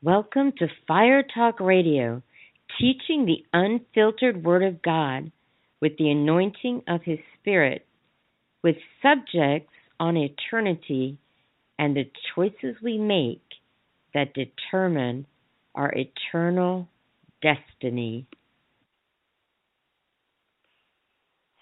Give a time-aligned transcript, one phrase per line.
[0.00, 2.22] Welcome to Fire Talk Radio
[2.80, 5.32] teaching the unfiltered Word of God
[5.82, 7.84] with the anointing of His Spirit,
[8.62, 11.18] with subjects on eternity
[11.80, 13.42] and the choices we make
[14.14, 15.26] that determine
[15.74, 16.86] our eternal
[17.42, 18.28] destiny.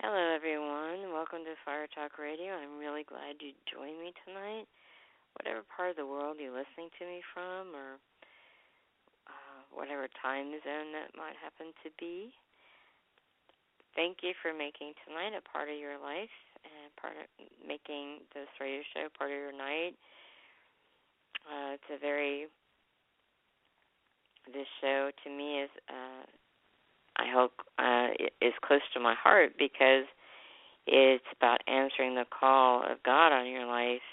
[0.03, 1.11] Hello, everyone.
[1.11, 2.53] Welcome to Fire Talk Radio.
[2.53, 4.67] I'm really glad you joined me tonight.
[5.41, 7.97] Whatever part of the world you're listening to me from, or
[9.77, 12.33] whatever time zone that might happen to be.
[13.95, 16.33] Thank you for making tonight a part of your life
[16.65, 17.29] and part of
[17.61, 19.95] making this radio show part of your night.
[21.45, 22.49] Uh, it's a very
[24.53, 26.25] this show to me is uh,
[27.17, 28.09] I hope uh,
[28.41, 30.05] is close to my heart because
[30.87, 34.07] it's about answering the call of God on your life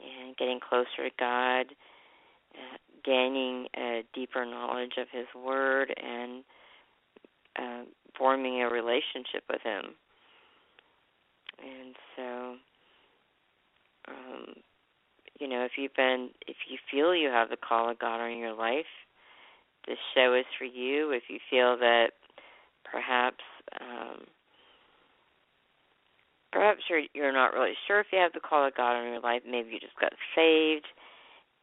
[0.00, 1.66] and getting closer to God,
[2.54, 6.44] uh, gaining a deeper knowledge of His Word and
[7.58, 7.84] uh,
[8.16, 9.94] forming a relationship with Him.
[11.62, 12.54] And so,
[14.08, 14.54] um,
[15.38, 18.38] you know, if you've been, if you feel you have the call of God on
[18.38, 18.86] your life,
[19.86, 21.10] this show is for you.
[21.10, 22.10] If you feel that
[22.90, 23.44] perhaps,
[23.80, 24.24] um,
[26.52, 29.20] perhaps you're you're not really sure if you have the call of God on your
[29.20, 30.86] life, maybe you just got saved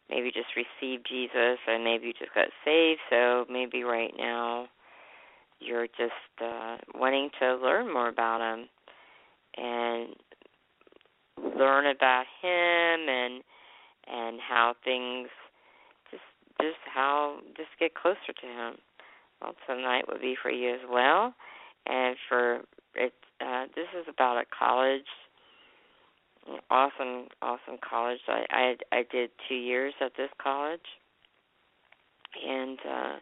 [0.09, 4.67] maybe just received Jesus and maybe you just got saved, so maybe right now
[5.59, 8.67] you're just uh wanting to learn more about him
[9.57, 10.15] and
[11.57, 13.43] learn about him and
[14.07, 15.29] and how things
[16.11, 16.23] just
[16.61, 18.75] just how just get closer to him.
[19.41, 21.33] Well, tonight would be for you as well,
[21.85, 22.61] and for
[22.95, 23.13] it.
[23.39, 25.05] Uh, this is about a college
[26.69, 28.19] awesome, awesome college.
[28.27, 30.79] I I, I did two years at this college,
[32.45, 33.15] and uh,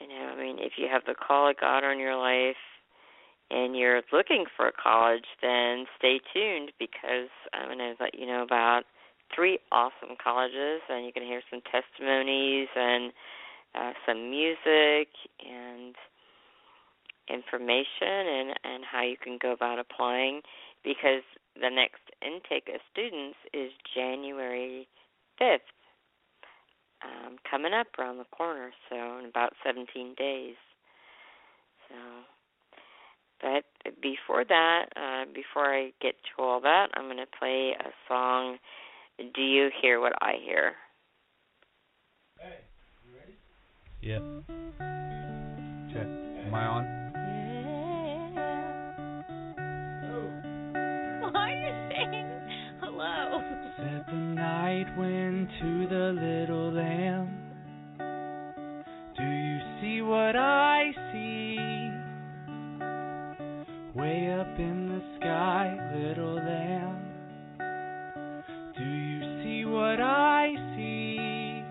[0.00, 2.56] you know, I mean, if you have the call of God on your life
[3.50, 8.26] and you're looking for a college, then stay tuned because I'm going to let you
[8.26, 8.82] know about
[9.34, 13.12] three awesome colleges, and you can hear some testimonies and
[13.74, 15.08] uh, some music
[15.44, 15.94] and
[17.28, 20.40] information and and how you can go about applying
[20.84, 21.22] because
[21.60, 24.88] the next intake of students is January
[25.40, 25.58] 5th,
[27.04, 30.56] um, coming up around the corner, so in about 17 days.
[31.88, 31.94] So,
[33.40, 33.64] but
[34.02, 38.58] before that, uh, before I get to all that, I'm going to play a song.
[39.18, 40.72] Do you hear what I hear?
[42.38, 42.60] Hey,
[43.04, 43.36] you ready?
[44.00, 44.20] Yeah.
[45.92, 46.06] Check.
[46.46, 46.95] Am I on?
[54.66, 57.28] Night wind to the little lamb.
[59.16, 61.56] Do you see what I see?
[63.94, 66.98] Way up in the sky, little lamb.
[68.76, 71.62] Do you see what I see?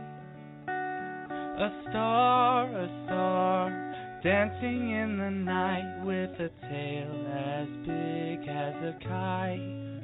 [0.70, 8.96] A star, a star, dancing in the night with a tail as big as a
[9.04, 9.95] kite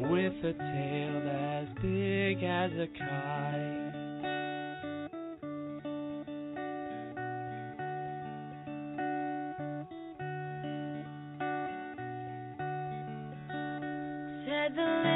[0.00, 3.94] with a tail as big as a kite.
[14.46, 15.07] Said the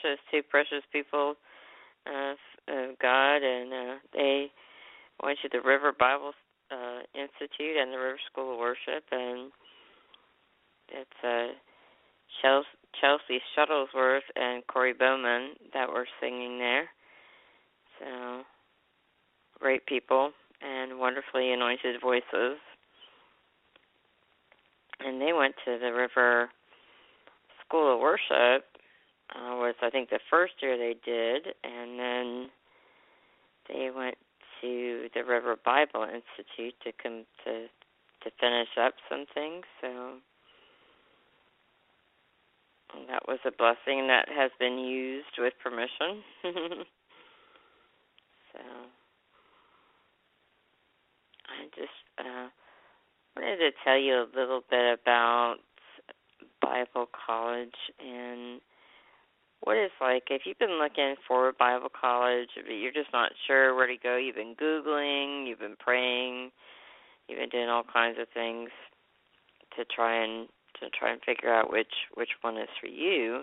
[0.00, 1.34] precious, two precious people
[2.06, 2.36] of
[2.68, 4.46] uh, God, and uh, they
[5.22, 6.32] went to the River Bible
[6.70, 9.50] uh, Institute and the River School of Worship, and
[10.88, 11.48] it's uh,
[12.42, 16.88] Chelsea Shuttlesworth and Corey Bowman that were singing there.
[17.98, 18.42] So
[19.58, 22.58] great people and wonderfully anointed voices.
[25.00, 26.48] And they went to the River
[27.66, 28.64] School of Worship
[29.34, 32.50] uh, was I think the first year they did, and then
[33.68, 34.16] they went
[34.60, 37.66] to the River Bible Institute to come to
[38.22, 39.64] to finish up some things.
[39.80, 40.14] So
[43.08, 46.22] that was a blessing that has been used with permission.
[48.52, 48.60] so
[51.48, 52.48] I just uh,
[53.36, 55.56] wanted to tell you a little bit about
[56.60, 58.60] Bible College and
[59.66, 63.32] what it's like if you've been looking for a Bible college, but you're just not
[63.48, 64.16] sure where to go.
[64.16, 66.52] You've been googling, you've been praying,
[67.26, 68.70] you've been doing all kinds of things
[69.76, 70.46] to try and
[70.80, 73.42] to try and figure out which which one is for you.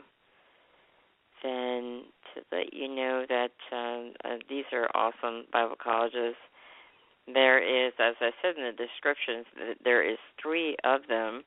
[1.43, 2.03] Then
[2.33, 6.35] to let you know that um, uh, these are awesome Bible colleges.
[7.27, 9.45] There is, as I said in the descriptions,
[9.83, 11.43] there is three of them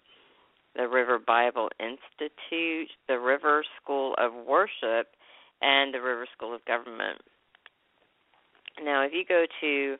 [0.76, 5.08] the River Bible Institute, the River School of Worship,
[5.62, 7.18] and the River School of Government.
[8.82, 9.96] Now, if you go to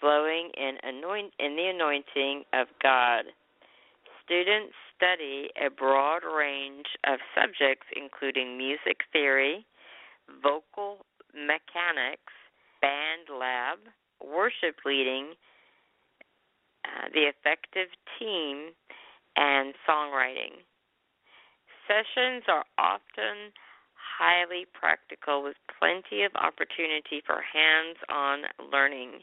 [0.00, 3.24] flowing in, anoint- in the anointing of God.
[4.24, 9.66] Students study a broad range of subjects, including music theory,
[10.42, 11.04] vocal
[11.34, 12.32] mechanics,
[12.80, 13.78] band lab,
[14.24, 15.34] worship leading,
[16.84, 17.88] uh, the effective
[18.18, 18.72] team,
[19.36, 20.64] and songwriting.
[21.86, 23.52] Sessions are often
[24.18, 29.20] highly practical with plenty of opportunity for hands on learning.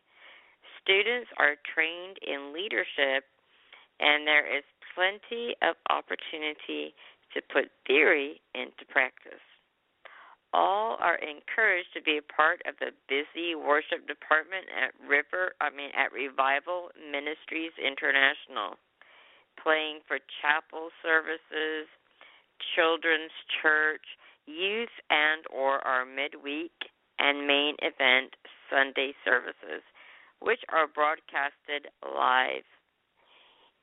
[0.84, 3.26] Students are trained in leadership,
[4.00, 4.64] and there is
[4.94, 6.94] plenty of opportunity
[7.34, 9.44] to put theory into practice.
[10.54, 15.72] All are encouraged to be a part of the busy worship department at River, I
[15.72, 18.76] mean at Revival Ministries International,
[19.56, 21.88] playing for chapel services,
[22.76, 23.32] children's
[23.64, 24.04] church,
[24.46, 26.76] youth and or our midweek
[27.20, 28.36] and main event
[28.70, 29.84] Sunday services,
[30.42, 32.68] which are broadcasted live.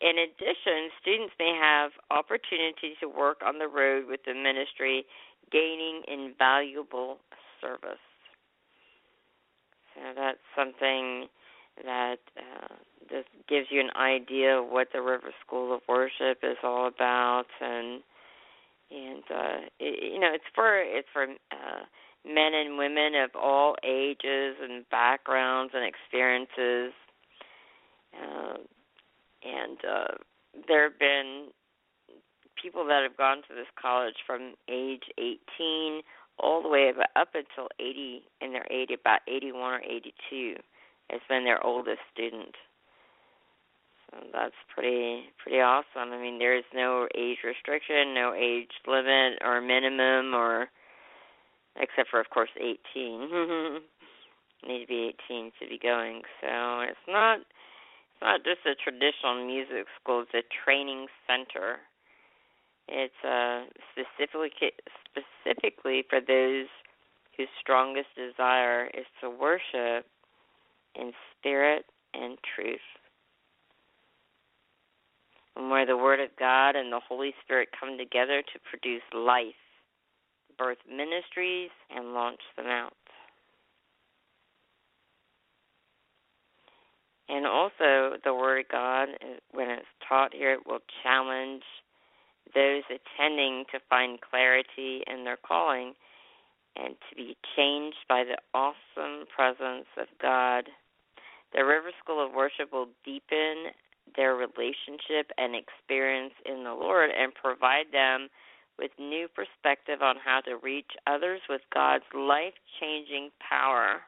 [0.01, 5.05] In addition, students may have opportunities to work on the road with the ministry,
[5.51, 7.19] gaining invaluable
[7.61, 7.99] service.
[9.95, 11.27] So that's something
[11.85, 12.75] that uh,
[13.11, 17.47] just gives you an idea of what the River School of Worship is all about,
[17.61, 18.03] and
[18.91, 21.83] and uh, it, you know it's for it's for uh,
[22.25, 26.93] men and women of all ages and backgrounds and experiences.
[28.15, 28.59] Uh,
[29.43, 30.15] and uh,
[30.67, 31.49] there have been
[32.61, 36.03] people that have gone to this college from age 18
[36.39, 40.55] all the way up until 80 in their 80 about 81 or 82
[41.11, 42.55] has been their oldest student
[44.11, 46.13] So that's pretty pretty awesome.
[46.13, 50.69] I mean, there is no age restriction, no age limit or minimum, or
[51.77, 53.81] except for of course 18.
[54.67, 56.23] need to be 18 to be going.
[56.41, 57.39] So it's not
[58.21, 61.79] not just a traditional music school; it's a training center.
[62.89, 64.51] It's uh, specifically
[65.11, 66.67] specifically for those
[67.37, 70.07] whose strongest desire is to worship
[70.95, 71.85] in spirit
[72.15, 72.81] and truth.
[75.57, 79.59] And where the Word of God and the Holy Spirit come together to produce life,
[80.57, 82.95] birth ministries, and launch them out.
[87.29, 89.09] And also, the Word of God,
[89.53, 91.63] when it's taught here, it will challenge
[92.55, 95.93] those attending to find clarity in their calling
[96.77, 100.65] and to be changed by the awesome presence of God.
[101.53, 103.73] The River School of Worship will deepen
[104.17, 108.29] their relationship and experience in the Lord and provide them
[108.79, 114.01] with new perspective on how to reach others with God's life changing power.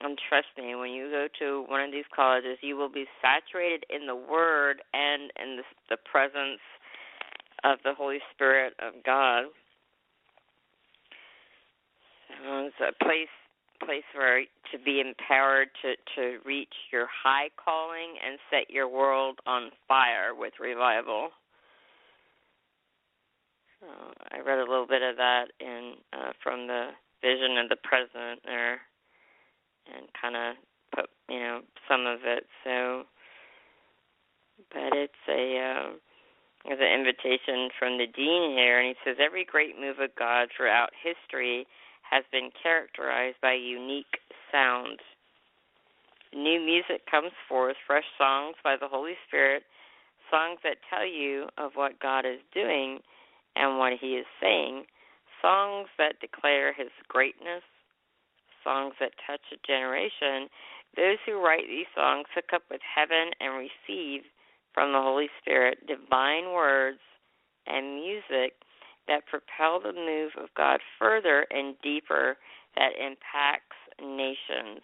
[0.00, 3.84] And trust me, when you go to one of these colleges, you will be saturated
[3.90, 6.60] in the Word and in the, the presence
[7.64, 9.46] of the Holy Spirit of God.
[12.28, 13.28] So it's a place
[13.84, 19.38] place where to be empowered to to reach your high calling and set your world
[19.46, 21.30] on fire with revival.
[23.80, 23.86] So
[24.32, 26.90] I read a little bit of that in uh, from the
[27.22, 28.80] vision of the president there,
[29.94, 30.56] and kind of
[30.94, 32.44] put you know some of it.
[32.64, 33.04] So,
[34.72, 35.90] but it's a uh,
[36.64, 40.48] there's an invitation from the dean here, and he says every great move of God
[40.54, 41.66] throughout history
[42.10, 45.00] has been characterized by unique sound.
[46.34, 49.62] New music comes forth, fresh songs by the Holy Spirit,
[50.30, 52.98] songs that tell you of what God is doing
[53.56, 54.84] and what He is saying,
[55.40, 57.62] songs that declare His greatness,
[58.64, 60.48] songs that touch a generation.
[60.96, 64.22] Those who write these songs hook up with heaven and receive
[64.74, 66.98] from the Holy Spirit divine words
[67.66, 68.54] and music
[69.06, 72.36] that propel the move of God further and deeper
[72.76, 74.82] that impacts nations.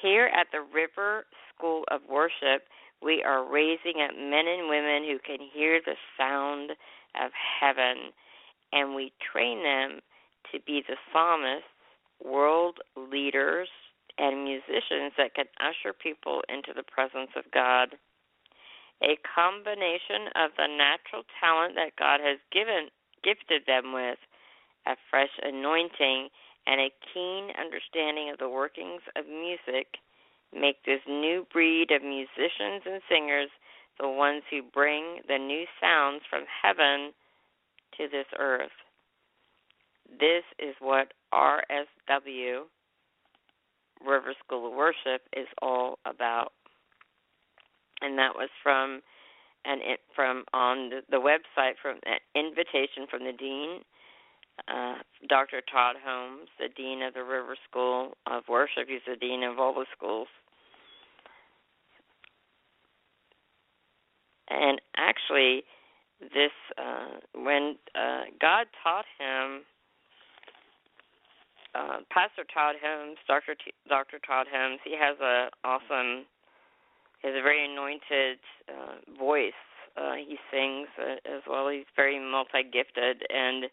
[0.00, 2.64] Here at the River School of Worship,
[3.02, 6.70] we are raising up men and women who can hear the sound
[7.20, 8.12] of heaven,
[8.72, 10.00] and we train them
[10.52, 11.68] to be the psalmists,
[12.24, 13.68] world leaders,
[14.18, 17.96] and musicians that can usher people into the presence of God.
[19.02, 22.92] A combination of the natural talent that God has given
[23.24, 24.20] gifted them with
[24.86, 26.28] a fresh anointing
[26.66, 29.96] and a keen understanding of the workings of music
[30.52, 33.48] make this new breed of musicians and singers
[33.98, 37.12] the ones who bring the new sounds from heaven
[37.96, 38.76] to this earth.
[40.18, 42.62] This is what RSW,
[44.04, 46.52] River School of Worship, is all about.
[48.00, 49.02] And that was from
[49.64, 53.80] and it, from on the, the website from an invitation from the dean,
[54.68, 54.94] uh,
[55.28, 55.60] Dr.
[55.70, 58.88] Todd Holmes, the dean of the River School of Worship.
[58.88, 60.28] He's the dean of all the schools.
[64.48, 65.62] And actually,
[66.20, 69.62] this uh, when uh, God taught him,
[71.74, 73.54] uh, Pastor Todd Holmes, Dr.
[73.54, 74.18] T- Dr.
[74.26, 76.26] Todd Holmes, he has a awesome
[77.20, 79.52] he has a very anointed uh, voice.
[79.96, 81.68] Uh, he sings uh, as well.
[81.68, 83.66] He's very multi gifted, and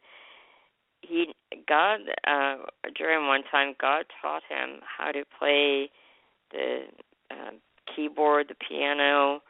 [1.01, 1.33] he
[1.67, 2.55] God uh,
[2.95, 5.89] during one time God taught him how to play
[6.51, 6.79] the
[7.31, 7.51] uh,
[7.95, 9.41] keyboard, the piano,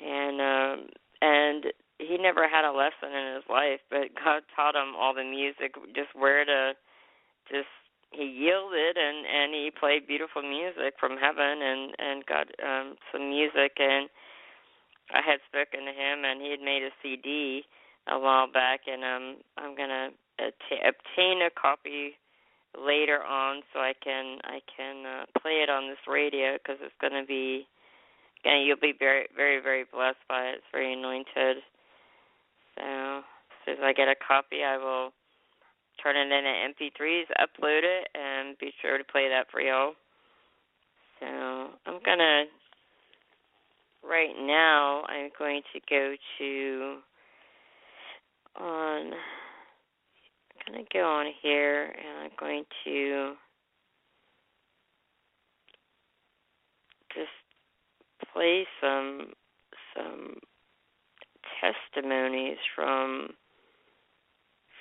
[0.00, 0.86] and um,
[1.22, 1.64] and
[1.98, 5.74] he never had a lesson in his life, but God taught him all the music,
[5.94, 6.72] just where to
[7.50, 7.70] just
[8.10, 13.28] he yielded and and he played beautiful music from heaven and and got um some
[13.30, 14.08] music and
[15.12, 17.64] I had spoken to him and he had made a CD
[18.08, 22.16] a while back and um I'm going to att- obtain a copy
[22.76, 27.00] later on so I can I can uh, play it on this radio cuz it's
[27.00, 27.66] going to be
[28.40, 30.56] again you'll be very very very blessed by it.
[30.56, 31.62] It's very anointed.
[32.76, 33.24] So as
[33.64, 35.12] soon as I get a copy I will
[36.02, 39.92] turn it into MP3s, upload it, and be sure to play that for y'all.
[41.20, 41.26] So
[41.86, 42.44] I'm gonna
[44.02, 45.02] right now.
[45.08, 46.96] I'm going to go to
[48.60, 49.12] on.
[50.66, 53.34] I'm gonna go on here, and I'm going to
[57.14, 57.28] just
[58.32, 59.32] play some
[59.94, 60.36] some
[61.60, 63.28] testimonies from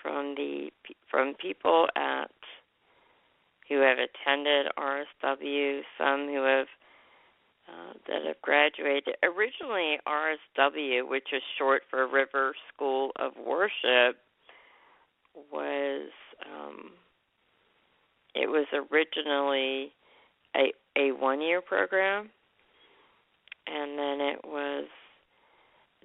[0.05, 0.69] from the
[1.09, 2.29] from people at
[3.67, 6.67] who have attended RSW, some who have
[7.67, 9.15] uh, that have graduated.
[9.23, 14.17] Originally, RSW, which is short for River School of Worship,
[15.51, 16.09] was
[16.45, 16.91] um,
[18.35, 19.91] it was originally
[20.55, 22.29] a a one year program,
[23.65, 24.85] and then it was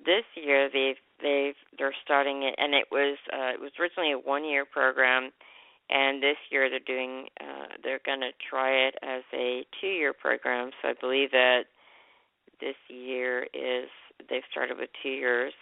[0.04, 4.18] this year they've they've they're starting it, and it was uh, it was originally a
[4.18, 5.30] one year program,
[5.90, 10.12] and this year they're doing uh, they're going to try it as a two year
[10.12, 10.70] program.
[10.82, 11.64] So I believe that
[12.60, 13.88] this year is
[14.28, 15.52] they've started with two years,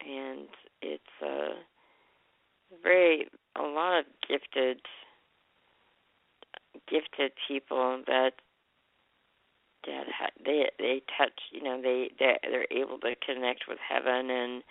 [0.00, 0.48] and
[0.82, 1.54] it's uh,
[2.82, 4.80] very a lot of gifted
[6.88, 8.32] gifted people that
[9.88, 14.62] that they they touch you know they they they're able to connect with heaven and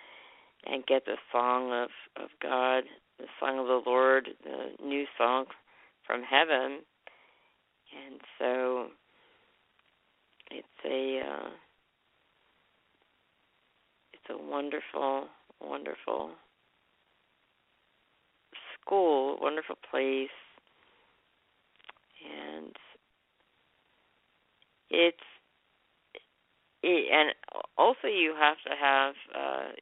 [0.66, 1.90] and get the song of
[2.22, 2.84] of God
[3.18, 5.46] the song of the Lord the new song
[6.06, 6.80] from heaven.
[7.90, 8.86] And so
[10.50, 11.50] it's a uh
[14.12, 15.26] it's a wonderful
[15.60, 16.30] wonderful
[18.74, 20.28] school wonderful place.
[22.24, 22.74] And
[24.90, 25.16] it's
[26.82, 27.34] it, and
[27.76, 29.72] also you have to have uh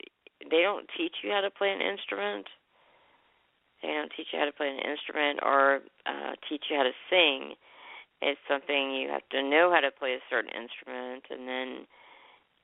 [0.50, 2.46] they don't teach you how to play an instrument.
[3.82, 6.96] They don't teach you how to play an instrument or uh teach you how to
[7.10, 7.54] sing.
[8.22, 11.86] It's something you have to know how to play a certain instrument and then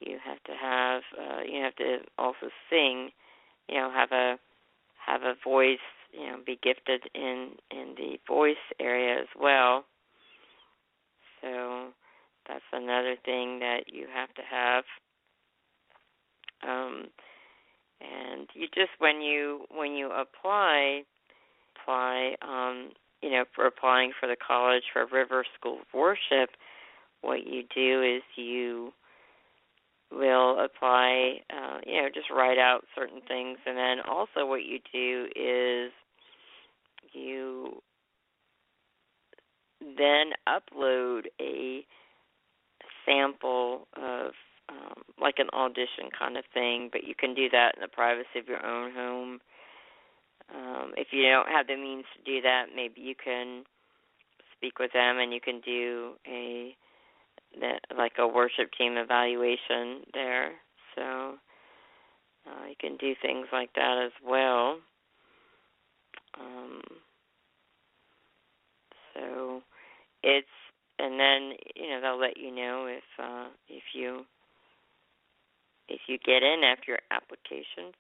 [0.01, 3.11] you have to have uh you have to also sing
[3.69, 4.39] you know have a
[5.05, 5.79] have a voice
[6.13, 9.85] you know be gifted in in the voice area as well.
[11.41, 11.93] So
[12.49, 14.85] that's another thing that you have to have.
[16.67, 17.05] Um
[18.01, 21.03] and you just when you when you apply
[21.77, 22.91] apply um
[23.23, 26.51] you know for applying for the college for river school of worship
[27.21, 28.93] what you do is you
[30.11, 33.59] will apply uh you know just write out certain things.
[33.67, 35.93] And then also what you do is
[37.13, 37.83] you
[39.81, 41.85] then upload a
[43.05, 44.33] sample of
[44.69, 48.39] um, like an audition kind of thing, but you can do that in the privacy
[48.39, 49.41] of your own home.
[50.55, 53.65] Um, if you don't have the means to do that, maybe you can
[54.57, 56.77] speak with them and you can do a
[57.97, 60.53] like a worship team evaluation there.
[60.95, 61.35] So
[62.47, 64.79] uh, you can do things like that as well.
[66.41, 66.81] Um,
[69.15, 69.63] so
[70.23, 70.47] it's
[71.03, 74.25] and then you know they'll let you know if uh if you
[75.89, 77.93] if you get in after your application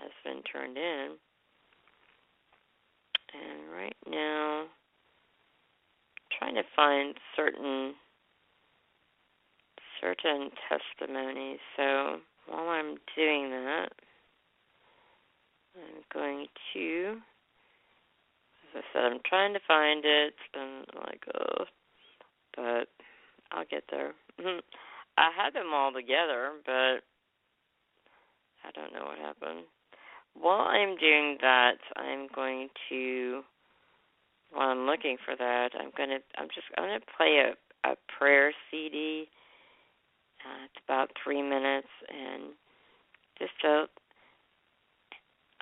[0.00, 1.16] has been turned in.
[3.34, 4.68] And right now I'm
[6.38, 7.94] trying to find certain
[10.00, 11.58] certain testimonies.
[11.76, 12.16] So
[12.48, 13.88] while I'm doing that
[15.74, 17.16] I'm going to
[18.74, 20.34] as I said I'm trying to find it.
[20.54, 21.64] And like oh
[22.56, 22.88] but
[23.52, 24.12] I'll get there.
[25.18, 27.04] I had them all together, but
[28.64, 29.66] I don't know what happened.
[30.34, 33.42] While I'm doing that, I'm going to
[34.52, 38.52] while I'm looking for that, I'm gonna I'm just I'm gonna play a a prayer
[38.70, 39.28] CD.
[40.44, 42.52] Uh, it's about three minutes, and
[43.38, 43.86] just to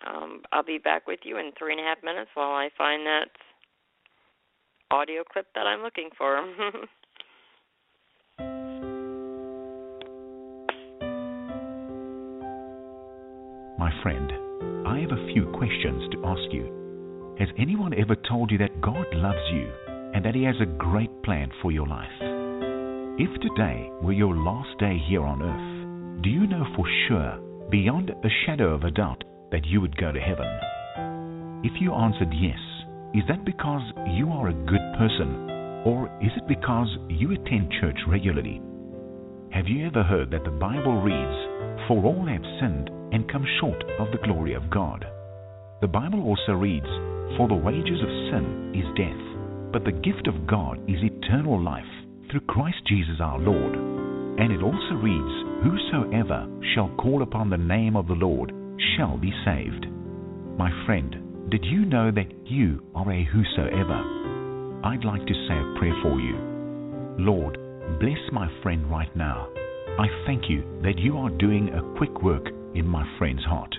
[0.07, 3.07] um, I'll be back with you in three and a half minutes while I find
[3.07, 3.29] that
[4.91, 6.41] audio clip that I'm looking for.
[13.79, 14.31] My friend,
[14.87, 17.35] I have a few questions to ask you.
[17.39, 19.69] Has anyone ever told you that God loves you
[20.15, 22.09] and that He has a great plan for your life?
[23.19, 27.39] If today were your last day here on earth, do you know for sure,
[27.71, 30.47] beyond a shadow of a doubt, that you would go to heaven?
[31.65, 32.59] If you answered yes,
[33.15, 35.47] is that because you are a good person
[35.87, 38.61] or is it because you attend church regularly?
[39.53, 43.85] Have you ever heard that the Bible reads, For all have sinned and come short
[44.01, 45.07] of the glory of God?
[45.81, 46.91] The Bible also reads,
[47.39, 49.23] For the wages of sin is death,
[49.71, 51.85] but the gift of God is eternal life
[52.31, 53.77] through Christ Jesus our Lord.
[54.41, 58.51] And it also reads, Whosoever shall call upon the name of the Lord
[58.97, 59.87] shall be saved.
[60.59, 64.01] My friend, did you know that you are a whosoever?
[64.85, 66.37] I'd like to say a prayer for you.
[67.19, 67.59] Lord,
[68.01, 69.49] bless my friend right now.
[69.99, 73.75] I thank you that you are doing a quick work in my friend's heart.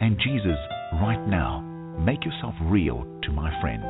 [0.00, 0.58] And Jesus,
[1.00, 1.60] right now,
[2.00, 3.84] make yourself real to my friend.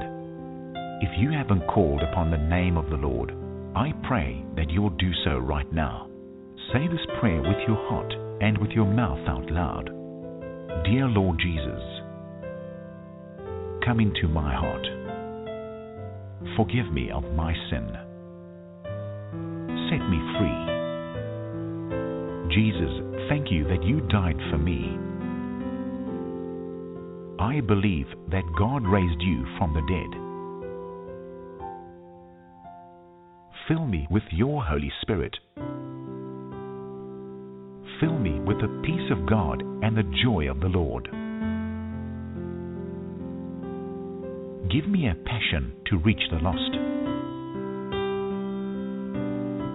[1.02, 3.32] If you haven't called upon the name of the Lord,
[3.74, 6.08] I pray that you'll do so right now.
[6.72, 9.86] Say this prayer with your heart and with your mouth out loud.
[10.84, 11.82] Dear Lord Jesus,
[13.84, 14.86] come into my heart.
[16.56, 17.88] Forgive me of my sin.
[19.88, 20.72] Set me free.
[22.54, 22.92] Jesus,
[23.28, 24.98] thank you that you died for me.
[27.40, 30.18] I believe that God raised you from the dead.
[33.68, 35.36] Fill me with your Holy Spirit.
[38.00, 41.08] Fill me with the peace of God and the joy of the Lord.
[44.72, 46.72] Give me a passion to reach the lost.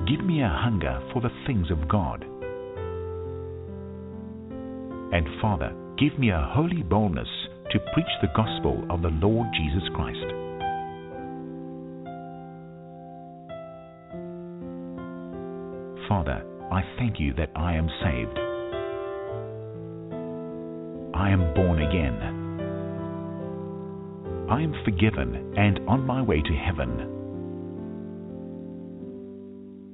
[0.09, 2.23] Give me a hunger for the things of God.
[5.13, 7.27] And Father, give me a holy boldness
[7.69, 10.25] to preach the gospel of the Lord Jesus Christ.
[16.09, 18.39] Father, I thank you that I am saved.
[21.15, 22.36] I am born again.
[24.49, 27.13] I am forgiven and on my way to heaven.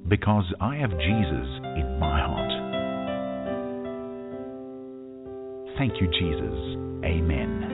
[0.06, 2.52] Because I have Jesus in my heart.
[5.76, 6.54] Thank you, Jesus.
[7.02, 7.66] Amen.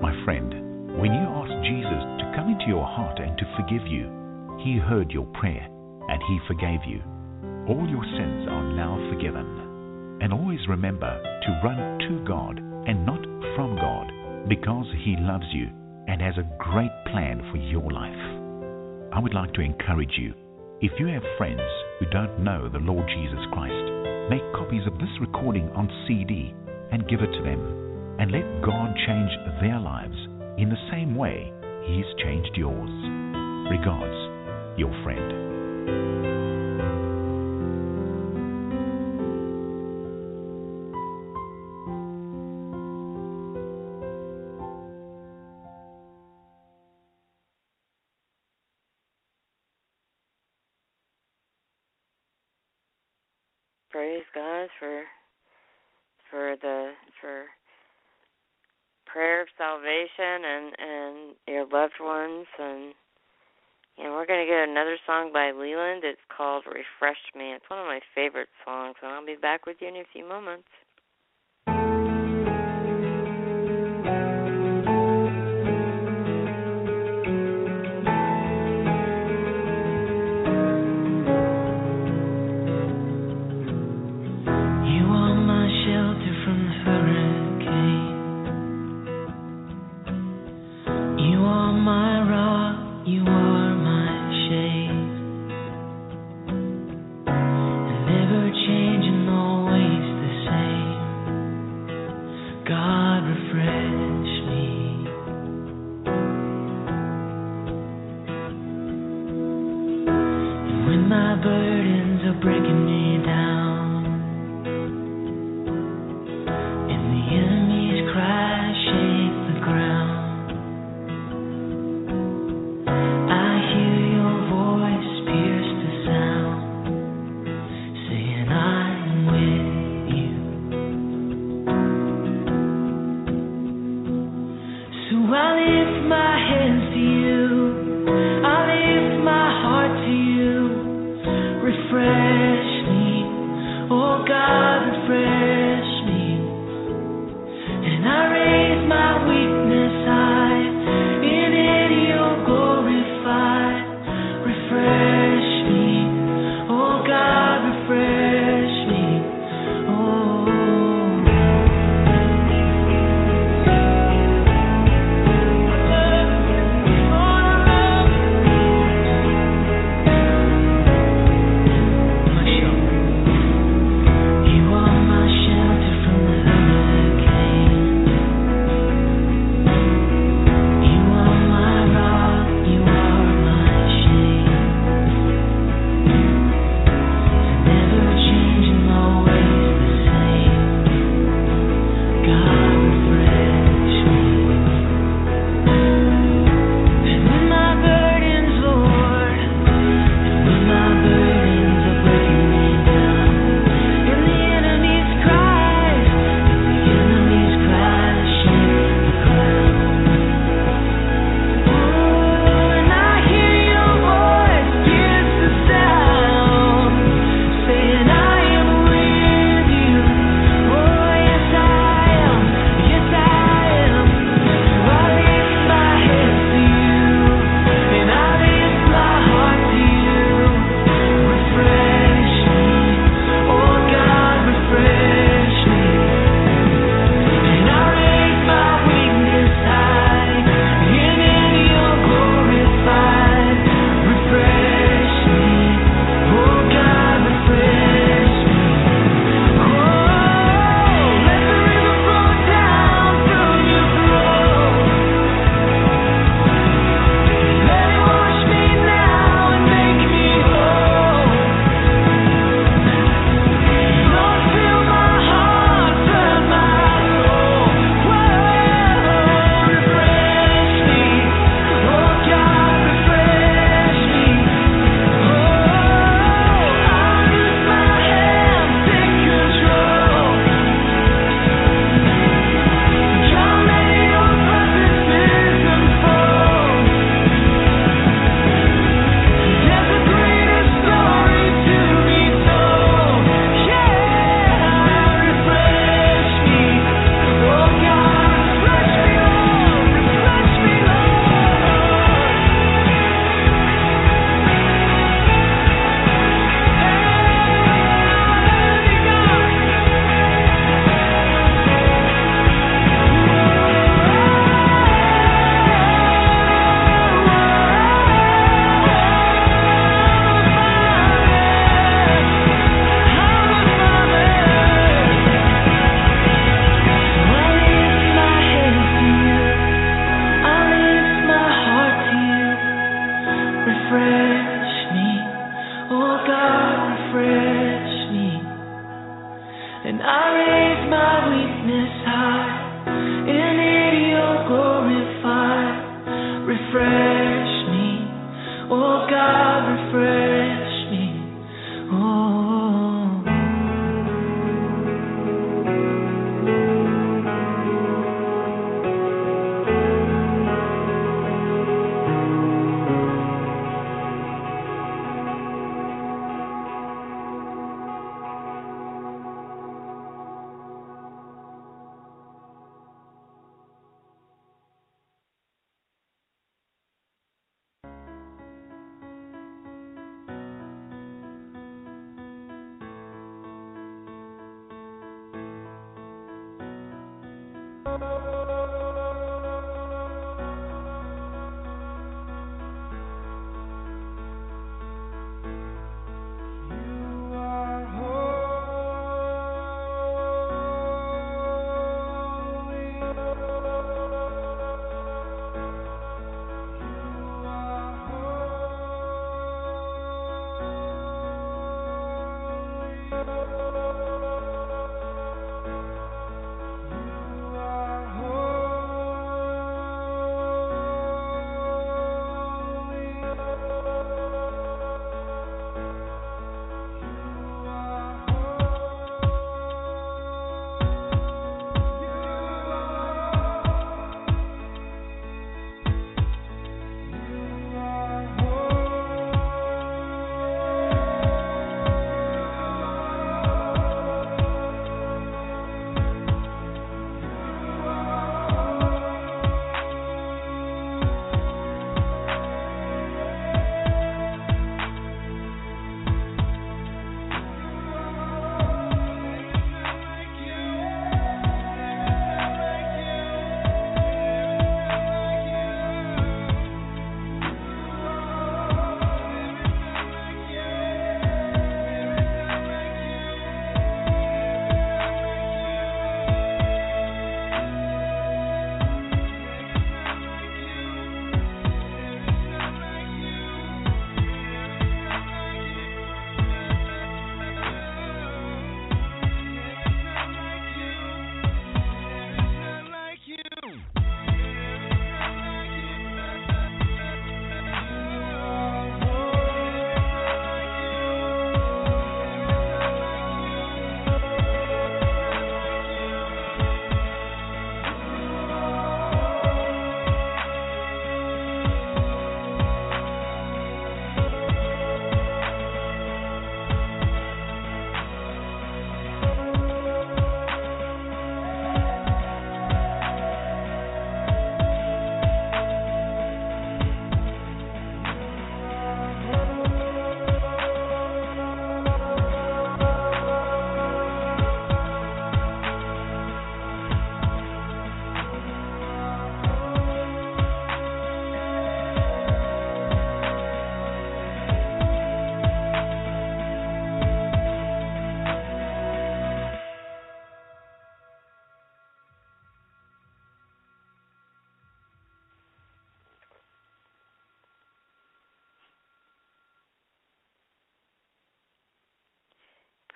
[0.00, 4.06] My friend, when you asked Jesus to come into your heart and to forgive you,
[4.62, 5.66] he heard your prayer
[6.08, 7.02] and he forgave you.
[7.66, 10.18] All your sins are now forgiven.
[10.22, 13.22] And always remember to run to God and not
[13.56, 15.68] from God because he loves you
[16.08, 19.12] and has a great plan for your life.
[19.12, 20.34] I would like to encourage you
[20.80, 21.60] if you have friends
[21.98, 26.54] who don't know the Lord Jesus Christ, make copies of this recording on CD
[26.90, 28.16] and give it to them.
[28.18, 30.16] And let God change their lives
[30.56, 31.52] in the same way
[31.84, 32.88] He's changed yours.
[33.70, 37.09] Regards, your friend.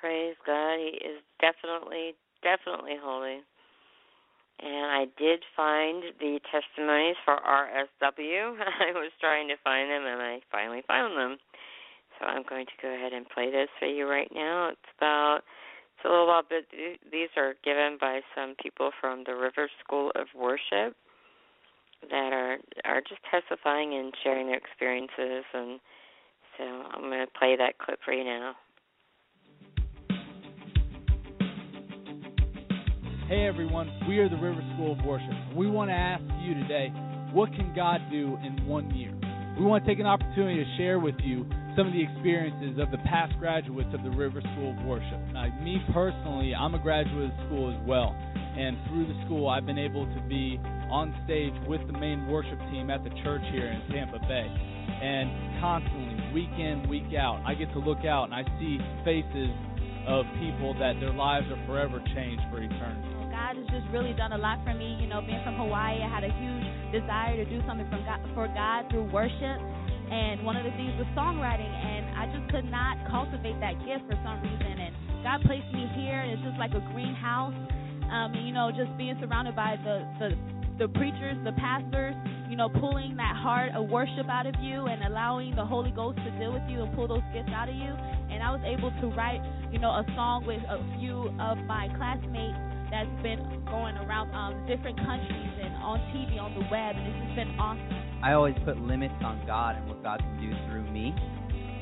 [0.05, 0.77] Praise God.
[0.77, 2.13] He is definitely,
[2.45, 3.41] definitely holy.
[4.61, 8.53] And I did find the testimonies for RSW.
[8.85, 11.39] I was trying to find them and I finally found them.
[12.21, 14.69] So I'm going to go ahead and play this for you right now.
[14.77, 15.41] It's about
[15.97, 16.67] it's a little while bit
[17.11, 20.95] these are given by some people from the River School of Worship
[22.11, 25.81] that are are just testifying and sharing their experiences and
[26.59, 28.55] so I'm going to play that clip for you now.
[33.25, 35.33] Hey everyone, we are the River School of Worship.
[35.57, 36.93] We want to ask you today,
[37.33, 39.17] what can God do in one year?
[39.57, 42.91] We want to take an opportunity to share with you some of the experiences of
[42.91, 45.17] the past graduates of the River School of Worship.
[45.33, 48.13] Now, me personally, I'm a graduate of school as well.
[48.13, 50.61] And through the school, I've been able to be
[50.93, 54.53] on stage with the main worship team at the church here in Tampa Bay.
[55.01, 55.33] And
[55.65, 59.49] constantly, week in, week out, I get to look out and I see faces
[60.07, 63.14] of people that their lives are forever changed for eternity.
[63.55, 64.99] God has just really done a lot for me.
[65.01, 68.21] You know, being from Hawaii, I had a huge desire to do something from God,
[68.35, 69.59] for God through worship.
[70.11, 74.11] And one of the things was songwriting, and I just could not cultivate that gift
[74.11, 74.91] for some reason.
[74.91, 77.55] And God placed me here, and it's just like a greenhouse.
[78.11, 80.29] Um, you know, just being surrounded by the, the
[80.75, 82.15] the preachers, the pastors,
[82.51, 86.19] you know, pulling that heart of worship out of you and allowing the Holy Ghost
[86.19, 87.95] to deal with you and pull those gifts out of you.
[87.95, 89.39] And I was able to write,
[89.71, 92.59] you know, a song with a few of my classmates
[92.95, 97.27] that's been going around um, different countries and on TV, on the web, and it's
[97.27, 98.23] just been awesome.
[98.23, 101.11] I always put limits on God and what God can do through me,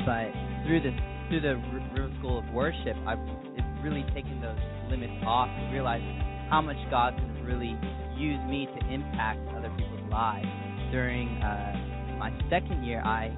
[0.08, 0.32] but
[0.64, 0.96] through this
[1.28, 3.20] through the R- River School of Worship, I've
[3.60, 4.56] it's really taken those
[4.88, 6.08] limits off and realized
[6.48, 7.76] how much God can really
[8.16, 10.48] use me to impact other people's lives.
[10.96, 13.28] During uh, my second year, I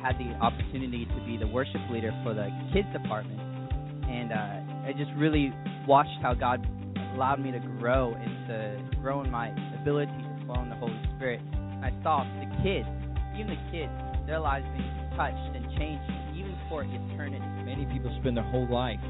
[0.00, 3.40] had the opportunity to be the worship leader for the kids department,
[4.08, 5.52] and uh, I just really
[5.86, 6.64] watched how God
[7.14, 9.48] allowed me to grow into grow in my
[9.80, 11.40] ability to flow in the Holy Spirit.
[11.82, 12.88] I saw the kids,
[13.34, 13.92] even the kids,
[14.26, 16.04] their lives being touched and changed,
[16.36, 17.44] even for eternity.
[17.64, 19.00] Many people spend their whole life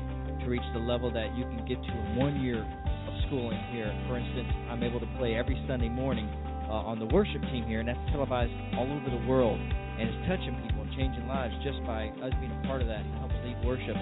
[0.41, 3.91] to reach the level that you can get to in one year of schooling here.
[4.09, 6.29] For instance, I'm able to play every Sunday morning
[6.71, 10.21] uh, on the worship team here, and that's televised all over the world, and it's
[10.31, 13.43] touching people and changing lives just by us being a part of that and helping
[13.43, 13.99] lead worship.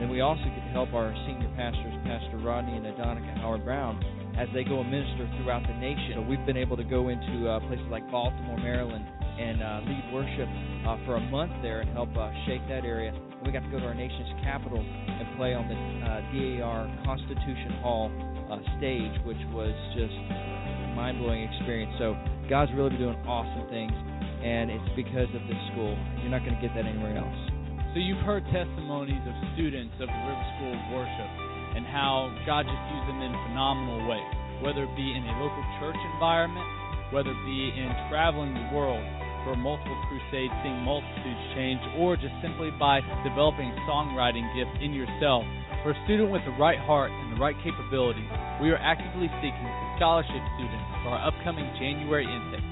[0.00, 4.00] And then we also get to help our senior pastors, Pastor Rodney and Adonica Howard-Browne,
[4.40, 6.16] as they go and minister throughout the nation.
[6.16, 10.08] So we've been able to go into uh, places like Baltimore, Maryland, and uh, lead
[10.08, 10.48] worship
[10.88, 13.12] uh, for a month there and help uh, shake that area.
[13.12, 16.88] And we got to go to our nation's capital and play on the uh, DAR
[17.04, 18.08] Constitution Hall
[18.48, 21.92] uh, stage, which was just a mind-blowing experience.
[22.00, 22.16] So
[22.48, 25.92] God's really been doing awesome things, and it's because of this school.
[26.24, 27.49] You're not going to get that anywhere else.
[27.90, 31.30] So you've heard testimonies of students of the River School of Worship
[31.74, 34.30] and how God just used them in phenomenal ways,
[34.62, 36.62] whether it be in a local church environment,
[37.10, 39.02] whether it be in traveling the world
[39.42, 45.42] for multiple crusades, seeing multitudes change, or just simply by developing songwriting gift in yourself.
[45.82, 48.30] For a student with the right heart and the right capabilities,
[48.62, 49.66] we are actively seeking
[49.98, 52.62] scholarship students for our upcoming January intake.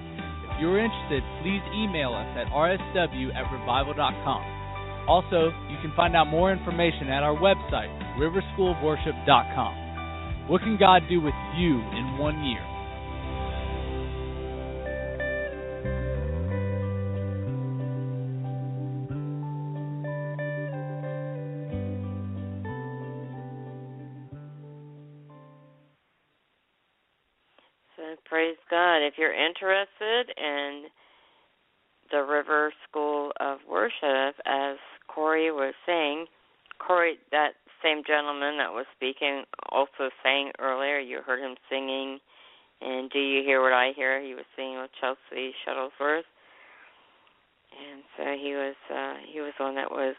[0.46, 4.57] If you're interested, please email us at rsw at revival.com.
[5.09, 7.88] Also, you can find out more information at our website,
[8.18, 10.48] riverschoolofworship.com.
[10.48, 12.62] What can God do with you in one year?
[27.96, 28.98] So praise God.
[28.98, 30.90] If you're interested in
[32.11, 34.76] the River School of Worship, as
[35.18, 36.26] Corey was saying,
[36.78, 41.00] Corey, that same gentleman that was speaking, also sang earlier.
[41.00, 42.20] You heard him singing,
[42.80, 46.22] and "Do You Hear What I Hear?" He was singing with Chelsea Shuttlesworth,
[47.74, 50.14] and so he was uh, he was one that was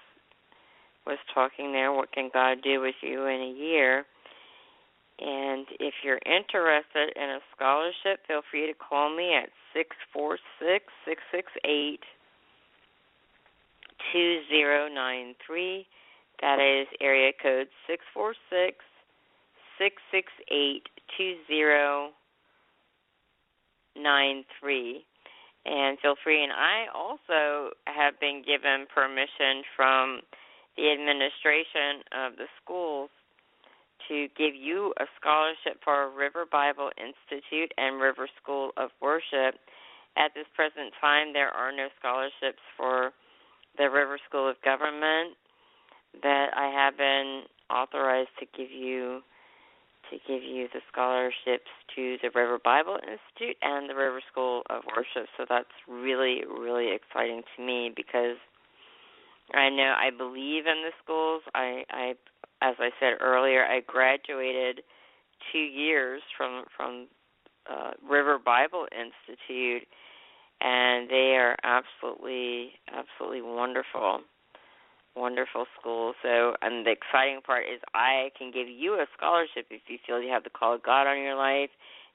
[1.07, 1.93] was talking there.
[1.93, 4.05] What can God do with you in a year?
[5.19, 10.37] And if you're interested in a scholarship, feel free to call me at six four
[10.59, 12.03] six six six eight
[14.11, 15.85] two zero nine three.
[16.41, 18.77] That is area code six four six
[19.77, 20.83] six six eight
[21.17, 22.11] two zero
[23.95, 25.05] nine three.
[25.65, 26.41] And feel free.
[26.43, 30.21] And I also have been given permission from
[30.77, 33.09] the administration of the schools
[34.07, 39.59] to give you a scholarship for River Bible Institute and River School of Worship.
[40.17, 43.11] At this present time, there are no scholarships for
[43.78, 45.36] the River School of Government
[46.22, 49.22] that I have been authorized to give you
[50.09, 54.82] to give you the scholarships to the River Bible Institute and the River School of
[54.95, 55.30] Worship.
[55.38, 58.38] So that's really, really exciting to me because
[59.53, 61.43] I know I believe in the schools.
[61.53, 62.13] I, I
[62.61, 64.82] as I said earlier, I graduated
[65.51, 67.07] two years from from
[67.70, 69.88] uh, River Bible Institute,
[70.62, 74.22] and they are absolutely absolutely wonderful,
[75.16, 76.16] wonderful schools.
[76.22, 80.22] So, and the exciting part is I can give you a scholarship if you feel
[80.22, 81.70] you have the call of God on your life.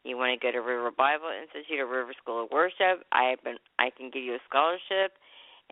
[0.04, 3.08] You want to go to River Bible Institute or River School of Worship.
[3.12, 5.16] I have been I can give you a scholarship.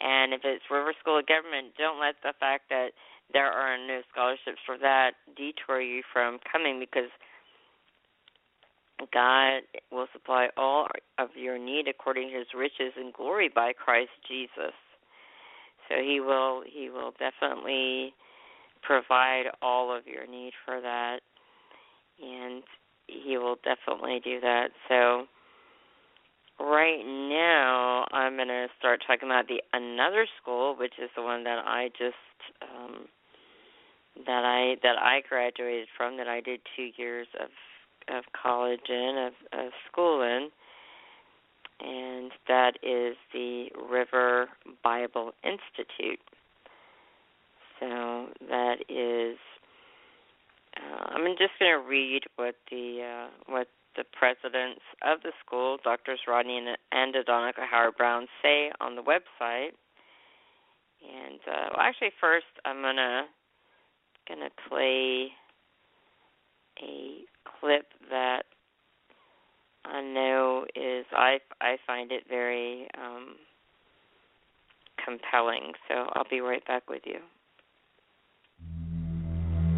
[0.01, 2.97] And if it's River School of Government, don't let the fact that
[3.33, 7.13] there are no scholarships for that detour you from coming because
[9.13, 10.87] God will supply all
[11.19, 14.75] of your need according to his riches and glory by Christ Jesus.
[15.89, 18.15] So he will he will definitely
[18.83, 21.21] provide all of your need for that
[22.23, 22.63] and
[23.07, 24.69] he will definitely do that.
[24.89, 25.27] So
[26.61, 31.45] right now I'm going to start talking about the another school which is the one
[31.45, 32.15] that I just
[32.63, 33.07] um
[34.27, 37.49] that I that I graduated from that I did 2 years of
[38.09, 40.51] of college in of of school in
[41.83, 44.49] and that is the River
[44.85, 46.21] Bible Institute.
[47.81, 49.37] So that is.
[50.77, 55.77] Uh, I'm just going to read what the uh, what the presidents of the school,
[55.83, 56.21] Drs.
[56.27, 59.73] Rodney and, and Adonica Howard-Browne, say on the website.
[61.03, 63.25] And uh, well, actually, first I'm gonna
[64.29, 65.29] gonna play
[66.81, 67.25] a
[67.61, 68.45] clip that
[69.85, 73.37] I know is I I find it very um,
[75.05, 75.73] compelling.
[75.89, 77.19] So I'll be right back with you.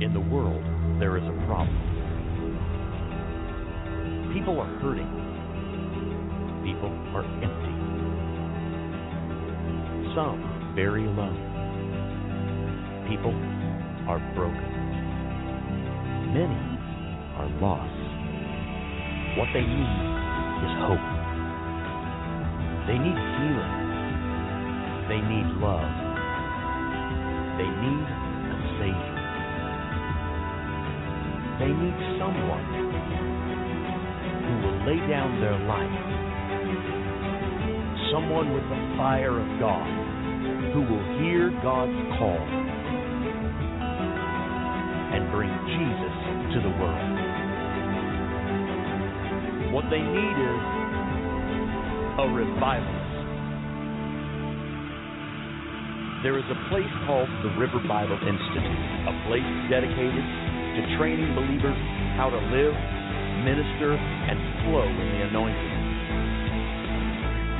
[0.00, 0.62] In the world,
[1.00, 1.80] there is a problem.
[4.34, 5.08] People are hurting.
[6.66, 7.74] People are empty.
[10.14, 11.38] Some very alone.
[13.08, 13.34] People
[14.08, 14.70] are broken.
[16.34, 16.73] Many
[17.36, 17.98] are lost.
[19.38, 19.94] What they need
[20.62, 21.08] is hope.
[22.86, 23.74] They need healing.
[25.10, 25.90] They need love.
[27.58, 28.06] They need
[28.50, 29.14] a Savior.
[31.58, 32.66] They need someone
[34.42, 35.98] who will lay down their life.
[38.12, 39.86] Someone with the fire of God
[40.74, 42.42] who will hear God's call
[45.14, 46.14] and bring Jesus
[46.54, 47.23] to the world.
[49.74, 50.60] What they need is
[52.22, 52.94] a revival.
[56.22, 58.70] There is a place called the River Bible Institute,
[59.10, 60.22] a place dedicated
[60.78, 61.74] to training believers
[62.14, 62.70] how to live,
[63.42, 65.74] minister, and flow in the anointing.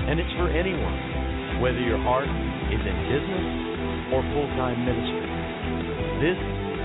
[0.06, 2.30] And it's for anyone, whether your heart
[2.70, 5.26] is in business or full time ministry.
[6.22, 6.38] This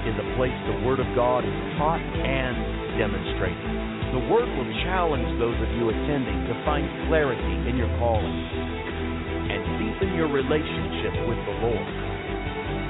[0.09, 3.63] is a place the Word of God is taught and demonstrated.
[4.11, 9.61] The Word will challenge those of you attending to find clarity in your calling and
[9.79, 11.89] deepen your relationship with the Lord.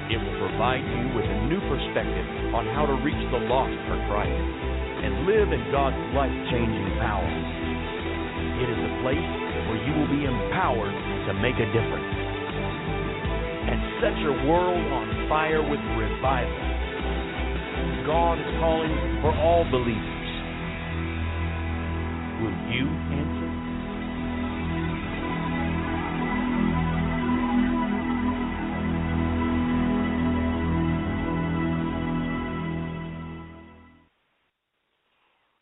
[0.09, 2.25] It will provide you with a new perspective
[2.57, 7.29] on how to reach the lost for Christ and live in God's life changing power.
[8.65, 9.29] It is a place
[9.69, 10.95] where you will be empowered
[11.29, 12.13] to make a difference
[13.69, 16.68] and set your world on fire with revival.
[18.09, 20.29] God is calling for all believers.
[22.41, 23.49] Will you answer?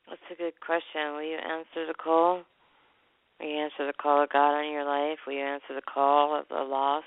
[0.07, 1.15] That's a good question.
[1.15, 2.43] Will you answer the call?
[3.41, 5.17] Will you answer the call of God on your life?
[5.27, 7.05] Will you answer the call of the lost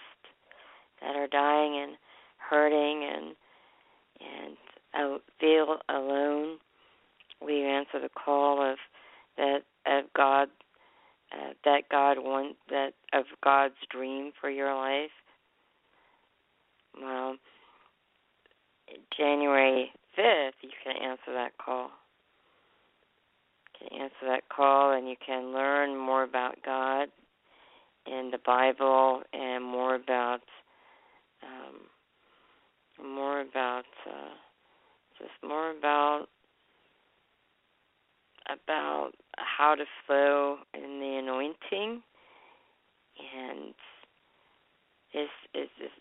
[1.00, 1.96] that are dying and
[2.36, 3.34] hurting and
[4.20, 4.56] and
[5.38, 6.58] feel alone?
[7.42, 8.76] we answer the call of
[9.38, 10.48] that of God
[11.32, 15.10] uh, that God want that of God's dream for your life?
[17.00, 17.36] Well,
[19.16, 21.90] January fifth, you can answer that call
[23.80, 27.08] can answer that call and you can learn more about God
[28.06, 30.40] in the Bible and more about
[31.42, 31.86] um,
[33.02, 34.34] more about uh,
[35.20, 36.26] just more about
[38.48, 42.02] about how to flow in the anointing
[43.36, 43.74] and
[45.14, 45.94] is is just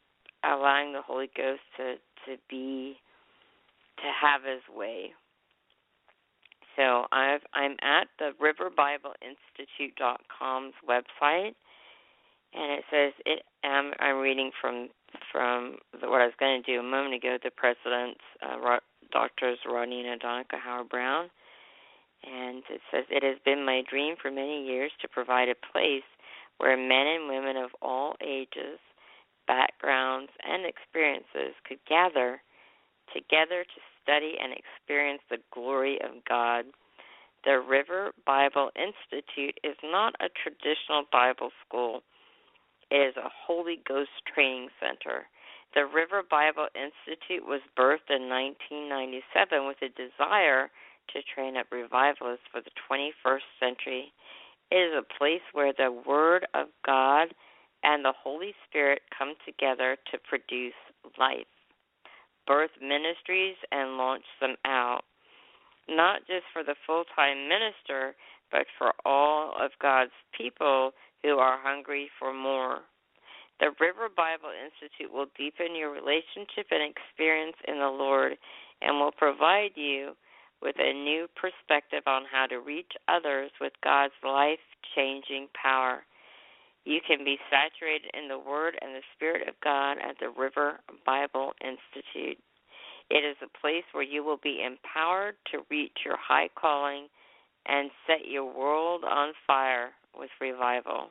[0.43, 1.95] allowing the Holy Ghost to
[2.25, 2.95] to be
[3.97, 5.13] to have his way
[6.79, 11.55] so I've, I'm at the RiverBibleInstitute.com's website,
[12.53, 13.43] and it says it.
[13.65, 14.87] I'm, I'm reading from
[15.29, 17.37] from the, what I was going to do a moment ago.
[17.43, 18.57] The presidents, uh,
[19.11, 21.29] Doctors Rodney and Adonica Howard-Browne,
[22.23, 26.03] and it says it has been my dream for many years to provide a place
[26.57, 28.79] where men and women of all ages,
[29.47, 32.41] backgrounds, and experiences could gather
[33.13, 36.65] together to study and experience the glory of God.
[37.45, 42.01] The River Bible Institute is not a traditional Bible school.
[42.91, 45.25] It is a Holy Ghost training center.
[45.75, 50.69] The River Bible Institute was birthed in 1997 with a desire
[51.13, 54.13] to train up revivalists for the 21st century.
[54.71, 57.33] It is a place where the Word of God
[57.83, 60.77] and the Holy Spirit come together to produce
[61.17, 61.47] life
[62.49, 65.01] birth ministries and launch them out,
[65.87, 68.15] not just for the full time minister,
[68.51, 70.91] but for all of God's people
[71.21, 72.79] who are hungry for more.
[73.59, 78.37] The River Bible Institute will deepen your relationship and experience in the Lord
[78.81, 80.15] and will provide you
[80.61, 84.59] with a new perspective on how to reach others with God's life
[84.95, 86.03] changing power.
[86.85, 90.79] You can be saturated in the Word and the Spirit of God at the River
[91.05, 92.39] Bible Institute.
[93.09, 97.07] It is a place where you will be empowered to reach your high calling
[97.67, 101.09] and set your world on fire with revival.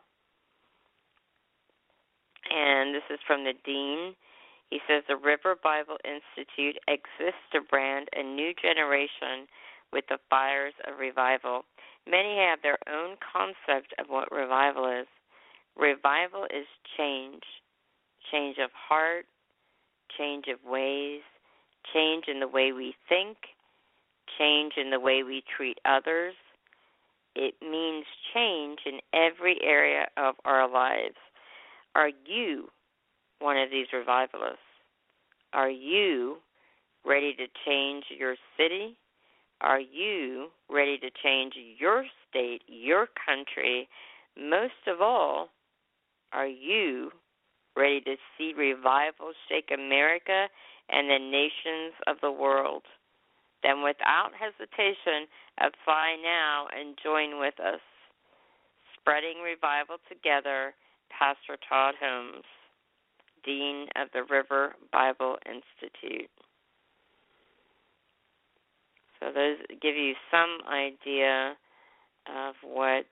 [2.51, 4.15] And this is from the Dean.
[4.71, 9.49] He says the River Bible Institute exists to brand a new generation
[9.93, 11.63] with the fires of revival.
[12.07, 15.07] Many have their own concept of what revival is.
[15.77, 17.43] Revival is change
[18.31, 19.27] change of heart,
[20.17, 21.21] change of ways,
[21.93, 23.37] change in the way we think,
[24.39, 26.35] change in the way we treat others.
[27.35, 31.17] It means change in every area of our lives.
[31.95, 32.69] Are you
[33.41, 34.59] one of these revivalists?
[35.53, 36.37] Are you
[37.05, 38.97] ready to change your city?
[39.61, 43.89] Are you ready to change your state, your country?
[44.39, 45.49] Most of all,
[46.33, 47.11] are you
[47.77, 50.49] ready to see revival shake America
[50.91, 52.83] and the nations of the world?
[53.63, 55.27] Then, without hesitation,
[55.59, 57.81] apply now and join with us.
[59.01, 60.75] Spreading revival together,
[61.19, 62.45] Pastor Todd Holmes,
[63.45, 66.31] Dean of the River Bible Institute.
[69.19, 71.55] So those give you some idea
[72.27, 73.05] of what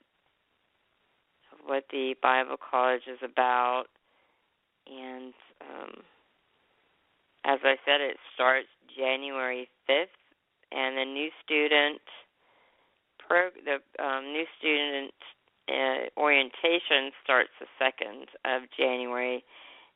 [1.66, 3.86] what the Bible College is about,
[4.86, 6.02] and um,
[7.44, 10.14] as I said, it starts January fifth,
[10.70, 12.00] and the new student
[13.18, 15.12] pro the um, new student
[15.68, 19.44] uh, orientation starts the second of January,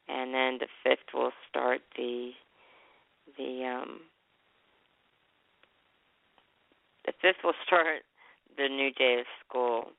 [0.08, 2.32] and then the fifth will start the
[3.38, 4.00] the um,
[7.06, 8.02] the fifth will start
[8.56, 9.90] the new day of school.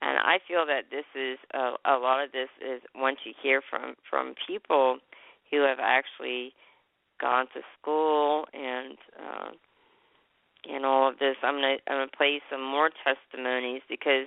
[0.00, 3.62] And I feel that this is a, a lot of this is once you hear
[3.68, 4.98] from from people
[5.50, 6.54] who have actually
[7.20, 9.50] gone to school and uh,
[10.68, 11.36] and all of this.
[11.42, 14.26] I'm gonna I'm gonna play some more testimonies because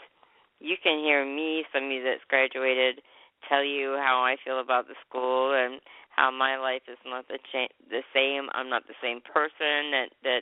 [0.65, 3.01] you can hear me, somebody that's graduated,
[3.47, 7.37] tell you how I feel about the school and how my life is not the
[7.51, 8.49] cha- the same.
[8.53, 10.41] I'm not the same person that that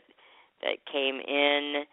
[0.61, 1.83] that came in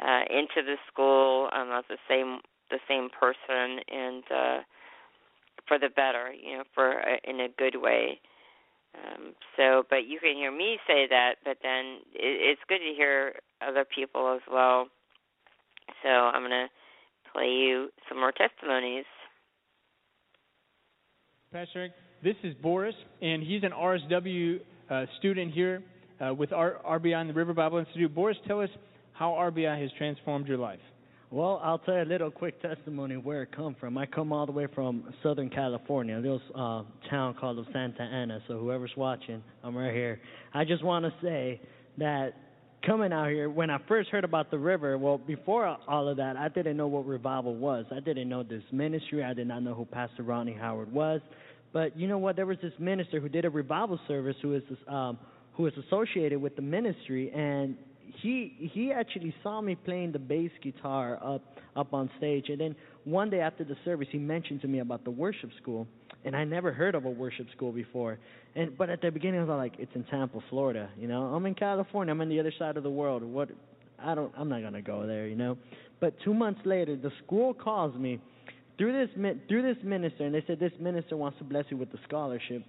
[0.00, 1.48] uh, into the school.
[1.52, 4.58] I'm not the same the same person, and uh,
[5.68, 8.20] for the better, you know, for uh, in a good way.
[8.96, 12.94] Um, so, but you can hear me say that, but then it, it's good to
[12.96, 14.88] hear other people as well.
[16.02, 16.68] So I'm gonna
[17.36, 19.04] play you some more testimonies.
[21.52, 21.92] Pastor Eric,
[22.24, 24.60] this is Boris, and he's an RSW
[24.90, 25.82] uh, student here
[26.20, 28.14] uh, with R- RBI in the River Bible Institute.
[28.14, 28.70] Boris, tell us
[29.12, 30.80] how RBI has transformed your life.
[31.30, 33.98] Well, I'll tell you a little quick testimony where it come from.
[33.98, 38.40] I come all the way from Southern California, a little uh, town called Santa Ana.
[38.48, 40.20] So whoever's watching, I'm right here.
[40.54, 41.60] I just want to say
[41.98, 42.34] that
[42.86, 46.36] coming out here, when I first heard about the river, well, before all of that,
[46.36, 47.84] I didn't know what revival was.
[47.90, 49.24] I didn't know this ministry.
[49.24, 51.20] I did not know who Pastor Ronnie Howard was.
[51.72, 52.36] But you know what?
[52.36, 55.18] There was this minister who did a revival service who is um,
[55.54, 57.76] who is associated with the ministry, and
[58.22, 61.42] he he actually saw me playing the bass guitar up
[61.76, 62.48] up on stage.
[62.48, 65.86] And then one day after the service he mentioned to me about the worship school.
[66.24, 68.18] And I never heard of a worship school before.
[68.54, 71.22] And but at the beginning I was like it's in Tampa Florida you know?
[71.22, 72.12] I'm in California.
[72.12, 73.22] I'm on the other side of the world.
[73.22, 73.50] What
[73.98, 75.56] I don't I'm not going to go there you know?
[76.00, 78.20] But 2 months later the school calls me
[78.78, 81.92] through this through this minister and they said this minister wants to bless you with
[81.92, 82.62] the scholarship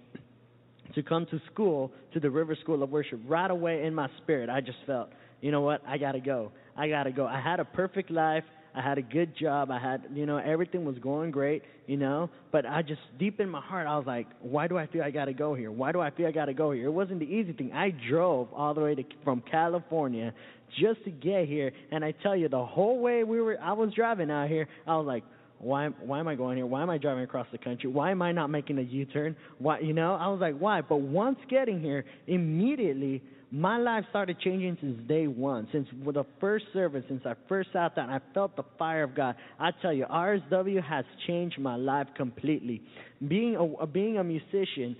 [0.94, 4.48] to come to school to the River School of Worship right away in my spirit
[4.48, 5.10] I just felt
[5.40, 5.82] you know what?
[5.86, 6.52] I got to go.
[6.76, 7.26] I got to go.
[7.26, 8.44] I had a perfect life.
[8.74, 9.70] I had a good job.
[9.70, 13.48] I had, you know, everything was going great, you know, but I just deep in
[13.48, 15.72] my heart I was like, why do I feel I got to go here?
[15.72, 16.86] Why do I feel I got to go here?
[16.86, 17.72] It wasn't the easy thing.
[17.72, 20.32] I drove all the way to from California
[20.78, 23.92] just to get here, and I tell you the whole way we were I was
[23.94, 25.24] driving out here, I was like,
[25.58, 26.66] why why am I going here?
[26.66, 27.90] Why am I driving across the country?
[27.90, 29.34] Why am I not making a U-turn?
[29.58, 30.14] Why, you know?
[30.14, 30.82] I was like, why?
[30.82, 35.68] But once getting here, immediately my life started changing since day one.
[35.72, 39.36] Since the first service, since I first sat down, I felt the fire of God.
[39.58, 42.82] I tell you, RSW has changed my life completely.
[43.26, 44.96] Being a being a musician,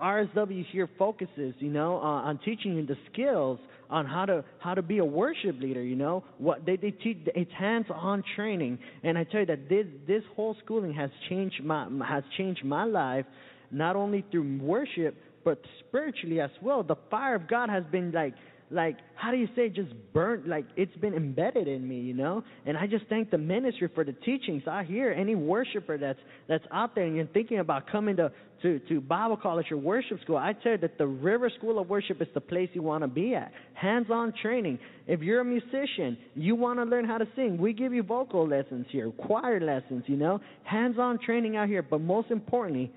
[0.00, 3.58] RSW here focuses, you know, uh, on teaching you the skills
[3.90, 5.82] on how to how to be a worship leader.
[5.82, 9.86] You know, what they they teach it's hands-on training, and I tell you that this
[10.06, 13.26] this whole schooling has changed my has changed my life,
[13.70, 15.14] not only through worship
[15.44, 16.82] but spiritually as well.
[16.82, 18.34] The fire of God has been like
[18.72, 22.42] like how do you say just burnt like it's been embedded in me you know?
[22.66, 24.62] And i just thank the ministry for the teachings.
[24.66, 26.18] I hear any worshiper that's
[26.48, 28.32] that's out there and you're thinking about coming to
[28.62, 31.88] to to bible college or worship school i tell you that the river school of
[31.88, 33.52] worship is the place you want to be at.
[33.74, 34.78] Hands on training.
[35.06, 37.58] If you're a musician you want to learn how to sing.
[37.58, 40.40] We give you vocal lessons here choir lessons you know?
[40.64, 42.90] Hands on training out here but most importantly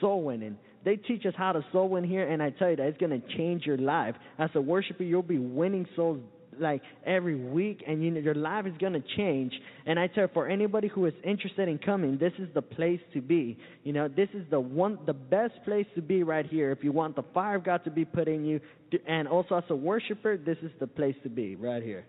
[0.00, 2.86] soul winning they teach us how to soul win here, and I tell you that
[2.86, 4.14] it's going to change your life.
[4.38, 6.20] As a worshiper, you'll be winning souls
[6.58, 9.52] like every week, and you know, your life is going to change.
[9.86, 13.00] And I tell you, for anybody who is interested in coming, this is the place
[13.14, 13.58] to be.
[13.84, 16.70] You know, this is the one, the best place to be right here.
[16.70, 18.60] If you want the fire of God to be put in you,
[19.06, 22.04] and also as a worshiper, this is the place to be right here.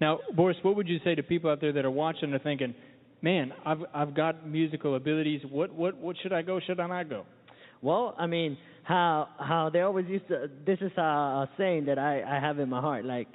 [0.00, 2.38] Now, Boris, what would you say to people out there that are watching and are
[2.38, 2.74] thinking,
[3.22, 5.40] man, I've I've got musical abilities.
[5.50, 6.60] What what what should I go?
[6.66, 7.24] Should I not go?
[7.82, 10.50] Well, I mean, how how they always used to.
[10.66, 13.04] This is a, saying that I I have in my heart.
[13.04, 13.28] Like,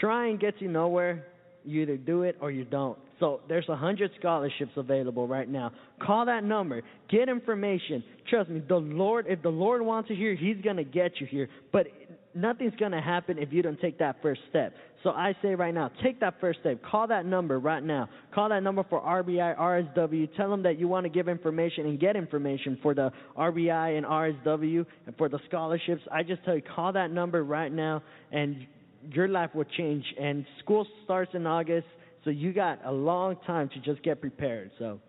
[0.00, 1.24] trying get you nowhere.
[1.64, 2.98] You either do it or you don't.
[3.20, 5.72] So there's a hundred scholarships available right now.
[6.00, 6.82] Call that number.
[7.10, 8.02] Get information.
[8.30, 9.26] Trust me, the Lord.
[9.28, 11.48] If the Lord wants you here, He's gonna get you here.
[11.72, 11.88] But
[12.34, 14.74] nothing's gonna happen if you don't take that first step.
[15.02, 16.82] So I say right now, take that first step.
[16.82, 18.08] Call that number right now.
[18.34, 20.36] Call that number for RBI, RSW.
[20.36, 24.04] Tell them that you want to give information and get information for the RBI and
[24.04, 26.02] RSW and for the scholarships.
[26.10, 28.02] I just tell you, call that number right now,
[28.32, 28.66] and
[29.12, 30.04] your life will change.
[30.20, 31.86] And school starts in August,
[32.24, 34.72] so you got a long time to just get prepared.
[34.78, 35.00] So.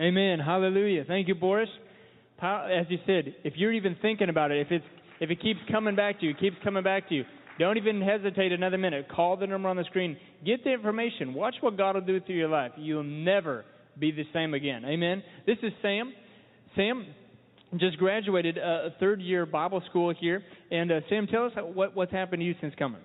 [0.00, 0.38] Amen.
[0.40, 1.04] Hallelujah.
[1.06, 1.68] Thank you, Boris.
[2.40, 4.84] As you said, if you're even thinking about it, if it's
[5.20, 7.24] if it keeps coming back to you, keeps coming back to you,
[7.58, 9.08] don't even hesitate another minute.
[9.14, 10.16] Call the number on the screen.
[10.44, 11.34] Get the information.
[11.34, 12.72] Watch what God will do through your life.
[12.76, 13.64] You'll never
[13.98, 14.84] be the same again.
[14.84, 15.22] Amen.
[15.46, 16.14] This is Sam.
[16.74, 17.06] Sam
[17.78, 20.42] just graduated uh, third year Bible school here.
[20.70, 23.00] And uh, Sam, tell us what, what's happened to you since coming.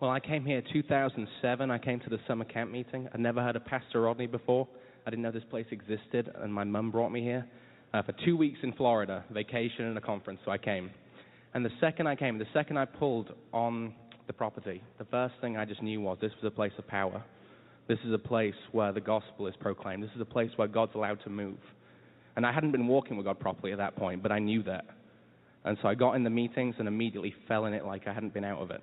[0.00, 1.70] Well, I came here 2007.
[1.70, 3.08] I came to the summer camp meeting.
[3.12, 4.68] I'd never heard of Pastor Rodney before.
[5.06, 7.46] I didn't know this place existed, and my mum brought me here
[7.92, 10.40] uh, for two weeks in Florida, vacation and a conference.
[10.44, 10.90] So I came.
[11.54, 13.94] And the second I came, the second I pulled on
[14.26, 17.22] the property, the first thing I just knew was this was a place of power.
[17.88, 20.02] This is a place where the gospel is proclaimed.
[20.02, 21.58] This is a place where God's allowed to move.
[22.36, 24.84] And I hadn't been walking with God properly at that point, but I knew that.
[25.64, 28.32] And so I got in the meetings and immediately fell in it like I hadn't
[28.32, 28.80] been out of it.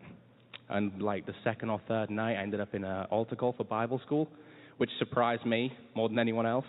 [0.70, 3.64] And like the second or third night, I ended up in an altar call for
[3.64, 4.30] Bible school,
[4.78, 6.66] which surprised me more than anyone else.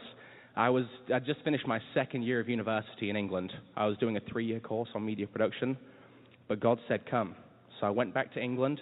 [0.56, 0.84] I was
[1.14, 3.52] I just finished my second year of university in England.
[3.76, 5.76] I was doing a three-year course on media production,
[6.48, 7.34] but God said, Come.
[7.80, 8.80] So I went back to England,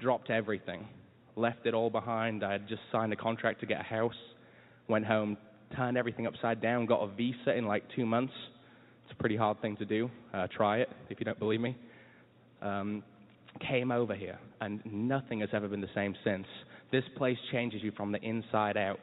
[0.00, 0.86] dropped everything,
[1.36, 2.44] left it all behind.
[2.44, 4.14] I had just signed a contract to get a house,
[4.88, 5.36] went home,
[5.76, 8.32] turned everything upside down, got a visa in like two months.
[9.04, 10.10] It's a pretty hard thing to do.
[10.32, 11.76] Uh, try it if you don't believe me.
[12.62, 13.02] Um,
[13.66, 16.46] came over here, and nothing has ever been the same since.
[16.92, 19.00] This place changes you from the inside out.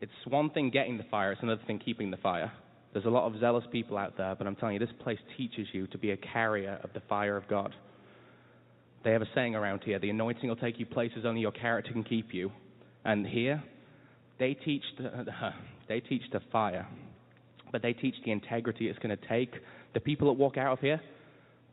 [0.00, 2.52] It's one thing getting the fire, it's another thing keeping the fire.
[2.92, 5.66] There's a lot of zealous people out there, but I'm telling you, this place teaches
[5.72, 7.74] you to be a carrier of the fire of God.
[9.04, 11.92] They have a saying around here the anointing will take you places only your character
[11.92, 12.50] can keep you.
[13.04, 13.62] And here,
[14.38, 15.26] they teach the,
[15.88, 16.86] they teach the fire,
[17.70, 19.52] but they teach the integrity it's going to take.
[19.94, 21.00] The people that walk out of here,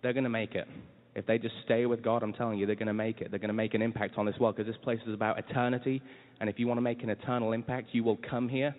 [0.02, 0.68] they're going to make it.
[1.16, 3.30] If they just stay with God, I'm telling you, they're going to make it.
[3.30, 6.02] They're going to make an impact on this world because this place is about eternity.
[6.40, 8.76] And if you want to make an eternal impact, you will come here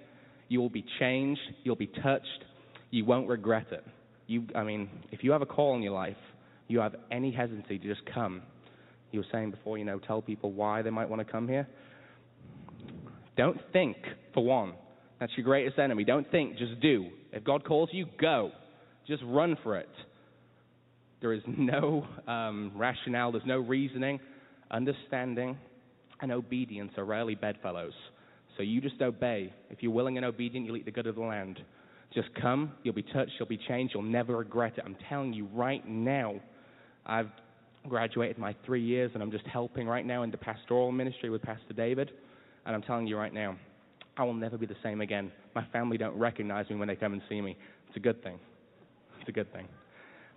[0.49, 1.41] you will be changed.
[1.63, 2.45] You'll be touched.
[2.91, 3.85] You won't regret it.
[4.27, 6.17] You, I mean, if you have a call in your life,
[6.69, 8.43] you have any hesitancy to just come.
[9.11, 11.69] You were saying before, you know, tell people why they might want to come here.
[13.37, 13.97] Don't think,
[14.33, 14.75] for one.
[15.21, 16.05] That's your greatest enemy.
[16.05, 17.09] Don't think, just do.
[17.33, 18.51] If God calls you, go.
[19.07, 19.89] Just run for it.
[21.25, 24.21] There is no um, rationale, there's no reasoning.
[24.71, 25.57] Understanding
[26.21, 27.95] and obedience are rarely bedfellows.
[28.59, 29.51] So you just obey.
[29.71, 31.61] If you're willing and obedient, you'll eat the good of the land.
[32.13, 34.85] Just come, you'll be touched, you'll be changed, you'll never regret it.
[34.85, 36.35] I'm telling you right now,
[37.07, 37.31] I've
[37.89, 41.41] graduated my three years and I'm just helping right now in the pastoral ministry with
[41.41, 42.11] Pastor David.
[42.67, 43.57] And I'm telling you right now,
[44.19, 45.33] I will never be the same again.
[45.55, 47.57] My family don't recognize me when they come and see me.
[47.89, 48.39] It's a good thing.
[49.21, 49.67] It's a good thing.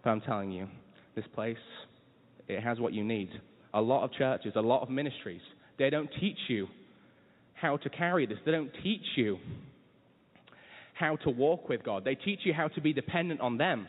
[0.08, 0.70] But I'm telling you,
[1.18, 1.58] this place,
[2.48, 3.30] it has what you need.
[3.74, 5.42] A lot of churches, a lot of ministries,
[5.78, 6.68] they don't teach you
[7.56, 8.38] how to carry this.
[8.46, 9.38] They don't teach you
[10.94, 12.06] how to walk with God.
[12.06, 13.86] They teach you how to be dependent on them.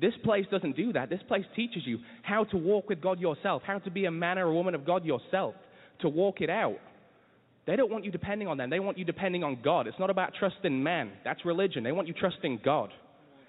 [0.00, 1.08] This place doesn't do that.
[1.08, 4.38] This place teaches you how to walk with God yourself, how to be a man
[4.38, 5.54] or a woman of God yourself,
[6.00, 6.78] to walk it out.
[7.64, 8.70] They don't want you depending on them.
[8.70, 9.86] They want you depending on God.
[9.86, 11.12] It's not about trusting man.
[11.24, 11.84] That's religion.
[11.84, 12.90] They want you trusting God.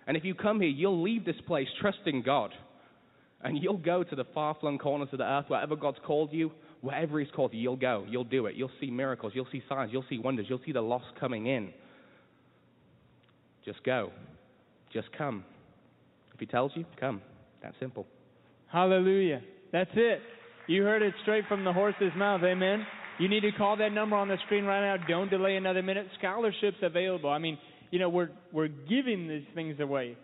[0.07, 2.51] And if you come here, you'll leave this place trusting God.
[3.43, 6.51] And you'll go to the far flung corners of the earth, wherever God's called you,
[6.81, 8.05] wherever He's called you, you'll go.
[8.07, 8.55] You'll do it.
[8.55, 9.33] You'll see miracles.
[9.35, 9.91] You'll see signs.
[9.91, 10.45] You'll see wonders.
[10.47, 11.71] You'll see the lost coming in.
[13.65, 14.11] Just go.
[14.93, 15.43] Just come.
[16.33, 17.21] If He tells you, come.
[17.63, 18.05] That simple.
[18.71, 19.41] Hallelujah.
[19.71, 20.21] That's it.
[20.67, 22.41] You heard it straight from the horse's mouth.
[22.43, 22.85] Amen.
[23.19, 25.03] You need to call that number on the screen right now.
[25.07, 26.07] Don't delay another minute.
[26.17, 27.29] Scholarships available.
[27.29, 27.57] I mean,
[27.91, 30.17] you know, we're we're giving these things away.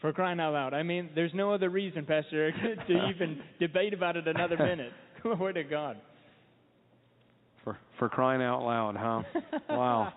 [0.00, 0.74] For crying out loud.
[0.74, 4.92] I mean, there's no other reason, Pastor Eric, to even debate about it another minute.
[5.22, 5.96] Glory to God.
[7.62, 9.22] For for crying out loud, huh?
[9.70, 10.12] Wow.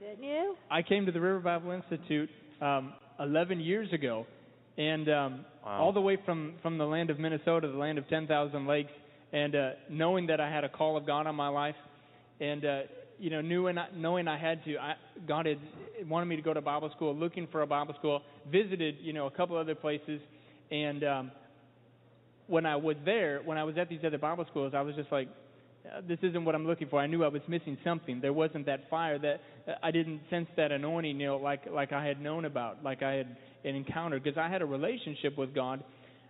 [0.00, 0.56] Didn't you?
[0.70, 2.30] I came to the River Bible Institute
[2.62, 4.26] um, 11 years ago,
[4.78, 8.66] and um, all the way from from the land of Minnesota, the land of 10,000
[8.66, 8.90] lakes,
[9.32, 11.74] and uh, knowing that I had a call of God on my life,
[12.40, 12.80] and uh,
[13.22, 14.94] you know, knew and knowing I had to, I,
[15.28, 15.58] God had
[16.08, 18.20] wanted me to go to Bible school, looking for a Bible school,
[18.50, 20.20] visited you know a couple other places,
[20.72, 21.30] and um,
[22.48, 25.12] when I was there, when I was at these other Bible schools, I was just
[25.12, 25.28] like,
[25.86, 26.98] uh, this isn't what I'm looking for.
[26.98, 28.20] I knew I was missing something.
[28.20, 31.92] There wasn't that fire that uh, I didn't sense that anointing, you know, like like
[31.92, 35.84] I had known about, like I had encountered, because I had a relationship with God,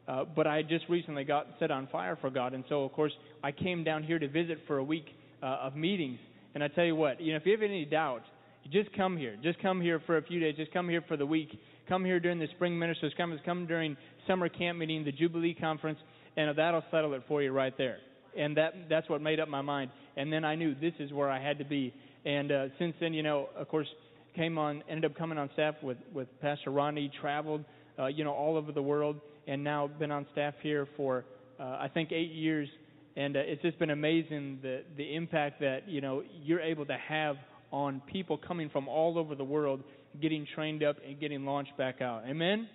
[0.07, 2.93] uh, but I had just recently got set on fire for God, and so of
[2.93, 3.13] course
[3.43, 5.07] I came down here to visit for a week
[5.43, 6.19] uh, of meetings.
[6.55, 8.23] And I tell you what, you know, if you have any doubt,
[8.71, 9.37] just come here.
[9.43, 10.55] Just come here for a few days.
[10.57, 11.61] Just come here for the week.
[11.89, 13.13] Come here during the spring ministers.
[13.17, 13.97] Come come during
[14.27, 15.99] summer camp meeting, the Jubilee conference,
[16.37, 17.99] and that'll settle it for you right there
[18.37, 19.91] and that that's what made up my mind.
[20.17, 21.93] And then I knew this is where I had to be.
[22.25, 23.89] And uh, since then, you know, of course,
[24.37, 27.65] came on, ended up coming on staff with with Pastor Ronnie, traveled,
[27.99, 31.25] uh, you know, all over the world, and now been on staff here for
[31.61, 32.69] uh, I think eight years.
[33.17, 36.97] And uh, it's just been amazing the the impact that you know you're able to
[37.09, 37.37] have
[37.71, 39.83] on people coming from all over the world,
[40.21, 42.23] getting trained up and getting launched back out.
[42.27, 42.69] Amen.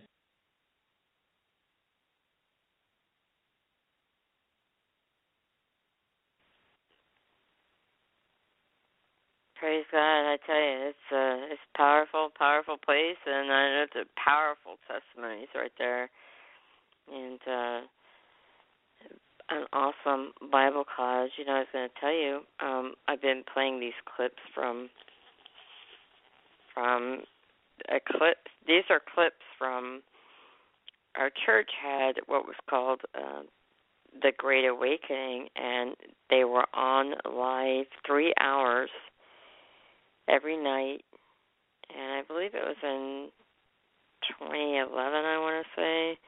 [9.59, 9.97] Praise God!
[9.99, 14.19] I tell you, it's a it's a powerful, powerful place, and I know it's a
[14.19, 16.11] powerful testimonies right there,
[17.11, 17.81] and uh,
[19.49, 21.31] an awesome Bible college.
[21.37, 24.89] You know, I was going to tell you, um, I've been playing these clips from
[26.73, 27.23] from
[27.89, 28.37] a clip.
[28.67, 30.01] These are clips from
[31.17, 33.41] our church had what was called uh,
[34.21, 35.95] the Great Awakening, and
[36.29, 38.89] they were on live three hours
[40.29, 41.03] every night,
[41.95, 43.29] and I believe it was in
[44.39, 46.19] 2011, I want to say.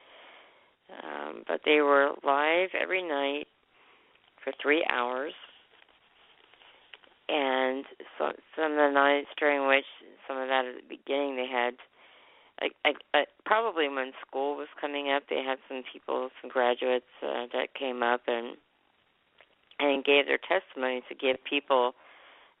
[1.02, 3.46] Um, but they were live every night
[4.42, 5.32] for three hours,
[7.28, 7.84] and
[8.18, 9.84] so, some of the nights during which
[10.26, 11.74] some of that at the beginning they had.
[12.62, 17.06] I, I, I, probably when school was coming up, they had some people, some graduates
[17.22, 18.56] uh, that came up and
[19.78, 21.92] and gave their testimony to give people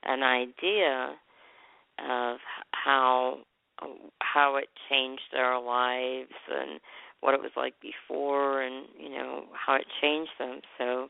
[0.04, 1.14] an idea
[1.98, 2.38] of
[2.72, 3.38] how
[4.20, 6.80] how it changed their lives and
[7.20, 11.08] what it was like before and you know how it changed them so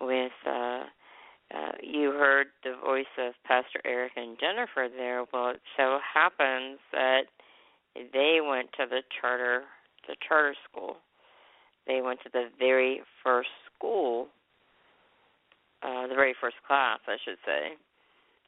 [0.00, 0.84] with uh
[1.54, 6.78] uh you heard the voice of pastor eric and jennifer there well it so happens
[6.92, 7.22] that
[8.12, 9.62] they went to the charter
[10.08, 10.96] the charter school
[11.86, 14.28] they went to the very first school
[15.82, 17.76] uh the very first class i should say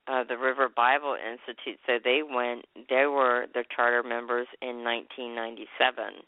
[0.09, 1.79] uh, the River Bible Institute.
[1.87, 2.65] So they went.
[2.89, 6.25] They were the charter members in 1997,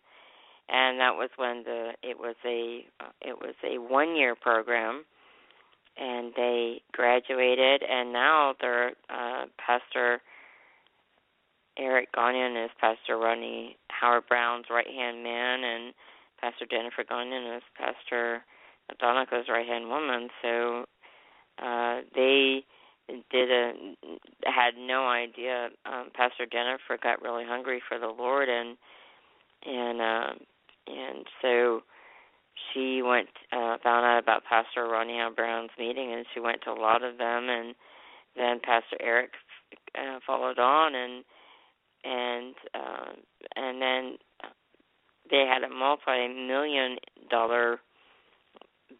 [0.70, 5.04] and that was when the it was a uh, it was a one year program,
[5.96, 10.20] and they graduated, and now they're uh, Pastor
[11.78, 15.94] Eric Gagnon is Pastor Ronnie Howard-Browne's right hand man, and
[16.40, 18.44] Pastor Jennifer Gagnon is Pastor
[19.02, 20.28] Donica's right hand woman.
[20.42, 20.84] So
[21.62, 22.64] uh, they
[23.30, 23.72] did a
[24.44, 25.70] had no idea.
[25.84, 28.76] Um, Pastor Jennifer got really hungry for the Lord, and
[29.66, 30.32] and uh,
[30.86, 31.82] and so
[32.72, 36.70] she went uh, found out about Pastor Ronnie Al Brown's meeting, and she went to
[36.70, 37.74] a lot of them, and
[38.36, 39.30] then Pastor Eric
[39.96, 41.24] uh, followed on, and
[42.04, 43.12] and uh,
[43.56, 44.18] and then
[45.30, 46.96] they had a multi-million
[47.30, 47.80] dollar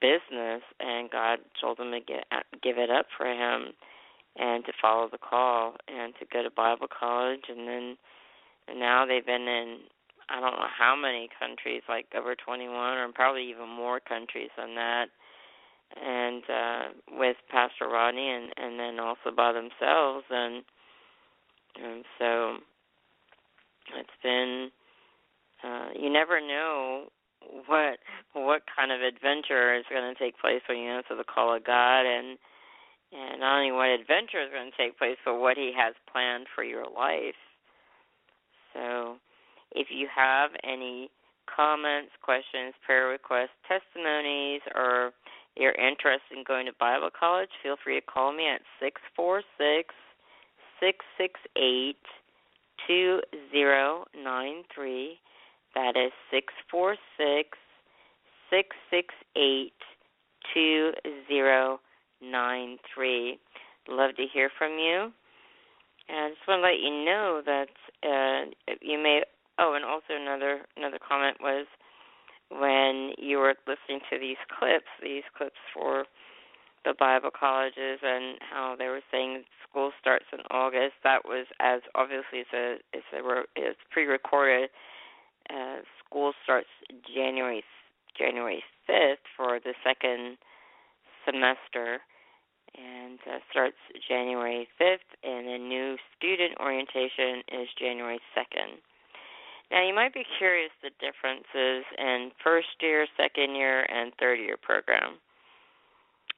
[0.01, 2.25] business, and God told them to get
[2.63, 3.73] give it up for Him
[4.37, 7.97] and to follow the call and to go to Bible college and then
[8.69, 9.79] and now they've been in
[10.31, 14.75] I don't know how many countries, like over 21 or probably even more countries than
[14.77, 15.07] that.
[16.01, 20.63] And uh with Pastor Rodney and and then also by themselves and
[21.83, 22.57] And so
[23.99, 24.71] it's been
[25.65, 27.07] uh you never know
[27.67, 27.99] what
[28.35, 31.65] what kind of adventure is going to take place when you answer the call of
[31.65, 32.39] God and
[33.13, 36.47] and not only what adventure is going to take place but what he has planned
[36.55, 37.35] for your life.
[38.75, 39.17] So
[39.73, 41.11] if you have any
[41.55, 45.13] comments, questions, prayer requests, testimonies or
[45.57, 49.43] you're interested in going to Bible college, feel free to call me at six four
[49.59, 49.95] six
[50.79, 52.03] six six eight
[52.87, 55.19] two zero nine three.
[55.75, 57.59] That is six four six
[58.49, 59.73] six six eight
[60.55, 60.93] two
[61.29, 61.81] zero
[62.23, 63.39] nine three.
[63.89, 65.13] Love to hear from you.
[66.09, 67.69] And I just want to let you know that
[68.03, 69.23] uh, you may.
[69.61, 71.67] Oh, and also another another comment was
[72.49, 76.05] when you were listening to these clips, these clips for
[76.85, 80.95] the Bible colleges and how they were saying school starts in August.
[81.05, 83.21] That was as obviously it's a it's a
[83.55, 84.71] it's pre-recorded.
[85.51, 86.69] Uh, school starts
[87.15, 87.63] January
[88.17, 90.39] January fifth for the second
[91.27, 92.01] semester,
[92.79, 93.77] and uh, starts
[94.09, 98.81] January fifth, and the new student orientation is January second.
[99.71, 104.57] Now, you might be curious the differences in first year, second year, and third year
[104.61, 105.19] program.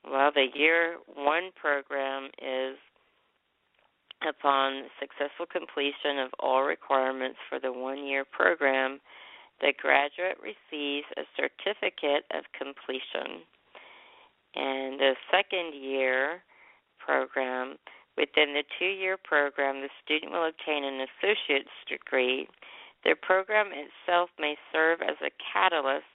[0.04, 2.76] Well, the year one program is
[4.28, 9.00] upon successful completion of all requirements for the one year program,
[9.60, 13.46] the graduate receives a certificate of completion.
[14.54, 16.42] And the second year
[16.98, 17.76] program,
[18.16, 22.48] within the two year program, the student will obtain an associate's degree
[23.04, 26.06] the program itself may serve as a catalyst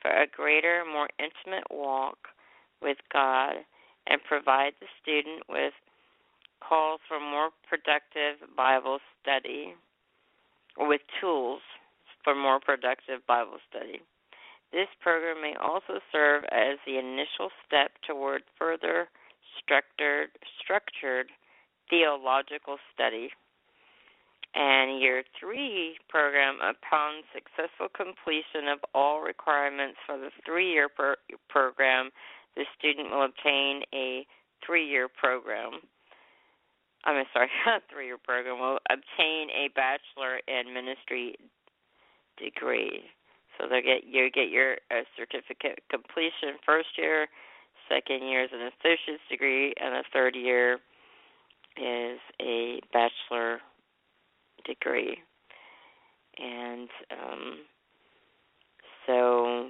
[0.00, 2.18] for a greater, more intimate walk
[2.80, 3.54] with God
[4.06, 5.72] and provide the student with
[6.66, 9.74] calls for more productive Bible study
[10.76, 11.60] or with tools
[12.24, 14.00] for more productive Bible study.
[14.72, 19.08] This program may also serve as the initial step toward further
[19.60, 20.30] structured,
[20.62, 21.28] structured
[21.90, 23.30] theological study
[24.54, 31.16] and year three program upon successful completion of all requirements for the three year per-
[31.48, 32.10] program
[32.56, 34.26] the student will obtain a
[34.64, 35.80] three year program
[37.04, 37.48] i'm sorry
[37.90, 41.36] three year program will obtain a bachelor in ministry
[42.38, 43.02] degree.
[43.58, 47.28] So they get you get your uh, certificate completion first year
[47.88, 50.78] second year is an associate's degree and the third year
[51.76, 53.60] is a bachelor
[54.64, 55.18] degree.
[56.38, 57.58] And um,
[59.06, 59.68] so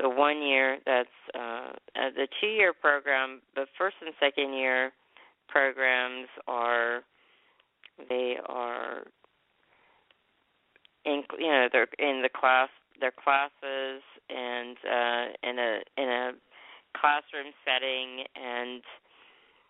[0.00, 4.92] the one year that's uh, uh, the two year program, the first and second year
[5.48, 7.02] programs are
[8.08, 9.04] they are
[11.04, 12.68] in you know they're in the class
[13.00, 16.32] their classes and uh in a in a
[16.96, 18.82] classroom setting and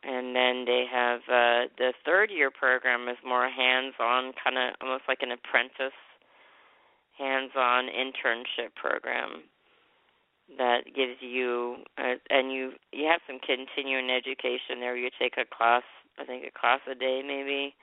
[0.02, 4.74] and then they have uh the third year program is more hands on kind of
[4.80, 5.96] almost like an apprentice
[7.18, 9.42] hands on internship program
[10.58, 14.96] that gives you uh, and you you have some continuing education there.
[14.96, 15.82] You take a class
[16.18, 17.74] i think a class a day maybe.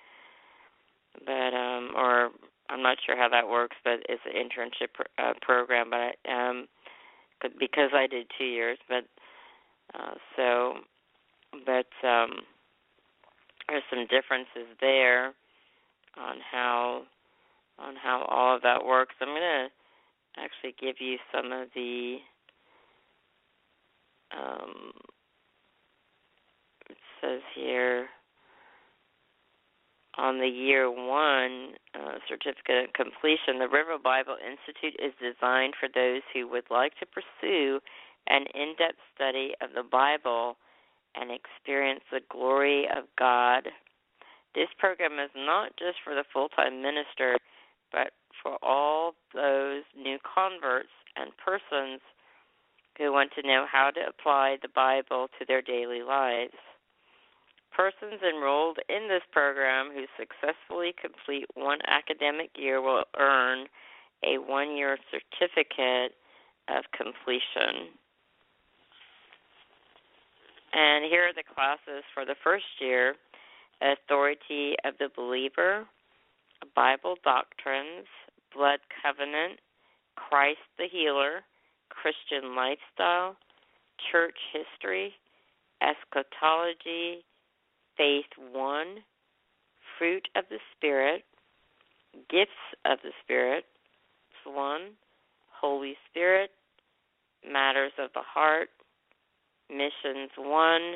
[1.26, 2.30] But um or
[2.70, 6.68] i'm not sure how that works but it's an internship uh, program but I, um
[7.60, 9.06] because i did two years but
[9.94, 10.74] uh so
[11.66, 12.42] but um,
[13.68, 15.34] there's some differences there
[16.18, 17.04] on how
[17.80, 19.16] on how all of that works.
[19.22, 19.68] I'm going to
[20.42, 22.18] actually give you some of the
[24.36, 24.92] um,
[26.90, 28.08] it says here
[30.18, 35.88] on the year one uh, certificate of completion, the River Bible Institute is designed for
[35.94, 37.80] those who would like to pursue
[38.28, 40.58] an in depth study of the Bible
[41.20, 43.68] and experience the glory of God.
[44.56, 47.38] This program is not just for the full time minister,
[47.92, 48.12] but
[48.42, 52.02] for all those new converts and persons
[52.98, 56.58] who want to know how to apply the Bible to their daily lives.
[57.76, 63.68] Persons enrolled in this program who successfully complete one academic year will earn
[64.24, 66.14] a one year certificate
[66.68, 67.94] of completion.
[70.74, 73.16] And here are the classes for the first year
[73.82, 75.86] Authority of the Believer,
[76.76, 78.08] Bible Doctrines,
[78.56, 79.60] Blood Covenant,
[80.16, 81.42] Christ the Healer,
[81.90, 83.36] Christian Lifestyle,
[84.12, 85.14] Church History,
[85.82, 87.24] Eschatology,
[87.98, 88.98] Faith 1,
[89.98, 91.24] fruit of the Spirit,
[92.30, 92.52] gifts
[92.86, 93.66] of the Spirit,
[94.46, 94.92] one,
[95.50, 96.52] Holy Spirit,
[97.50, 98.70] matters of the heart,
[99.70, 100.32] missions.
[100.38, 100.96] One,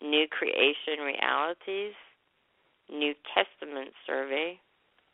[0.00, 1.94] new creation realities,
[2.90, 4.58] New Testament survey,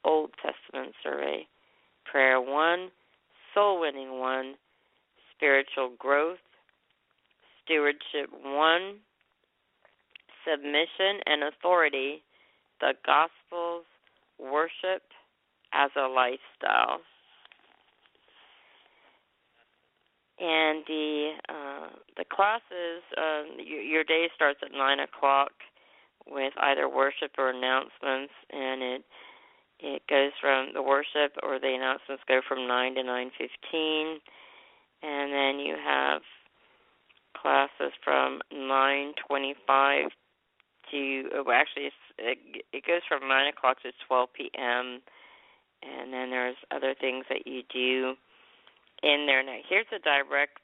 [0.05, 1.47] Old Testament survey,
[2.11, 2.91] prayer one,
[3.55, 4.55] soul winning one,
[5.35, 6.39] spiritual growth,
[7.65, 8.97] stewardship one,
[10.45, 12.23] submission and authority,
[12.81, 13.85] the Gospels,
[14.39, 15.03] worship
[15.73, 17.01] as a lifestyle.
[20.41, 25.51] And the uh, the classes, um, your, your day starts at nine o'clock
[26.31, 29.05] with either worship or announcements, and it
[29.81, 34.21] it goes from the worship or the announcements go from nine to nine fifteen,
[35.03, 36.23] and then you have
[37.37, 40.07] classes from nine twenty five
[40.91, 42.39] to well, actually it,
[42.73, 45.01] it goes from nine o'clock to twelve p.m.
[45.83, 48.15] and then there's other things that you do
[49.03, 49.43] in there.
[49.43, 50.59] Now here's a direct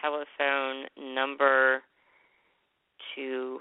[0.00, 1.82] telephone number
[3.14, 3.58] to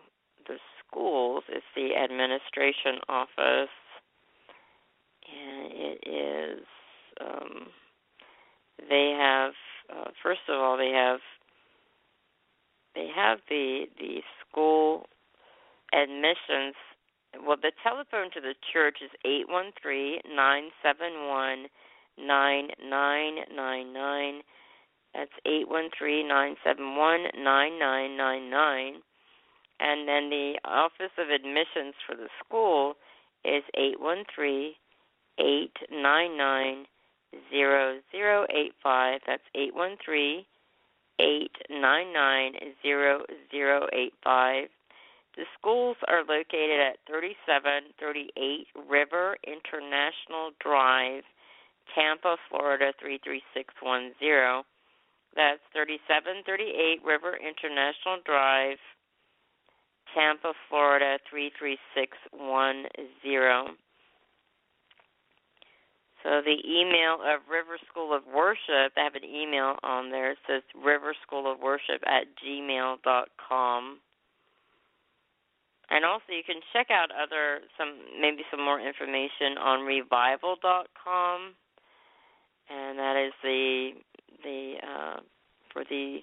[0.47, 1.43] the schools.
[1.49, 3.73] It's the administration office,
[5.27, 6.65] and it is.
[7.19, 7.67] Um,
[8.89, 9.53] they have
[9.89, 11.19] uh, first of all they have
[12.95, 15.05] they have the the school
[15.93, 16.75] admissions
[17.45, 21.65] well the telephone to the church is eight one three nine seven one
[22.17, 24.41] nine nine nine nine.
[25.13, 28.93] That's eight one three nine seven one nine nine nine nine.
[29.79, 32.95] And then the office of admissions for the school
[33.45, 34.75] is eight one three
[35.39, 36.85] eight nine nine
[37.49, 39.21] zero zero eight five.
[39.27, 40.45] That's eight one three
[41.19, 44.67] eight nine nine zero zero eight five.
[45.37, 51.23] The schools are located at 3738 River International Drive,
[51.95, 54.63] Tampa, Florida 33610.
[55.35, 58.79] That's 3738 River International Drive,
[60.15, 63.77] Tampa, Florida 33610.
[66.23, 70.31] So the email of River School of Worship, I have an email on there.
[70.31, 73.99] It says River School of Worship at gmail dot com
[75.89, 81.55] and also you can check out other some maybe some more information on revival.com
[82.69, 83.91] and that is the
[84.43, 85.19] the uh,
[85.71, 86.19] for the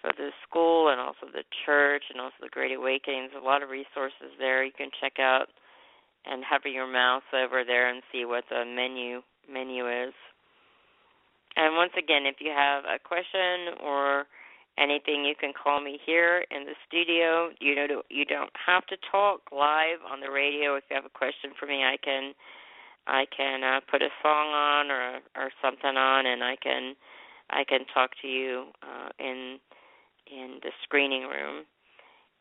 [0.00, 3.32] for the school and also the church and also the Great Awakenings.
[3.36, 5.48] A lot of resources there you can check out
[6.24, 10.14] and hover your mouse over there and see what the menu menu is.
[11.56, 14.26] And once again, if you have a question or
[14.78, 18.96] anything you can call me here in the studio you know you don't have to
[19.10, 22.32] talk live on the radio if you have a question for me i can
[23.06, 26.94] i can uh, put a song on or or something on and i can
[27.50, 29.58] i can talk to you uh, in
[30.30, 31.64] in the screening room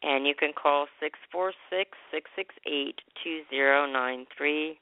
[0.02, 4.78] and you can call six four six six six eight two zero nine three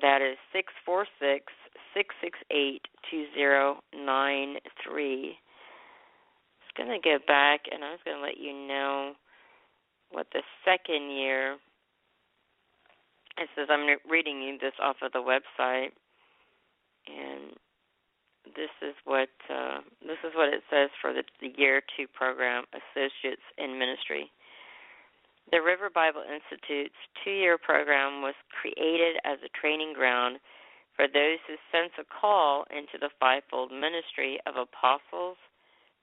[0.00, 1.52] that is six four six
[1.94, 5.36] six six eight two zero nine three
[6.78, 9.12] I'm going to go back and I was to let you know
[10.10, 11.56] what the second year.
[13.38, 15.92] It says I'm reading you this off of the website,
[17.08, 17.56] and
[18.56, 22.64] this is what uh, this is what it says for the, the year two program,
[22.72, 24.30] Associates in Ministry.
[25.50, 30.38] The River Bible Institute's two-year program was created as a training ground
[30.96, 35.36] for those who sense a call into the fivefold ministry of apostles,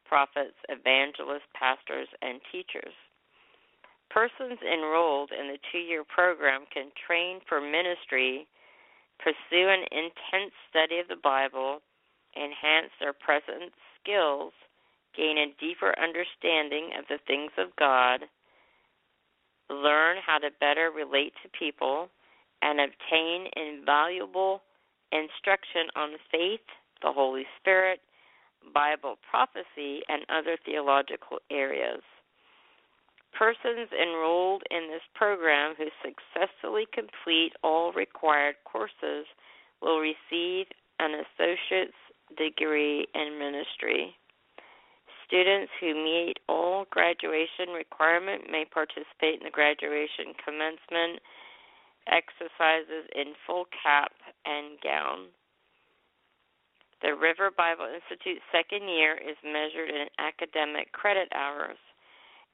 [0.06, 2.94] prophets, evangelists, pastors, and teachers.
[4.10, 8.48] Persons enrolled in the two year program can train for ministry,
[9.20, 11.80] pursue an intense study of the Bible,
[12.36, 14.54] enhance their present skills,
[15.16, 18.22] gain a deeper understanding of the things of God,
[19.70, 22.10] learn how to better relate to people,
[22.62, 24.62] and obtain invaluable
[25.12, 26.66] instruction on faith,
[27.02, 28.00] the Holy Spirit,
[28.74, 32.02] Bible prophecy, and other theological areas.
[33.34, 39.26] Persons enrolled in this program who successfully complete all required courses
[39.82, 40.68] will receive
[41.00, 41.98] an associate's
[42.38, 44.16] degree in ministry.
[45.26, 51.22] Students who meet all graduation requirements may participate in the graduation commencement
[52.10, 54.12] exercises in full cap
[54.46, 55.30] and gown.
[57.02, 61.78] The River Bible Institute second year is measured in academic credit hours.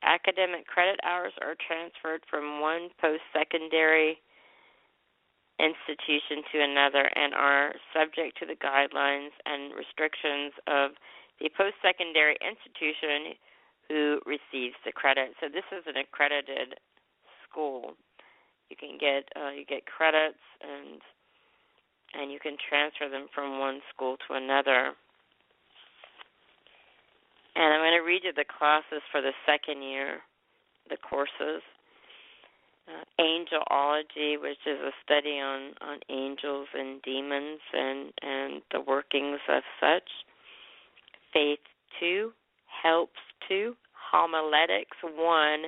[0.03, 4.19] Academic credit hours are transferred from one post secondary
[5.59, 10.91] institution to another and are subject to the guidelines and restrictions of
[11.39, 13.35] the post secondary institution
[13.87, 15.31] who receives the credit.
[15.39, 16.75] So this is an accredited
[17.47, 17.95] school.
[18.69, 20.99] You can get uh, you get credits and
[22.13, 24.93] and you can transfer them from one school to another.
[27.55, 30.19] And I'm going to read you the classes for the second year,
[30.89, 31.61] the courses.
[32.87, 39.39] Uh, angelology, which is a study on on angels and demons and and the workings
[39.49, 40.07] of such.
[41.33, 41.57] Faith
[41.99, 42.31] two,
[42.83, 43.17] helps
[43.47, 43.75] two,
[44.11, 45.65] homiletics one.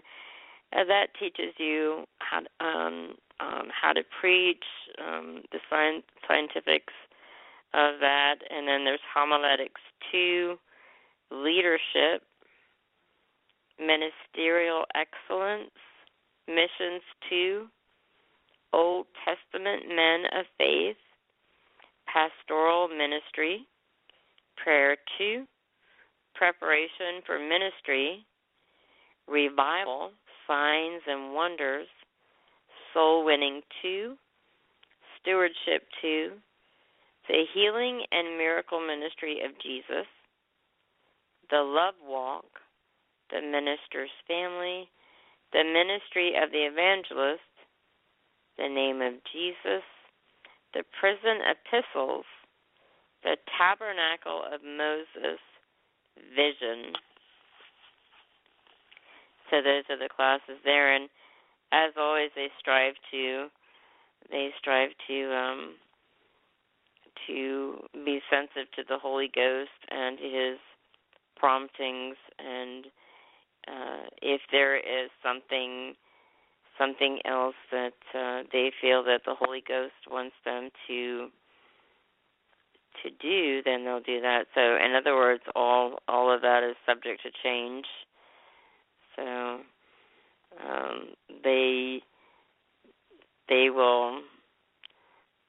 [0.73, 4.63] Uh, that teaches you how to, um, um, how to preach,
[4.99, 6.93] um, the science, scientifics
[7.73, 9.81] of that, and then there's homiletics
[10.11, 10.57] two,
[11.31, 12.23] leadership,
[13.79, 15.71] ministerial excellence,
[16.47, 17.67] missions two,
[18.73, 20.97] Old Testament men of faith,
[22.11, 23.65] pastoral ministry,
[24.61, 25.45] prayer two,
[26.35, 28.25] preparation for ministry,
[29.27, 30.11] revival,
[30.47, 31.87] signs and wonders,
[32.93, 34.15] soul winning two,
[35.19, 36.31] stewardship two,
[37.27, 40.07] the healing and miracle ministry of Jesus,
[41.49, 42.45] the love walk,
[43.31, 44.89] the minister's family,
[45.53, 47.41] the ministry of the evangelist,
[48.57, 49.83] the name of Jesus,
[50.73, 52.25] the prison epistles,
[53.23, 55.39] the tabernacle of Moses,
[56.35, 56.93] vision.
[59.49, 61.09] So those are the classes there, and
[61.71, 63.47] as always, they strive to
[64.31, 65.75] they strive to um,
[67.27, 70.57] to be sensitive to the Holy Ghost and His
[71.39, 72.85] promptings, and
[73.67, 75.93] uh, if there is something
[76.77, 81.29] something else that uh, they feel that the Holy Ghost wants them to
[83.03, 84.45] to do, then they'll do that.
[84.55, 87.85] So, in other words, all all of that is subject to change.
[89.15, 89.59] So,
[90.63, 91.09] um,
[91.43, 92.01] they
[93.49, 94.19] they will,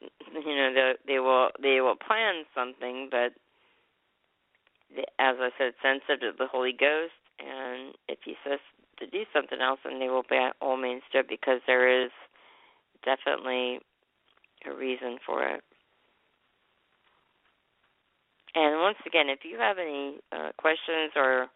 [0.01, 3.33] you know, they, they will they will plan something, but
[5.19, 8.61] as I said, sensitive to the Holy Ghost, and if He says
[8.99, 12.11] to do something else, then they will by all means do it because there is
[13.05, 13.81] definitely
[14.67, 15.63] a reason for it.
[18.55, 21.47] And once again, if you have any uh, questions or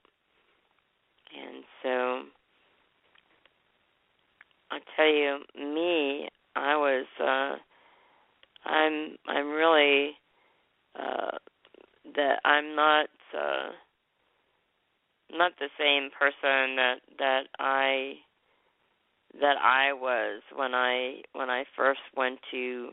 [1.35, 2.23] And so
[4.71, 7.55] I tell you, me, I was uh
[8.65, 10.17] I'm I'm really
[10.97, 11.37] uh
[12.15, 13.71] that I'm not uh
[15.37, 18.13] not the same person that that I
[19.39, 22.89] that I was when I when I first went to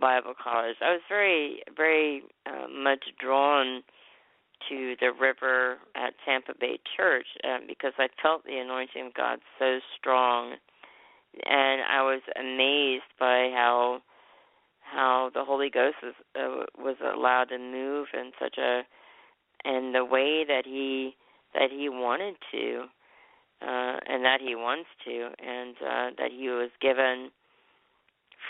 [0.00, 0.76] Bible college.
[0.80, 3.82] I was very very uh, much drawn
[4.68, 9.38] to the river at Tampa Bay Church um, because I felt the anointing of God
[9.58, 10.54] so strong,
[11.44, 14.00] and I was amazed by how
[14.80, 18.82] how the Holy Ghost was uh, was allowed to move in such a
[19.66, 21.16] and the way that he
[21.54, 22.84] that he wanted to
[23.62, 27.30] uh and that he wants to and uh that he was given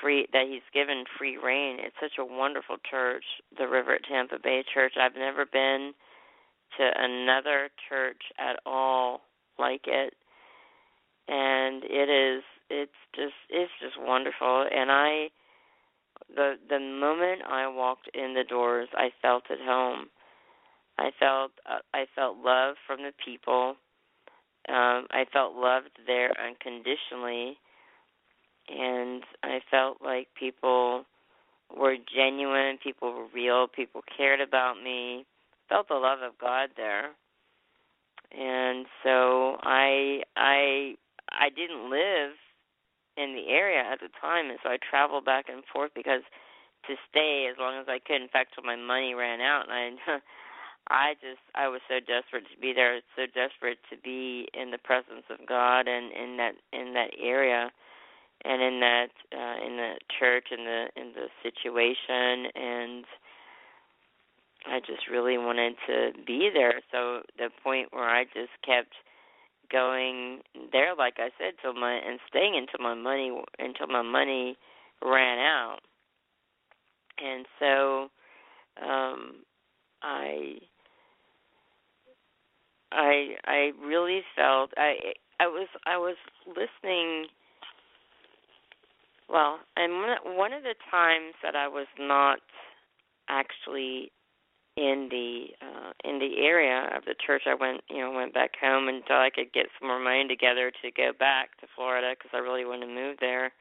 [0.01, 1.79] free that he's given free rein.
[1.81, 3.25] It's such a wonderful church,
[3.57, 4.95] the River at Tampa Bay Church.
[5.01, 5.93] I've never been
[6.79, 9.23] to another church at all
[9.59, 10.15] like it.
[11.29, 15.29] And it is it's just it's just wonderful and I
[16.35, 20.07] the the moment I walked in the doors, I felt at home.
[20.99, 23.77] I felt uh, I felt love from the people.
[24.69, 27.59] Um I felt loved there unconditionally
[28.69, 31.05] and I felt like people
[31.77, 35.25] were genuine, people were real, people cared about me.
[35.69, 37.11] felt the love of God there.
[38.33, 40.95] And so I I
[41.31, 42.33] I didn't live
[43.17, 46.23] in the area at the time and so I traveled back and forth because
[46.87, 48.23] to stay as long as I could.
[48.23, 50.19] In fact, till my money ran out and I
[50.89, 54.79] I just I was so desperate to be there, so desperate to be in the
[54.79, 57.71] presence of God and in that in that area
[58.45, 63.05] and in that uh in the church in the in the situation and
[64.69, 66.81] I just really wanted to be there.
[66.91, 68.93] So the point where I just kept
[69.71, 70.41] going
[70.73, 74.57] there, like I said, till my and staying until my money until my money
[75.03, 75.79] ran out.
[77.19, 78.09] And so
[78.85, 79.37] um
[80.03, 80.59] I
[82.93, 87.27] I I really felt I I was I was listening
[89.29, 89.93] well, and
[90.37, 92.39] one of the times that I was not
[93.29, 94.13] actually
[94.77, 98.53] in the uh in the area of the church I went you know went back
[98.61, 102.31] home until I could get some more money together to go back to Florida because
[102.35, 103.53] I really wanted to move there.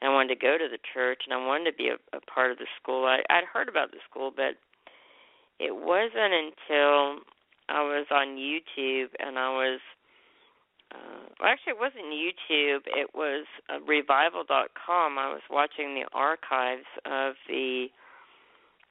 [0.00, 2.20] And I wanted to go to the church and I wanted to be a, a
[2.22, 3.04] part of the school.
[3.04, 4.56] I I'd heard about the school but
[5.60, 7.20] it wasn't until
[7.68, 9.80] I was on YouTube and I was
[10.94, 12.82] uh, well, actually, it wasn't YouTube.
[12.86, 15.18] It was uh, revival.com.
[15.18, 17.86] I was watching the archives of the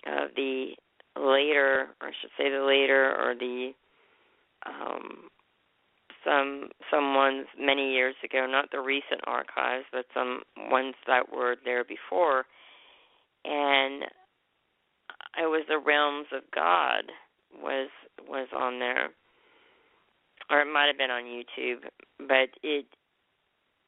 [0.06, 0.74] of the
[1.18, 3.72] later, or I should say the later, or the
[4.66, 5.30] um,
[6.26, 11.56] some some ones many years ago, not the recent archives, but some ones that were
[11.64, 12.46] there before,
[13.46, 14.04] and
[15.38, 17.04] it was the realms of God
[17.62, 17.90] was
[18.28, 19.10] was on there,
[20.50, 21.84] or it might have been on YouTube,
[22.20, 22.86] but it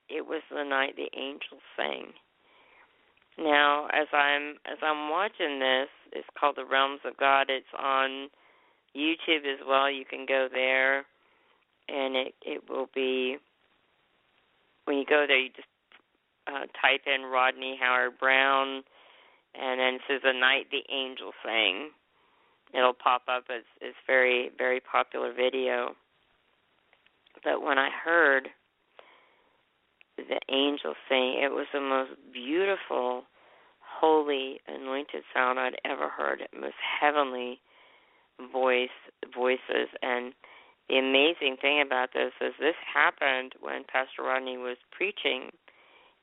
[0.10, 2.14] it was the night the angels sang.
[3.38, 7.48] Now, as I'm as I'm watching this, it's called the Realms of God.
[7.50, 8.30] It's on
[8.96, 9.92] YouTube as well.
[9.92, 11.00] You can go there,
[11.90, 13.38] and it it will be
[14.86, 15.40] when you go there.
[15.40, 15.68] You just
[16.48, 18.84] uh, type in Rodney Howard-Browne,
[19.56, 21.90] and then it says the night the angel sang
[22.78, 25.96] it'll pop up as as very very popular video.
[27.44, 28.50] But when I heard
[30.18, 33.24] the angel sing, it was the most beautiful,
[33.80, 36.42] holy, anointed sound I'd ever heard.
[36.42, 37.60] It was heavenly
[38.52, 38.90] voice
[39.34, 40.34] voices and
[40.90, 45.50] the amazing thing about this is this happened when Pastor Rodney was preaching.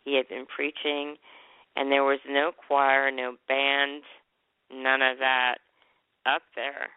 [0.04, 1.16] He had been preaching
[1.74, 4.02] and there was no choir, no band,
[4.72, 5.56] none of that
[6.26, 6.88] up there.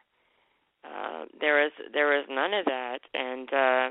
[0.84, 3.90] Uh, there was there was none of that, and uh,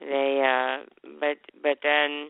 [0.00, 0.84] they uh,
[1.18, 2.28] but but then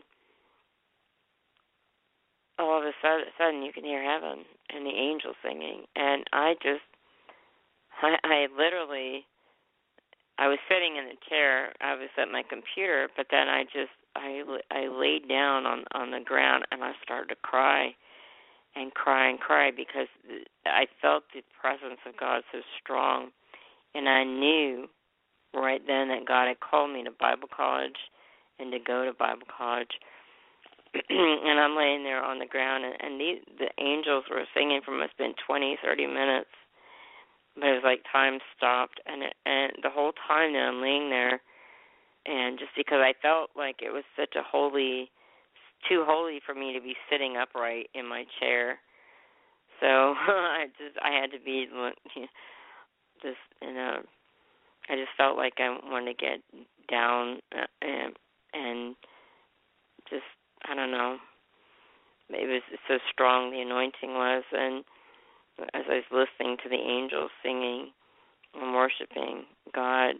[2.59, 2.93] all of a
[3.37, 6.87] sudden you can hear heaven and the angels singing, and I just
[8.01, 9.25] I, I literally
[10.37, 11.73] I was sitting in the chair.
[11.81, 16.11] I was at my computer, but then I just I I laid down on on
[16.11, 17.93] the ground and I started to cry
[18.75, 20.07] and cry and cry because
[20.65, 23.29] I felt the presence of God so strong,
[23.93, 24.87] and I knew
[25.53, 27.99] right then that God had called me to Bible college
[28.59, 29.91] and to go to Bible college.
[31.09, 34.91] and I'm laying there on the ground, and, and the the angels were singing for
[34.91, 36.51] must have been twenty, thirty minutes,
[37.55, 41.09] but it was like time stopped, and it, and the whole time that I'm laying
[41.09, 41.41] there,
[42.25, 45.11] and just because I felt like it was such a holy
[45.87, 48.79] too holy for me to be sitting upright in my chair.
[49.79, 51.67] So I just I had to be
[53.21, 53.97] just you know
[54.89, 56.39] I just felt like I wanted to get
[56.89, 58.13] down uh, and
[58.53, 58.95] and
[60.09, 60.23] just
[60.67, 61.17] I don't know.
[62.29, 64.83] It was so strong the anointing was and
[65.73, 67.91] as I was listening to the angels singing
[68.55, 69.43] and worshiping
[69.73, 70.15] God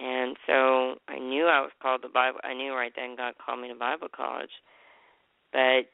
[0.00, 2.40] and so I knew I was called to Bible.
[2.44, 4.50] I knew right then God called me to Bible college,
[5.52, 5.86] but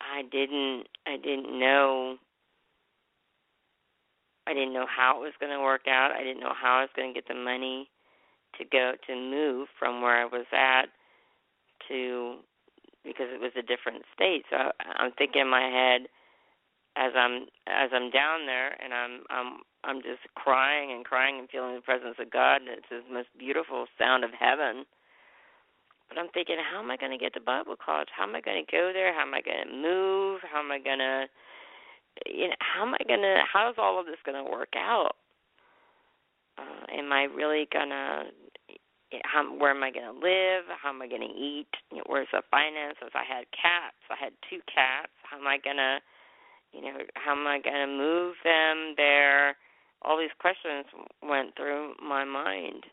[0.00, 0.84] I didn't.
[1.06, 2.16] I didn't know.
[4.46, 6.12] I didn't know how it was going to work out.
[6.12, 7.88] I didn't know how I was going to get the money
[8.58, 10.86] to go to move from where I was at
[11.88, 12.36] to
[13.04, 14.44] because it was a different state.
[14.50, 14.56] So
[14.96, 16.08] I'm thinking in my head
[16.96, 19.50] as I'm as I'm down there and I'm I'm
[19.84, 23.28] I'm just crying and crying and feeling the presence of God and it's the most
[23.38, 24.84] beautiful sound of heaven.
[26.10, 28.08] But I'm thinking, how am I going to get to Bible college?
[28.10, 29.14] How am I going to go there?
[29.14, 30.40] How am I going to move?
[30.42, 31.30] How am I going to,
[32.26, 33.38] you know, how am I going to?
[33.46, 35.14] How is all of this going to work out?
[36.58, 38.24] Uh, am I really gonna?
[39.22, 40.66] How, where am I going to live?
[40.82, 41.70] How am I going to eat?
[41.90, 43.10] You know, where's the finances?
[43.14, 43.98] I had cats.
[44.10, 45.14] I had two cats.
[45.22, 45.98] How am I going to?
[46.72, 49.56] You know, how am I going to move them there?
[50.02, 50.86] all these questions
[51.22, 52.84] went through my mind.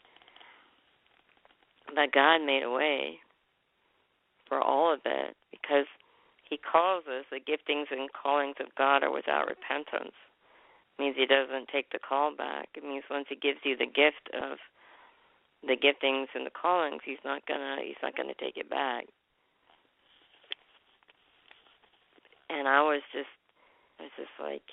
[1.87, 3.19] But God made a way
[4.47, 5.85] for all of it because
[6.49, 10.15] He calls us the giftings and callings of God are without repentance.
[10.97, 12.67] It means He doesn't take the call back.
[12.75, 14.57] It means once He gives you the gift of
[15.63, 19.05] the giftings and the callings, He's not gonna He's not gonna take it back.
[22.49, 23.31] And I was just
[23.99, 24.63] I was just like,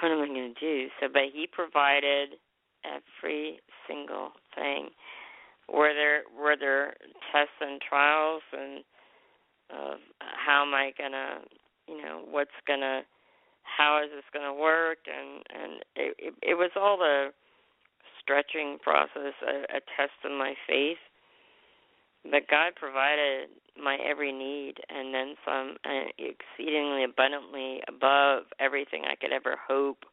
[0.00, 0.88] what am I going to do?
[1.00, 2.38] So, but he provided
[2.84, 4.88] every single thing.
[5.68, 6.94] Were there were there
[7.30, 8.84] tests and trials and
[9.70, 11.40] of how am I gonna,
[11.88, 13.02] you know, what's gonna,
[13.62, 14.98] how is this gonna work?
[15.06, 17.30] And and it it, it was all a
[18.20, 21.00] stretching process, a, a test of my faith.
[22.24, 23.48] But God provided
[23.80, 30.04] my every need and then some uh, exceedingly abundantly above everything I could ever hope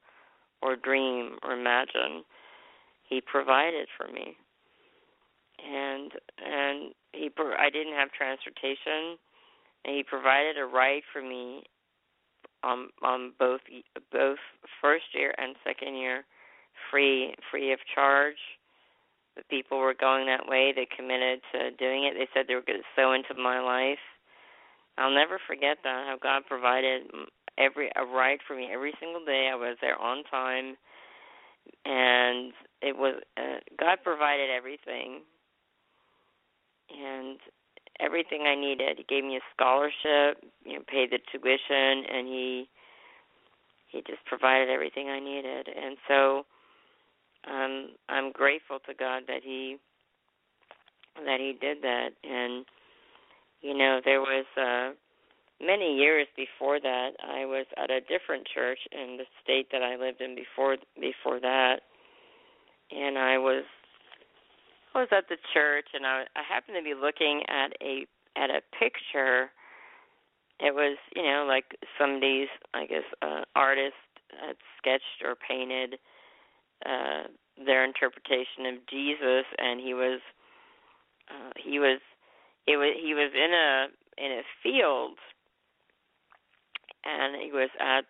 [0.61, 2.23] or dream or imagine.
[3.07, 4.35] He provided for me.
[5.59, 9.17] And and he pro- I didn't have transportation
[9.85, 11.63] and he provided a ride for me
[12.63, 13.61] on on both
[14.11, 14.39] both
[14.81, 16.23] first year and second year
[16.91, 18.37] free free of charge
[19.39, 20.73] the people were going that way.
[20.75, 22.13] They committed to doing it.
[22.15, 24.03] They said they were going to sow into my life.
[24.97, 27.03] I'll never forget that how God provided
[27.57, 29.49] every a ride for me every single day.
[29.51, 30.75] I was there on time,
[31.85, 32.51] and
[32.81, 35.21] it was uh, God provided everything,
[36.91, 37.39] and
[37.99, 38.97] everything I needed.
[38.97, 42.69] He gave me a scholarship, you know, paid the tuition, and he
[43.87, 45.67] he just provided everything I needed.
[45.67, 46.45] And so
[47.47, 49.77] um, I'm grateful to God that He
[51.15, 52.09] that He did that.
[52.23, 52.65] And
[53.61, 54.95] you know, there was uh,
[55.65, 57.11] many years before that.
[57.23, 61.39] I was at a different church in the state that I lived in before before
[61.39, 61.81] that,
[62.91, 63.63] and I was
[64.95, 68.05] I was at the church, and I I happened to be looking at a
[68.35, 69.51] at a picture.
[70.61, 73.95] It was, you know, like somebody's, I guess, uh, artist
[74.41, 75.95] had sketched or painted
[76.85, 77.23] uh,
[77.65, 80.21] their interpretation of Jesus, and he was
[81.29, 81.99] uh, he was
[82.67, 83.87] it was he was in a
[84.23, 85.17] in a field,
[87.05, 88.05] and he was at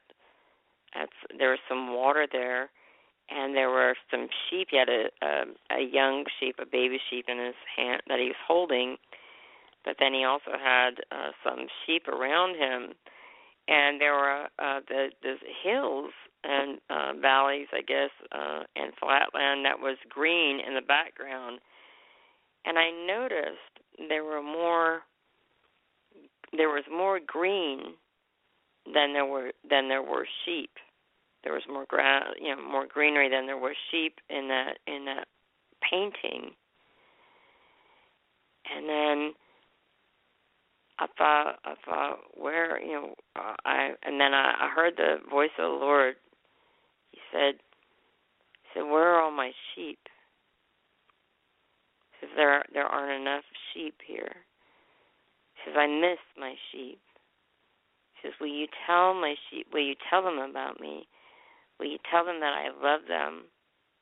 [0.95, 2.69] at there was some water there,
[3.29, 4.69] and there were some sheep.
[4.71, 8.25] He had a a, a young sheep, a baby sheep in his hand that he
[8.25, 8.97] was holding,
[9.85, 12.93] but then he also had uh, some sheep around him,
[13.69, 16.11] and there were uh, the the hills
[16.43, 21.59] and uh, valleys, I guess, uh, and flatland that was green in the background.
[22.65, 25.01] And I noticed there were more
[26.57, 27.93] there was more green
[28.91, 30.71] than there were than there were sheep.
[31.43, 35.05] There was more gra- you know more greenery than there were sheep in that in
[35.05, 35.27] that
[35.89, 36.51] painting.
[38.75, 39.33] And then
[40.99, 45.17] I thought I thought where you know uh, I and then I, I heard the
[45.29, 46.15] voice of the Lord
[47.11, 49.99] he said, he said, Where are all my sheep?
[52.11, 53.43] He says, There there aren't enough
[53.73, 54.35] sheep here.
[55.53, 56.99] He says, I miss my sheep.
[58.13, 61.07] He says, Will you tell my sheep will you tell them about me?
[61.79, 63.45] Will you tell them that I love them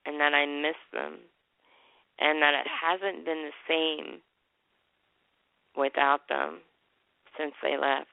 [0.06, 1.20] and that I miss them
[2.20, 4.22] and that it hasn't been the same
[5.76, 6.60] without them
[7.38, 8.10] since they left?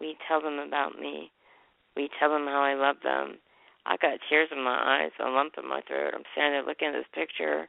[0.00, 1.30] We tell them about me?
[1.96, 3.38] We tell them how I love them.
[3.86, 6.12] I got tears in my eyes, a lump in my throat.
[6.14, 7.68] I'm standing there looking at this picture,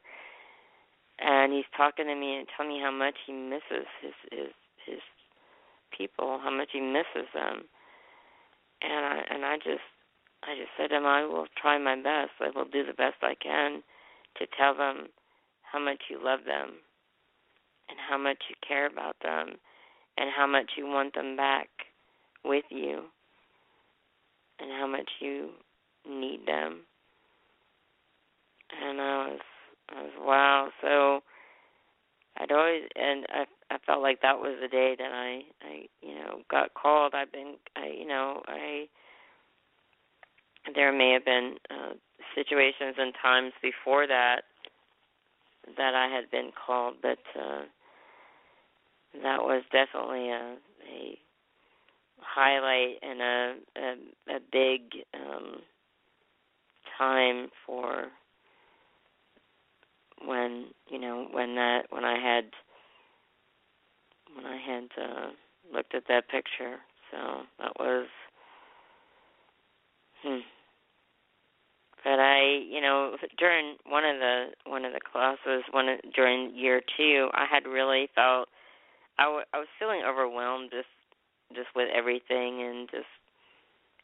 [1.18, 4.52] and he's talking to me and telling me how much he misses his his
[4.86, 5.02] his
[5.96, 7.64] people, how much he misses them.
[8.82, 9.86] And I and I just
[10.44, 12.36] I just said to him, I will try my best.
[12.40, 13.82] I will do the best I can
[14.38, 15.08] to tell them
[15.62, 16.80] how much you love them
[17.88, 19.56] and how much you care about them
[20.16, 21.68] and how much you want them back
[22.44, 23.04] with you
[24.58, 25.50] and how much you
[26.08, 26.80] need them.
[28.82, 29.40] And I was,
[29.90, 30.68] I was wow.
[30.80, 31.20] So
[32.38, 36.14] I'd always, and I, I felt like that was the day that I, I, you
[36.14, 37.14] know, got called.
[37.14, 38.86] I've been, I, you know, I.
[40.74, 41.94] There may have been uh,
[42.34, 44.42] situations and times before that
[45.76, 47.62] that I had been called, but uh,
[49.14, 50.56] that was definitely a,
[50.90, 51.18] a
[52.20, 54.82] highlight and a a, a big
[55.14, 55.56] um,
[56.98, 58.06] time for
[60.24, 62.44] when you know when that when I had
[64.34, 65.30] when I had uh,
[65.74, 66.76] looked at that picture.
[67.10, 68.06] So that was
[70.22, 70.38] hmm,
[72.04, 76.54] but I, you know, during one of the one of the classes, one of, during
[76.54, 78.48] year two, I had really felt
[79.20, 80.88] I, w- I was feeling overwhelmed just
[81.54, 83.12] just with everything and just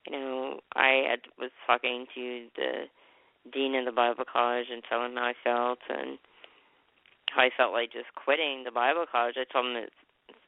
[0.06, 2.72] you know I had was talking to the
[3.52, 6.18] dean of the Bible college and telling him how I felt and
[7.30, 9.36] how I felt like just quitting the Bible college.
[9.38, 9.90] I told him that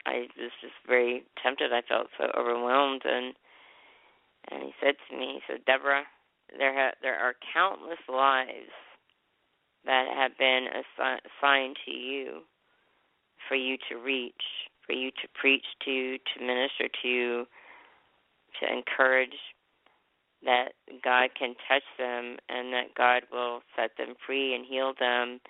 [0.04, 1.72] I was just very tempted.
[1.72, 3.32] I felt so overwhelmed and
[4.50, 6.04] and he said to me, he said, Deborah,
[6.56, 8.76] there ha- there are countless lives
[9.84, 12.42] that have been assi- assigned to you
[13.48, 17.44] for you to reach, for you to preach to, to minister to,
[18.60, 19.36] to encourage
[20.44, 20.72] that
[21.02, 25.40] God can touch them and that God will set them free and heal them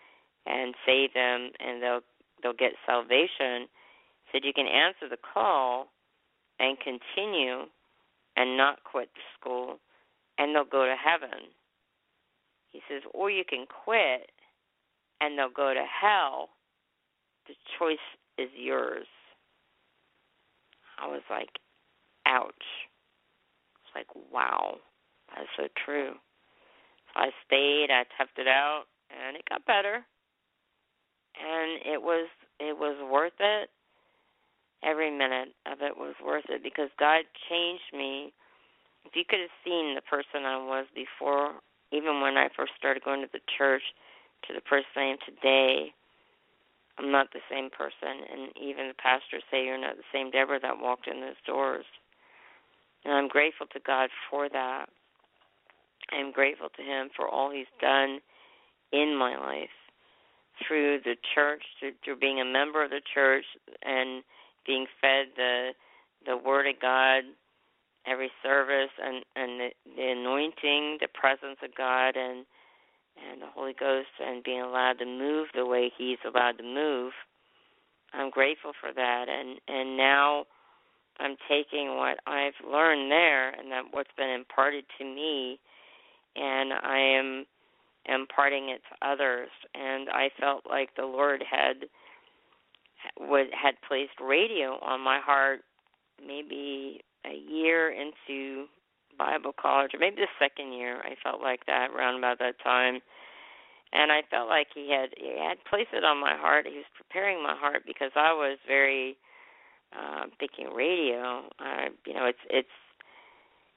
[0.46, 2.00] and save them and they'll
[2.42, 3.68] they'll get salvation.
[4.32, 5.88] Said you can answer the call
[6.58, 7.64] and continue
[8.36, 9.78] and not quit the school
[10.38, 11.50] and they'll go to heaven.
[12.70, 14.30] He says, or you can quit
[15.20, 16.50] and they'll go to hell.
[17.48, 17.96] The choice
[18.36, 19.06] is yours.
[21.00, 21.48] I was like,
[22.26, 22.52] ouch.
[23.82, 24.76] It's like, wow,
[25.34, 26.12] that's so true.
[26.12, 30.04] So I stayed, I toughed it out, and it got better.
[31.38, 32.28] And it was
[32.60, 33.70] it was worth it.
[34.84, 38.32] Every minute of it was worth it because God changed me.
[39.04, 41.54] If you could have seen the person I was before,
[41.92, 43.82] even when I first started going to the church,
[44.46, 45.94] to the person I am today,
[46.98, 48.26] I'm not the same person.
[48.30, 51.84] And even the pastors say you're not the same Deborah that walked in those doors.
[53.04, 54.86] And I'm grateful to God for that.
[56.10, 58.20] I'm grateful to Him for all He's done
[58.92, 59.68] in my life
[60.66, 63.44] through the church, through, through being a member of the church,
[63.82, 64.24] and
[64.66, 65.70] being fed the
[66.26, 67.22] the Word of God
[68.06, 72.44] every service, and and the, the anointing, the presence of God, and
[73.30, 77.12] and the Holy Ghost, and being allowed to move the way He's allowed to move.
[78.12, 80.44] I'm grateful for that, and and now
[81.20, 85.58] I'm taking what I've learned there and that what's been imparted to me,
[86.36, 87.46] and I am
[88.06, 89.48] imparting it to others.
[89.74, 91.88] And I felt like the Lord had
[93.18, 95.60] would had placed radio on my heart
[96.24, 98.66] maybe a year into
[99.18, 100.98] Bible college, or maybe the second year.
[101.02, 103.00] I felt like that around about that time,
[103.92, 106.66] and I felt like he had he had placed it on my heart.
[106.66, 109.16] He was preparing my heart because I was very
[109.92, 111.48] uh, thinking radio.
[111.58, 112.76] Uh, you know, it's it's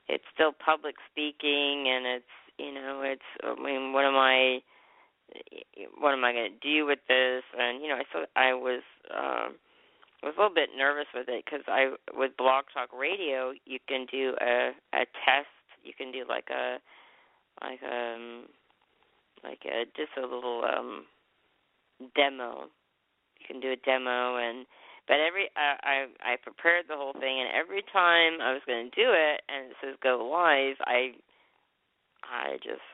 [0.08, 4.60] it's still public speaking, and it's you know, it's I mean, what am I?
[5.98, 7.44] What am I going to do with this?
[7.58, 8.84] And you know, I thought I was.
[9.10, 9.56] Um,
[10.24, 13.80] I was a little bit nervous with it because I with Blog Talk Radio you
[13.88, 15.50] can do a a test.
[15.84, 16.78] You can do like a
[17.62, 18.46] like um
[19.44, 21.06] like a just a little um
[22.16, 22.70] demo.
[23.40, 24.66] You can do a demo and
[25.08, 28.92] but every I I I prepared the whole thing and every time I was going
[28.92, 31.18] to do it and it says go live I
[32.22, 32.86] I just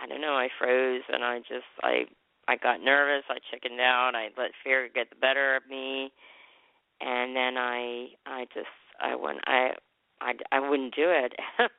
[0.00, 2.08] I don't know I froze and I just I
[2.48, 6.12] I got nervous I chickened out I let fear get the better of me
[7.00, 8.66] and then I I just
[9.00, 9.70] I went I
[10.20, 11.34] I I wouldn't do it,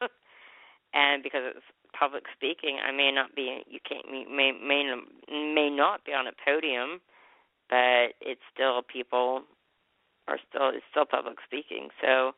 [0.93, 1.65] and because it's
[1.97, 4.83] public speaking, I may not be you can't may may
[5.31, 7.01] may not be on a podium,
[7.69, 9.43] but it's still people
[10.27, 11.89] are still it's still public speaking.
[12.01, 12.33] So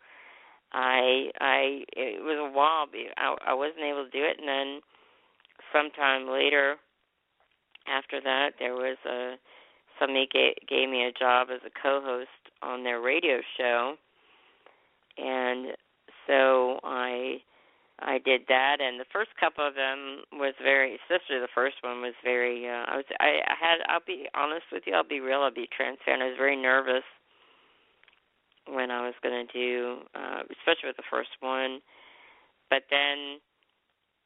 [0.71, 2.87] I I it was a while
[3.17, 4.81] I I wasn't able to do it, and then
[5.73, 6.77] sometime later
[7.87, 9.35] after that there was a
[9.99, 13.95] somebody gave, gave me a job as a co-host on their radio show,
[15.17, 15.75] and
[16.27, 17.37] so I
[17.99, 18.77] I did that.
[18.79, 22.67] And the first couple of them was very, especially the first one was very.
[22.67, 23.77] Uh, I was I, I had.
[23.87, 24.93] I'll be honest with you.
[24.93, 25.41] I'll be real.
[25.41, 26.23] I'll be transparent.
[26.23, 27.03] I was very nervous
[28.67, 31.81] when I was going to do, uh, especially with the first one.
[32.69, 33.39] But then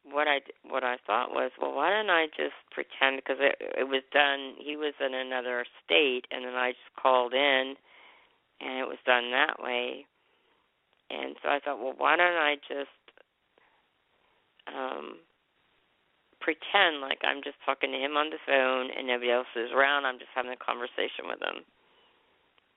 [0.03, 3.87] what I what I thought was, well, why don't I just pretend because it it
[3.87, 4.55] was done.
[4.59, 7.75] He was in another state, and then I just called in,
[8.61, 10.05] and it was done that way.
[11.09, 12.89] And so I thought, well, why don't I just
[14.67, 15.17] um
[16.43, 20.05] pretend like I'm just talking to him on the phone and nobody else is around.
[20.05, 21.63] I'm just having a conversation with him,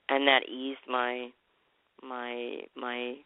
[0.08, 1.30] and that eased my
[2.02, 3.18] my my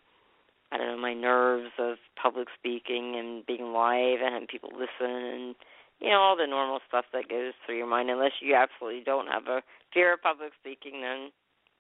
[0.72, 5.12] I don't know my nerves of public speaking and being live and having people listen
[5.12, 5.55] and
[6.01, 8.09] you know all the normal stuff that goes through your mind.
[8.09, 9.62] Unless you absolutely don't have a
[9.93, 11.31] fear of public speaking, then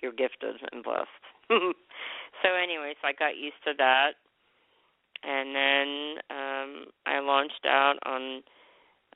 [0.02, 1.08] you're gifted and blessed.
[1.48, 4.12] so anyway, so I got used to that,
[5.22, 8.42] and then um, I launched out on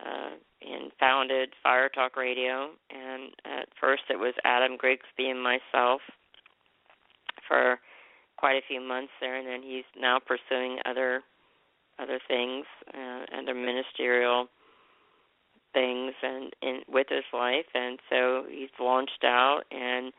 [0.01, 0.31] uh,
[0.61, 2.71] and founded Fire Talk Radio.
[2.91, 6.01] And at first, it was Adam Grigsby and myself
[7.47, 7.79] for
[8.37, 11.23] quite a few months there, and then he's now pursuing other
[12.01, 14.49] other things, uh, other ministerial
[15.73, 17.67] things, and in with his life.
[17.75, 20.13] And so he's launched out, and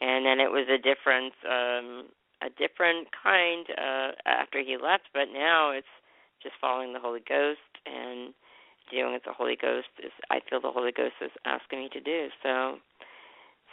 [0.00, 2.08] and then it was a different um,
[2.42, 5.86] a different kind uh, after he left, but now it's
[6.42, 8.34] just following the Holy Ghost and
[8.90, 10.12] doing what the Holy Ghost is.
[10.30, 12.28] I feel the Holy Ghost is asking me to do.
[12.42, 12.76] So,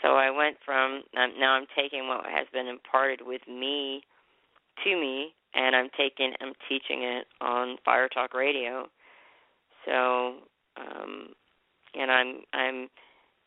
[0.01, 4.03] so I went from um, now I'm taking what has been imparted with me
[4.83, 8.87] to me, and I'm taking I'm teaching it on Fire Talk Radio.
[9.85, 10.35] So,
[10.77, 11.33] um,
[11.95, 12.89] and I'm I'm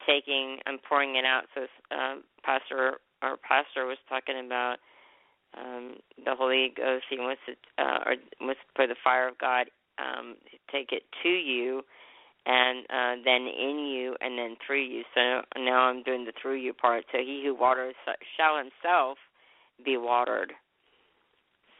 [0.06, 1.44] taking I'm pouring it out.
[1.54, 4.76] So, uh, Pastor our pastor was talking about
[5.56, 7.04] um, the Holy Ghost.
[7.08, 9.66] He wants to, uh, or wants put the fire of God,
[9.98, 10.36] um,
[10.70, 11.82] take it to you,
[12.46, 15.02] and uh, then in you, and then through you.
[15.14, 17.04] So now I'm doing the through you part.
[17.12, 17.94] So he who waters
[18.36, 19.16] shall himself
[19.84, 20.52] be watered.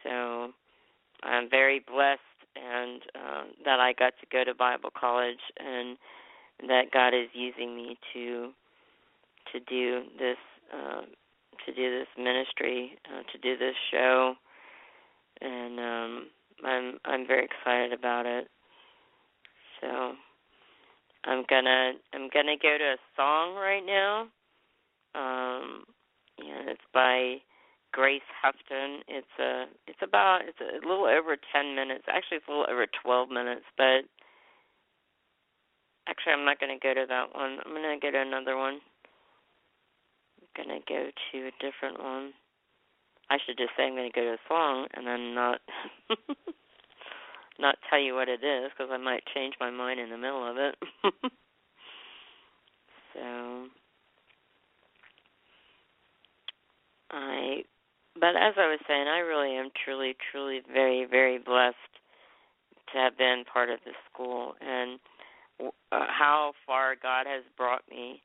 [0.02, 0.48] So
[1.22, 2.20] I'm very blessed,
[2.56, 5.98] and uh, that I got to go to Bible college, and
[6.60, 8.50] that God is using me to
[9.52, 10.38] to do this.
[10.72, 11.02] Uh,
[11.66, 14.34] to do this ministry, uh, to do this show,
[15.40, 16.26] and um,
[16.64, 18.48] I'm I'm very excited about it.
[19.80, 20.12] So
[21.24, 24.28] I'm gonna I'm gonna go to a song right now.
[25.14, 25.84] Um,
[26.38, 27.36] and it's by
[27.92, 29.02] Grace Houghton.
[29.08, 32.04] It's a it's about it's a little over ten minutes.
[32.08, 34.04] Actually, it's a little over twelve minutes, but
[36.08, 37.58] actually, I'm not gonna go to that one.
[37.64, 38.80] I'm gonna go to another one
[40.56, 42.32] I'm gonna go to a different one.
[43.30, 45.60] I should just say I'm gonna go to a song and then not
[47.58, 50.48] not tell you what it is because I might change my mind in the middle
[50.48, 50.74] of it.
[53.14, 53.66] so
[57.10, 57.64] I
[58.14, 61.76] but as I was saying, I really am truly, truly very, very blessed
[62.92, 65.00] to have been part of this school and
[65.60, 68.22] uh, how far God has brought me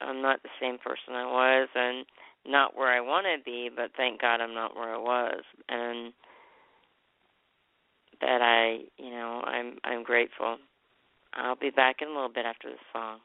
[0.00, 2.06] I'm not the same person I was and
[2.46, 6.12] not where I want to be, but thank God I'm not where I was and
[8.20, 10.58] that I, you know, I'm I'm grateful.
[11.34, 13.18] I'll be back in a little bit after the song.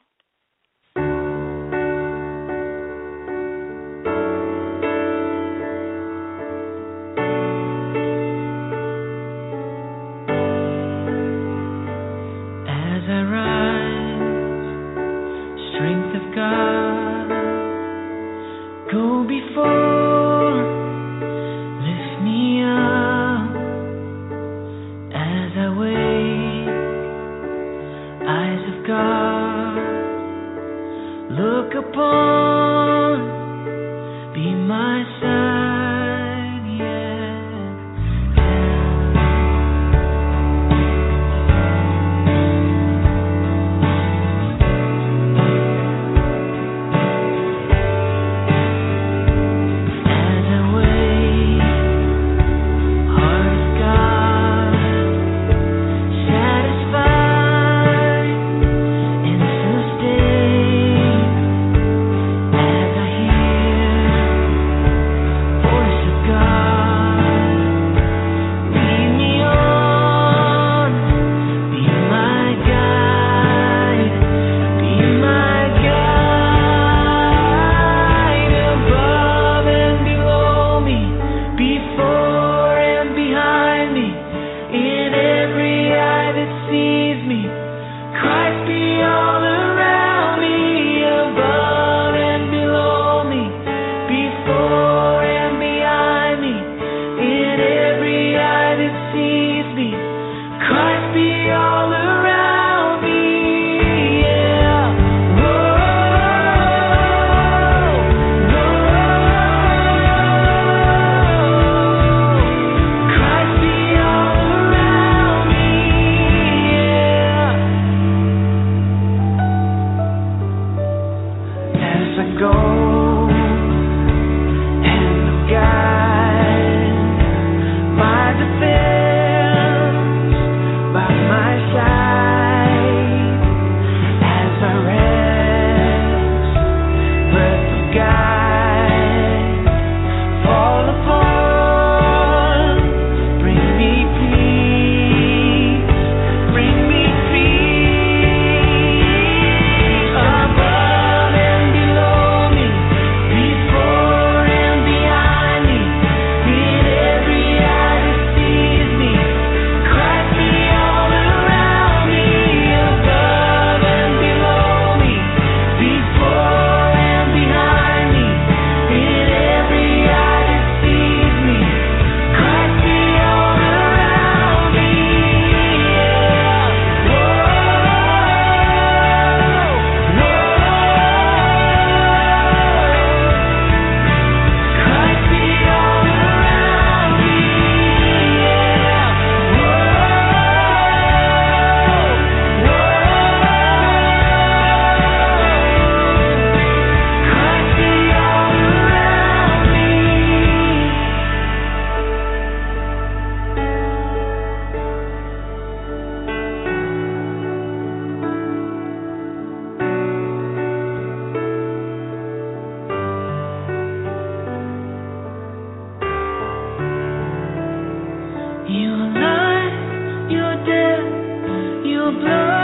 [222.20, 222.59] love.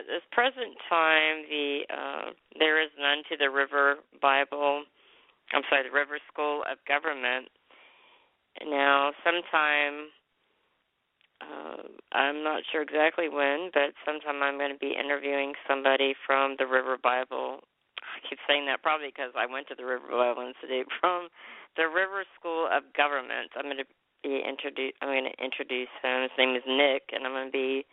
[0.00, 4.88] At this present time, the uh, There Is None to the River Bible,
[5.52, 7.52] I'm sorry, the River School of Government.
[8.64, 10.08] Now, sometime,
[11.44, 11.84] uh,
[12.16, 16.64] I'm not sure exactly when, but sometime I'm going to be interviewing somebody from the
[16.64, 17.60] River Bible.
[18.00, 21.28] I keep saying that probably because I went to the River Bible Institute from
[21.76, 23.52] the River School of Government.
[23.52, 23.90] I'm going to
[24.24, 24.96] be introduce.
[25.04, 26.24] I'm going to introduce him.
[26.24, 27.84] His name is Nick, and I'm going to be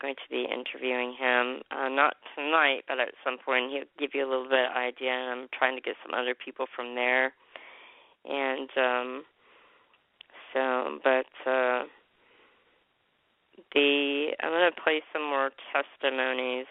[0.00, 1.62] going to be interviewing him.
[1.70, 5.10] Uh, not tonight, but at some point he'll give you a little bit of idea.
[5.10, 7.32] And I'm trying to get some other people from there,
[8.24, 9.24] and um,
[10.52, 11.84] so but uh,
[13.74, 16.66] the I'm going to play some more testimonies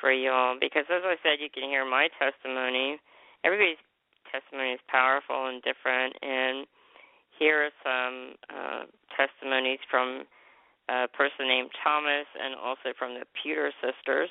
[0.00, 2.98] for y'all because as I said, you can hear my testimony.
[3.44, 3.80] Everybody's
[4.32, 6.66] testimony is powerful and different, and
[7.38, 8.82] here are some uh,
[9.16, 10.24] testimonies from
[10.88, 14.30] a person named Thomas and also from the Pewter sisters.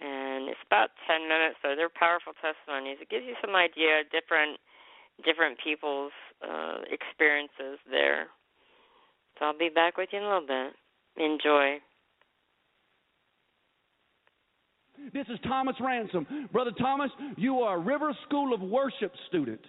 [0.00, 2.96] And it's about 10 minutes, so they're powerful testimonies.
[3.04, 4.56] It gives you some idea of different
[5.24, 8.28] different people's uh, experiences there.
[9.38, 10.72] So I'll be back with you in a little bit.
[11.22, 11.76] Enjoy.
[15.12, 16.26] This is Thomas Ransom.
[16.52, 19.60] Brother Thomas, you are a River School of Worship student.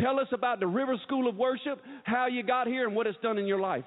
[0.00, 3.18] Tell us about the River School of Worship, how you got here, and what it's
[3.22, 3.84] done in your life.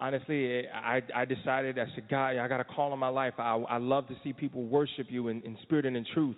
[0.00, 3.34] Honestly, I I decided I said, God, I got a call in my life.
[3.38, 6.36] I I love to see people worship you in, in spirit and in truth.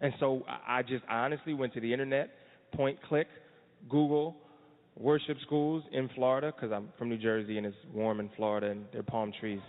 [0.00, 2.30] And so I I just I honestly went to the internet,
[2.74, 3.28] point click,
[3.88, 4.36] Google
[4.96, 8.84] worship schools in Florida because I'm from New Jersey and it's warm in Florida and
[8.92, 9.60] there are palm trees.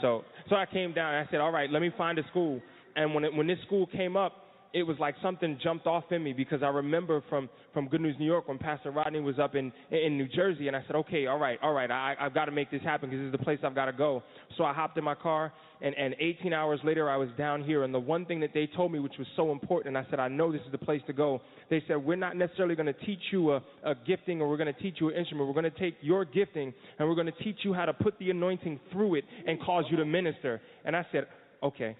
[0.00, 2.60] So so I came down and I said, all right, let me find a school.
[2.94, 6.22] And when it, when this school came up, it was like something jumped off in
[6.22, 9.54] me because I remember from from Good News New York when Pastor Rodney was up
[9.54, 12.46] in in New Jersey, and I said, okay, all right, all right, I, I've got
[12.46, 14.22] to make this happen because this is the place I've got to go.
[14.56, 17.84] So I hopped in my car, and and 18 hours later I was down here,
[17.84, 20.20] and the one thing that they told me, which was so important, and I said,
[20.20, 21.40] I know this is the place to go.
[21.68, 24.72] They said, we're not necessarily going to teach you a, a gifting or we're going
[24.72, 25.48] to teach you an instrument.
[25.48, 28.18] We're going to take your gifting and we're going to teach you how to put
[28.18, 30.60] the anointing through it and cause you to minister.
[30.84, 31.26] And I said,
[31.62, 31.96] okay,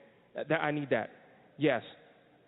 [0.49, 1.11] that, I need that.
[1.59, 1.83] Yes.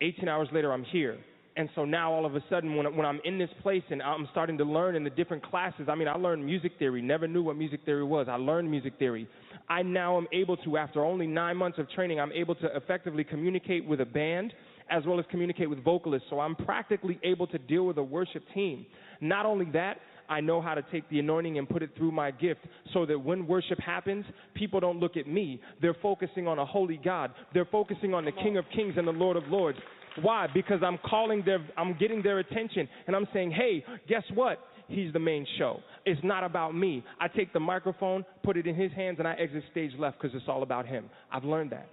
[0.00, 1.18] 18 hours later, I'm here.
[1.56, 4.28] And so now all of a sudden, when, when I'm in this place and I'm
[4.30, 7.42] starting to learn in the different classes, I mean, I learned music theory, never knew
[7.42, 8.28] what music theory was.
[8.30, 9.26] I learned music theory.
[9.68, 13.24] I now am able to, after only nine months of training, I'm able to effectively
[13.24, 14.52] communicate with a band
[14.90, 16.28] as well as communicate with vocalists.
[16.30, 18.86] So I'm practically able to deal with a worship team.
[19.20, 19.98] Not only that,
[20.28, 22.60] I know how to take the anointing and put it through my gift
[22.92, 24.24] so that when worship happens,
[24.54, 25.60] people don't look at me.
[25.80, 27.32] They're focusing on a holy God.
[27.54, 29.78] They're focusing on the King of Kings and the Lord of Lords.
[30.22, 30.46] Why?
[30.52, 34.58] Because I'm calling their, I'm getting their attention and I'm saying, hey, guess what?
[34.88, 35.80] He's the main show.
[36.06, 37.04] It's not about me.
[37.20, 40.34] I take the microphone, put it in his hands, and I exit stage left because
[40.34, 41.10] it's all about him.
[41.30, 41.88] I've learned that.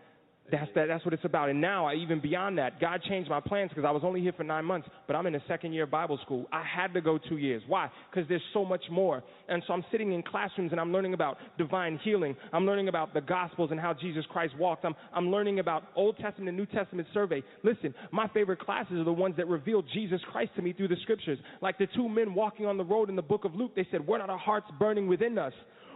[0.52, 0.88] That's that.
[0.88, 1.50] That's what it's about.
[1.50, 4.34] And now, I, even beyond that, God changed my plans because I was only here
[4.34, 6.46] for nine months, but I'm in a second year Bible school.
[6.52, 7.64] I had to go two years.
[7.68, 7.90] Why?
[8.12, 9.24] Because there's so much more.
[9.50, 12.36] And so I'm sitting in classrooms and I'm learning about divine healing.
[12.54, 14.86] I'm learning about the Gospels and how Jesus Christ walked.
[14.86, 17.42] I'm I'm learning about Old Testament and New Testament survey.
[17.64, 20.98] Listen, my favorite classes are the ones that reveal Jesus Christ to me through the
[21.02, 21.40] Scriptures.
[21.62, 24.06] Like the two men walking on the road in the book of Luke, they said,
[24.06, 25.54] "Were not our hearts burning within us?"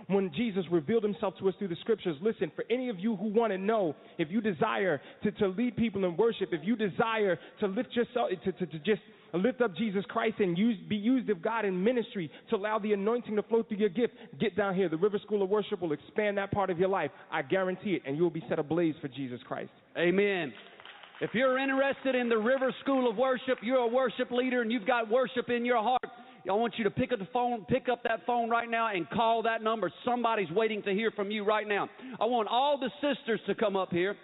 [0.10, 2.18] When Jesus revealed himself to us through the scriptures.
[2.22, 5.78] Listen, for any of you who want to know, if you desire to, to lead
[5.78, 9.02] people in worship, if you desire to lift yourself, to, to, to just
[9.34, 12.94] lift up Jesus Christ and use, be used of God in ministry to allow the
[12.94, 14.90] anointing to flow through your gift, get down here.
[14.90, 17.12] The River School of Worship will expand that part of your life.
[17.32, 19.72] I guarantee it, and you will be set ablaze for Jesus Christ.
[19.96, 20.52] Amen.
[21.22, 24.88] If you're interested in the River School of Worship, you're a worship leader and you've
[24.88, 26.02] got worship in your heart.
[26.48, 29.10] I want you to pick up the phone, pick up that phone right now and
[29.10, 29.92] call that number.
[30.06, 31.90] Somebody's waiting to hear from you right now.
[32.20, 34.16] I want all the sisters to come up here.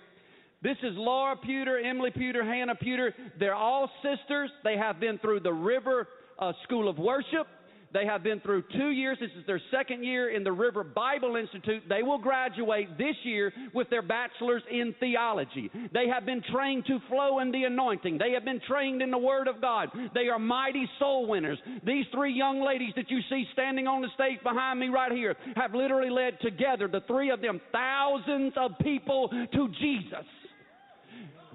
[0.62, 3.14] This is Laura Pewter, Emily Pewter, Hannah Pewter.
[3.40, 4.50] They're all sisters.
[4.64, 6.08] They have been through the River
[6.40, 7.48] uh, School of Worship.
[7.94, 9.18] They have been through two years.
[9.20, 11.84] This is their second year in the River Bible Institute.
[11.88, 15.72] They will graduate this year with their bachelor's in theology.
[15.94, 18.18] They have been trained to flow in the anointing.
[18.18, 19.90] They have been trained in the Word of God.
[20.14, 21.60] They are mighty soul winners.
[21.86, 25.36] These three young ladies that you see standing on the stage behind me right here
[25.56, 30.26] have literally led together, the three of them, thousands of people to Jesus.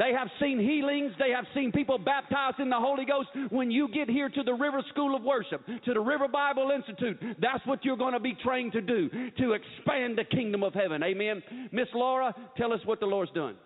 [0.00, 1.12] They have seen healings.
[1.18, 3.28] They have seen people baptized in the Holy Ghost.
[3.50, 7.18] When you get here to the River School of Worship, to the River Bible Institute,
[7.38, 11.02] that's what you're going to be trained to do to expand the kingdom of heaven.
[11.02, 11.42] Amen.
[11.70, 13.56] Miss Laura, tell us what the Lord's done.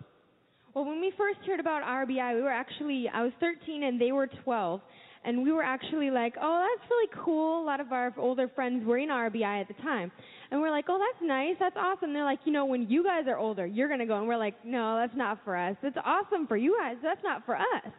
[0.75, 4.11] Well, when we first heard about RBI, we were actually, I was 13 and they
[4.11, 4.81] were 12.
[5.25, 7.63] And we were actually like, oh, that's really cool.
[7.63, 10.11] A lot of our older friends were in RBI at the time.
[10.55, 11.57] And we're like, oh, that's nice.
[11.59, 12.13] That's awesome.
[12.13, 14.19] They're like, you know, when you guys are older, you're going to go.
[14.19, 15.77] And we're like, no, that's not for us.
[15.83, 16.95] It's awesome for you guys.
[17.03, 17.93] That's not for us.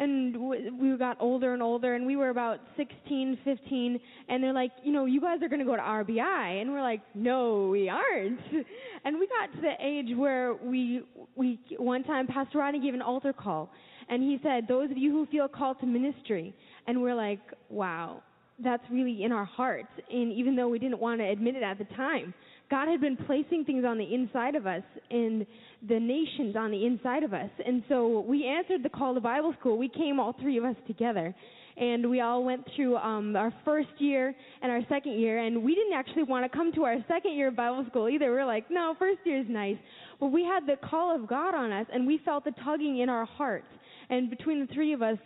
[0.00, 0.36] And
[0.80, 4.90] we got older and older, and we were about 16, 15, and they're like, you
[4.90, 6.60] know, you guys are going to go to RBI.
[6.60, 8.40] And we're like, no, we aren't.
[9.04, 11.02] And we got to the age where we,
[11.36, 13.70] we one time, Pastor Rodney gave an altar call,
[14.08, 16.56] and he said, those of you who feel called to ministry.
[16.88, 17.38] And we're like,
[17.68, 18.22] wow,
[18.62, 19.88] that's really in our hearts.
[20.10, 22.32] And even though we didn't want to admit it at the time,
[22.70, 25.46] God had been placing things on the inside of us and
[25.86, 27.50] the nations on the inside of us.
[27.64, 29.76] And so we answered the call to Bible school.
[29.76, 31.34] We came all three of us together.
[31.76, 35.74] and we all went through um, our first year and our second year, and we
[35.74, 38.30] didn't actually want to come to our second year of Bible school either.
[38.30, 39.76] We were like, no, first year is nice.
[40.20, 43.08] But we had the call of God on us, and we felt the tugging in
[43.08, 43.66] our hearts.
[44.08, 45.18] And between the three of us,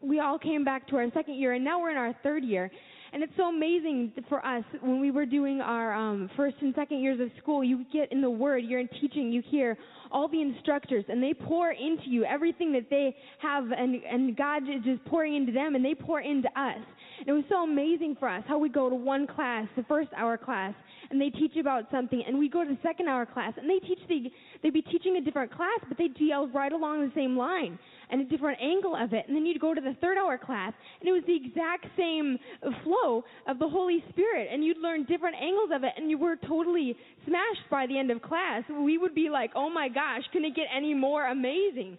[0.00, 2.70] we all came back to our second year, and now we're in our third year.
[3.10, 7.00] And it's so amazing for us when we were doing our um, first and second
[7.00, 7.64] years of school.
[7.64, 9.78] You get in the Word, you're in teaching, you hear
[10.12, 14.64] all the instructors, and they pour into you everything that they have, and, and God
[14.64, 16.84] is just pouring into them, and they pour into us.
[17.20, 20.10] And it was so amazing for us how we go to one class, the first
[20.16, 20.74] hour class,
[21.10, 23.78] and they teach about something, and we go to the second hour class, and they
[23.86, 24.30] teach the
[24.62, 27.78] they'd be teaching a different class, but they deal right along the same line
[28.10, 29.24] and a different angle of it.
[29.26, 32.38] And then you'd go to the third hour class, and it was the exact same
[32.84, 36.36] flow of the Holy Spirit, and you'd learn different angles of it, and you were
[36.36, 38.62] totally smashed by the end of class.
[38.68, 41.98] We would be like, oh my gosh, can it get any more amazing?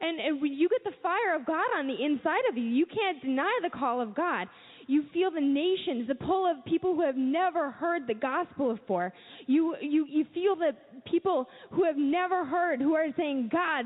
[0.00, 3.20] And, and you get the fire of God on the inside of you, you can't
[3.20, 4.48] deny the call of God.
[4.86, 9.12] You feel the nations, the pull of people who have never heard the gospel before.
[9.46, 10.70] You, you, you feel the
[11.10, 13.84] people who have never heard, who are saying, God,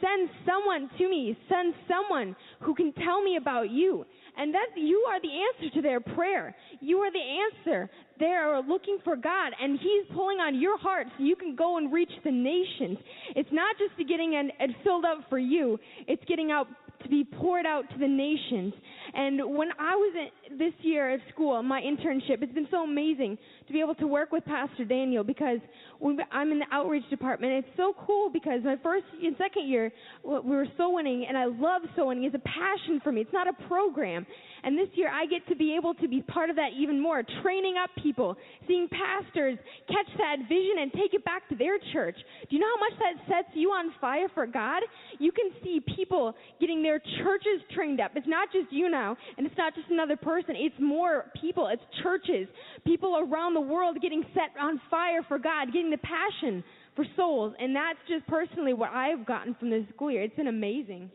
[0.00, 1.36] send someone to me.
[1.48, 4.04] Send someone who can tell me about you.
[4.36, 6.54] And that you are the answer to their prayer.
[6.80, 7.90] You are the answer.
[8.20, 11.76] They are looking for God, and He's pulling on your heart so you can go
[11.76, 12.98] and reach the nations.
[13.34, 15.78] It's not just getting it filled up for you.
[16.06, 16.68] It's getting out
[17.02, 18.72] to be poured out to the nations.
[19.14, 20.14] And when I was
[20.50, 24.06] in, this year at school, my internship, it's been so amazing to be able to
[24.06, 25.58] work with Pastor Daniel because
[25.98, 27.52] when I'm in the outreach department.
[27.52, 29.92] It's so cool because my first and second year
[30.24, 32.24] we were soul winning, and I love soul winning.
[32.24, 33.22] It's a passion for me.
[33.22, 34.26] It's not a program.
[34.64, 37.22] And this year I get to be able to be part of that even more,
[37.42, 38.36] training up people,
[38.66, 42.16] seeing pastors catch that vision and take it back to their church.
[42.48, 44.82] Do you know how much that sets you on fire for God?
[45.18, 48.12] You can see people getting their churches trained up.
[48.14, 50.54] It's not just you now, and it's not just another person.
[50.56, 51.68] It's more people.
[51.68, 52.48] It's churches,
[52.84, 56.64] people around the world getting set on fire for God, getting the passion
[56.96, 57.54] for souls.
[57.58, 60.22] And that's just personally what I've gotten from this school year.
[60.22, 61.10] It's been amazing.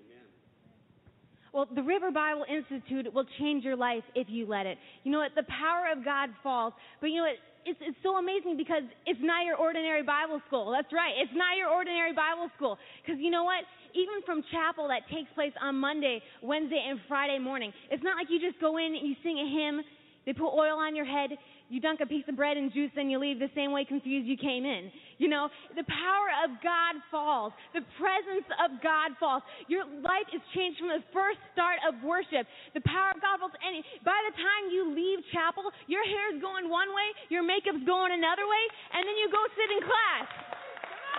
[1.53, 4.79] Well, the River Bible Institute will change your life if you let it.
[5.03, 5.35] You know what?
[5.35, 6.73] The power of God falls.
[6.99, 7.37] But you know what?
[7.65, 10.73] It's, it's so amazing because it's not your ordinary Bible school.
[10.73, 11.13] That's right.
[11.21, 12.77] It's not your ordinary Bible school.
[13.05, 13.63] Because you know what?
[13.93, 18.27] Even from chapel that takes place on Monday, Wednesday, and Friday morning, it's not like
[18.33, 19.85] you just go in and you sing a hymn,
[20.25, 21.37] they put oil on your head,
[21.69, 24.27] you dunk a piece of bread and juice, and you leave the same way confused
[24.27, 24.91] you came in.
[25.17, 27.53] You know, the power of God falls.
[27.73, 29.41] The presence of God falls.
[29.71, 32.45] Your life is changed from the first start of worship.
[32.77, 33.55] The power of God falls.
[33.63, 37.81] And by the time you leave chapel, your hair is going one way, your makeup's
[37.87, 38.63] going another way,
[38.93, 40.27] and then you go sit in class.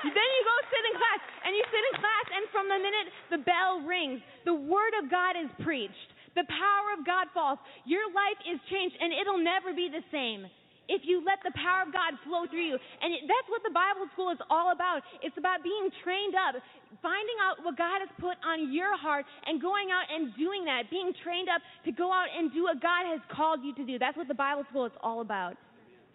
[0.05, 3.09] Then you go sit in class, and you sit in class, and from the minute
[3.33, 6.13] the bell rings, the word of God is preached.
[6.35, 7.59] The power of God falls.
[7.85, 10.47] Your life is changed, and it'll never be the same
[10.89, 12.79] if you let the power of God flow through you.
[13.01, 15.03] And it- that's what the Bible school is all about.
[15.23, 16.57] It's about being trained up,
[17.01, 20.91] finding out what God has put on your heart, and going out and doing that,
[20.91, 23.99] being trained up to go out and do what God has called you to do.
[23.99, 25.57] That's what the Bible school is all about.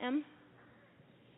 [0.02, 0.24] Em?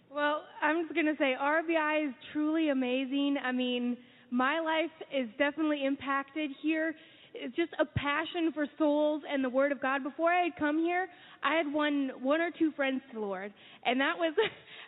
[0.10, 3.38] Well, I'm just going to say RBI is truly amazing.
[3.42, 3.98] I mean,
[4.30, 6.96] my life is definitely impacted here.
[7.34, 10.04] It's just a passion for souls and the Word of God.
[10.04, 11.08] Before I had come here,
[11.44, 13.54] I had won one or two friends to the Lord,
[13.86, 14.34] and that was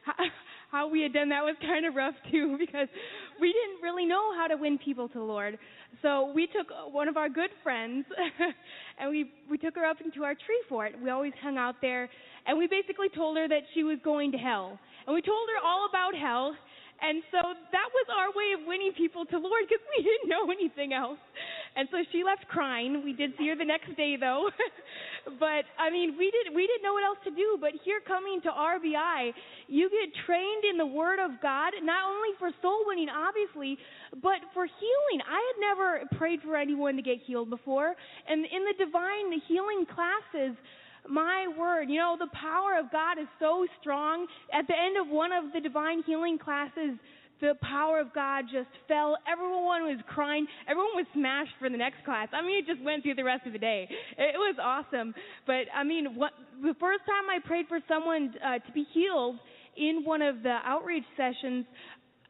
[0.72, 2.88] how we had done that was kind of rough too because
[3.40, 5.58] we didn't really know how to win people to the Lord.
[6.02, 8.06] So we took one of our good friends
[9.00, 10.94] and we we took her up into our tree fort.
[11.02, 12.10] We always hung out there,
[12.46, 15.66] and we basically told her that she was going to hell, and we told her
[15.66, 16.56] all about hell.
[17.04, 20.48] And so that was our way of winning people to Lord because we didn't know
[20.48, 21.20] anything else.
[21.76, 23.02] And so she left crying.
[23.04, 24.50] We did see her the next day though.
[25.40, 27.58] but I mean, we didn't we didn't know what else to do.
[27.60, 29.34] But here coming to RBI,
[29.68, 33.78] you get trained in the Word of God, not only for soul winning, obviously,
[34.22, 35.20] but for healing.
[35.26, 35.88] I had never
[36.18, 37.96] prayed for anyone to get healed before,
[38.30, 40.58] and in the divine the healing classes
[41.10, 44.26] my word, you know, the power of God is so strong.
[44.54, 46.98] At the end of one of the divine healing classes,
[47.44, 49.18] the power of God just fell.
[49.28, 50.48] Everyone was crying.
[50.66, 52.30] Everyone was smashed for the next class.
[52.32, 53.88] I mean, it just went through the rest of the day.
[54.18, 55.14] It was awesome.
[55.46, 59.36] But I mean, what, the first time I prayed for someone uh, to be healed
[59.76, 61.66] in one of the outreach sessions,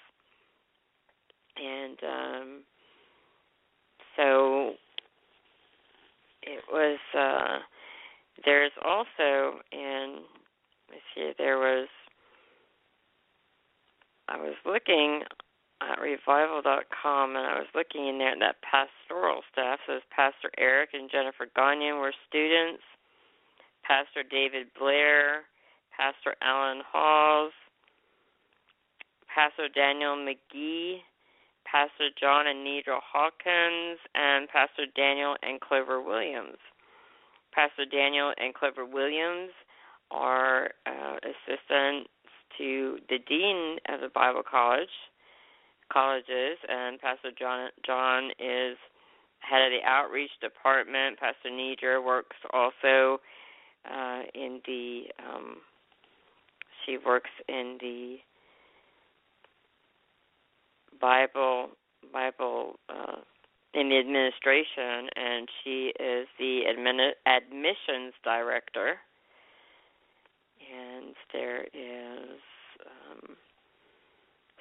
[1.56, 2.60] And um
[4.16, 4.72] so
[6.42, 7.58] it was uh
[8.44, 10.20] there's also in
[10.90, 11.88] let's see there was
[14.28, 15.22] I was looking
[15.82, 21.10] at revival.com and I was looking in there that pastoral staff says Pastor Eric and
[21.10, 22.82] Jennifer Gagnon were students
[23.86, 25.42] Pastor David Blair,
[25.96, 27.52] Pastor Alan Halls,
[29.34, 30.98] Pastor Daniel McGee,
[31.64, 36.58] Pastor John and Nidra Hawkins, and Pastor Daniel and Clover Williams.
[37.52, 39.50] Pastor Daniel and Clover Williams
[40.10, 42.10] are uh, assistants
[42.58, 44.92] to the dean of the Bible College
[45.92, 48.76] colleges, and Pastor John John is
[49.40, 51.18] head of the outreach department.
[51.18, 53.20] Pastor Nidra works also
[53.90, 55.56] uh, in the um,
[56.84, 58.16] she works in the
[61.00, 61.70] Bible
[62.12, 63.16] Bible uh,
[63.74, 68.96] in the administration, and she is the admin, admissions director.
[70.74, 72.40] And there is
[72.86, 73.36] um,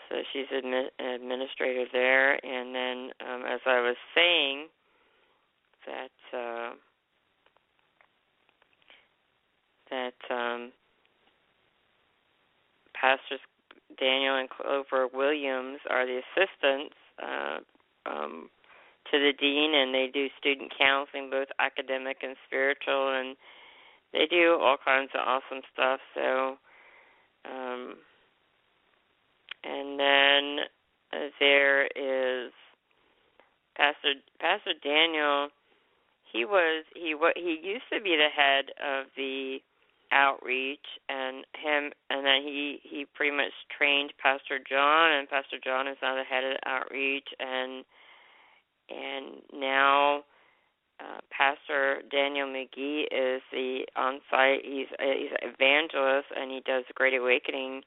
[0.10, 4.68] so she's admi- administrator there, and then um, as I was saying
[5.86, 6.38] that.
[6.38, 6.76] Uh,
[9.92, 10.72] that um,
[12.94, 13.40] pastors
[14.00, 17.60] Daniel and Clover Williams are the assistants uh,
[18.10, 18.50] um,
[19.12, 23.36] to the dean, and they do student counseling, both academic and spiritual, and
[24.14, 26.00] they do all kinds of awesome stuff.
[26.16, 26.58] So,
[27.46, 27.96] um,
[29.64, 30.66] and then
[31.40, 32.52] there is
[33.76, 35.50] Pastor Pastor Daniel.
[36.32, 39.60] He was he what he used to be the head of the
[40.12, 45.88] outreach and him and then he he pretty much trained pastor john and pastor john
[45.88, 47.86] is now the head of the outreach and
[48.90, 50.24] and now
[51.00, 56.84] uh, pastor daniel mcgee is the on site he's he's an evangelist and he does
[56.96, 57.82] great awakening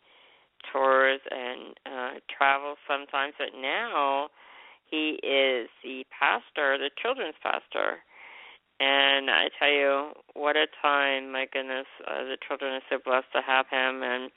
[0.73, 4.29] tours and uh travels sometimes but now
[4.91, 7.99] he is the pastor the children's pastor
[8.81, 11.31] and I tell you, what a time!
[11.33, 14.31] My goodness, uh, the children are so blessed to have him, and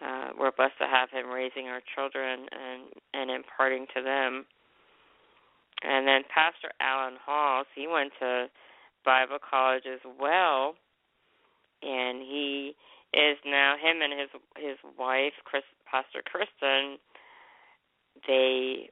[0.00, 2.82] uh, we're blessed to have him raising our children and
[3.14, 4.46] and imparting to them.
[5.82, 8.46] And then Pastor Alan Halls, he went to
[9.04, 10.74] Bible college as well,
[11.82, 12.74] and he
[13.14, 16.98] is now him and his his wife, Chris, Pastor Kristen.
[18.26, 18.90] They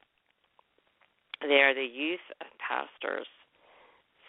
[1.41, 2.23] they are the youth
[2.59, 3.27] pastors,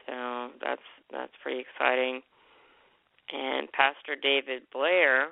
[0.06, 2.22] so that's that's pretty exciting.
[3.32, 5.30] And Pastor David Blair,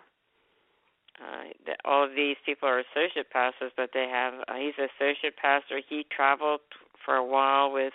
[1.21, 5.37] uh, that all of these people are associate pastors, but they have uh, he's associate
[5.41, 5.81] pastor.
[5.89, 6.61] He traveled
[7.05, 7.93] for a while with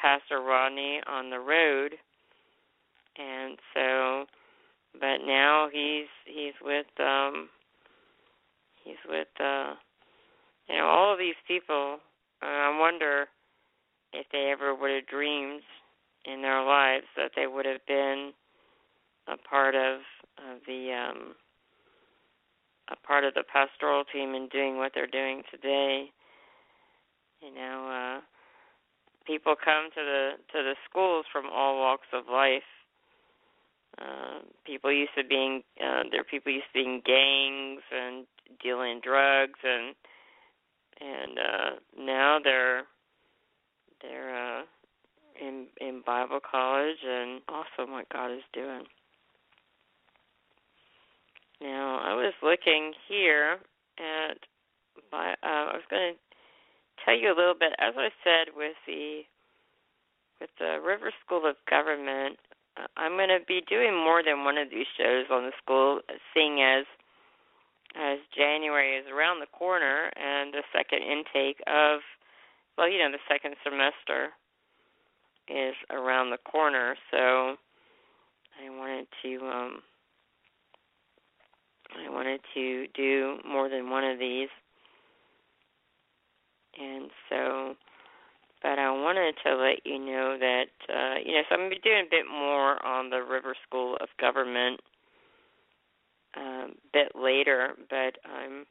[0.00, 1.92] Pastor Rodney on the road,
[3.16, 4.26] and so,
[5.00, 7.48] but now he's he's with um
[8.84, 9.74] he's with uh
[10.68, 11.98] you know all of these people.
[12.42, 13.28] Uh, I wonder
[14.12, 15.62] if they ever would have dreamed
[16.26, 18.32] in their lives that they would have been
[19.28, 20.00] a part of,
[20.38, 21.34] of the um
[22.88, 26.10] a part of the pastoral team in doing what they're doing today.
[27.40, 28.20] You know, uh
[29.26, 32.62] people come to the to the schools from all walks of life.
[33.98, 36.22] Uh, people used to being uh, there.
[36.22, 38.26] People used to being gangs and
[38.62, 39.94] dealing drugs, and
[41.00, 42.82] and uh, now they're
[44.02, 44.62] they're uh,
[45.40, 48.84] in in Bible college and awesome what God is doing.
[51.60, 53.58] Now I was looking here
[53.98, 54.38] at
[55.12, 55.32] my.
[55.42, 56.18] Uh, I was going to
[57.04, 57.72] tell you a little bit.
[57.78, 59.22] As I said, with the
[60.40, 62.38] with the River School of Government,
[62.76, 66.00] uh, I'm going to be doing more than one of these shows on the school,
[66.34, 66.84] seeing as
[67.96, 72.04] as January is around the corner and the second intake of,
[72.76, 74.36] well, you know, the second semester
[75.48, 76.96] is around the corner.
[77.10, 77.56] So
[78.58, 79.82] I wanted to um,
[81.94, 84.48] I wanted to do more than one of these.
[86.78, 87.74] And so,
[88.62, 91.80] but I wanted to let you know that, uh, you know, so I'm to be
[91.80, 94.80] doing a bit more on the River School of Government
[96.36, 98.66] um, bit later, but I'm,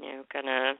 [0.00, 0.74] you know, gonna.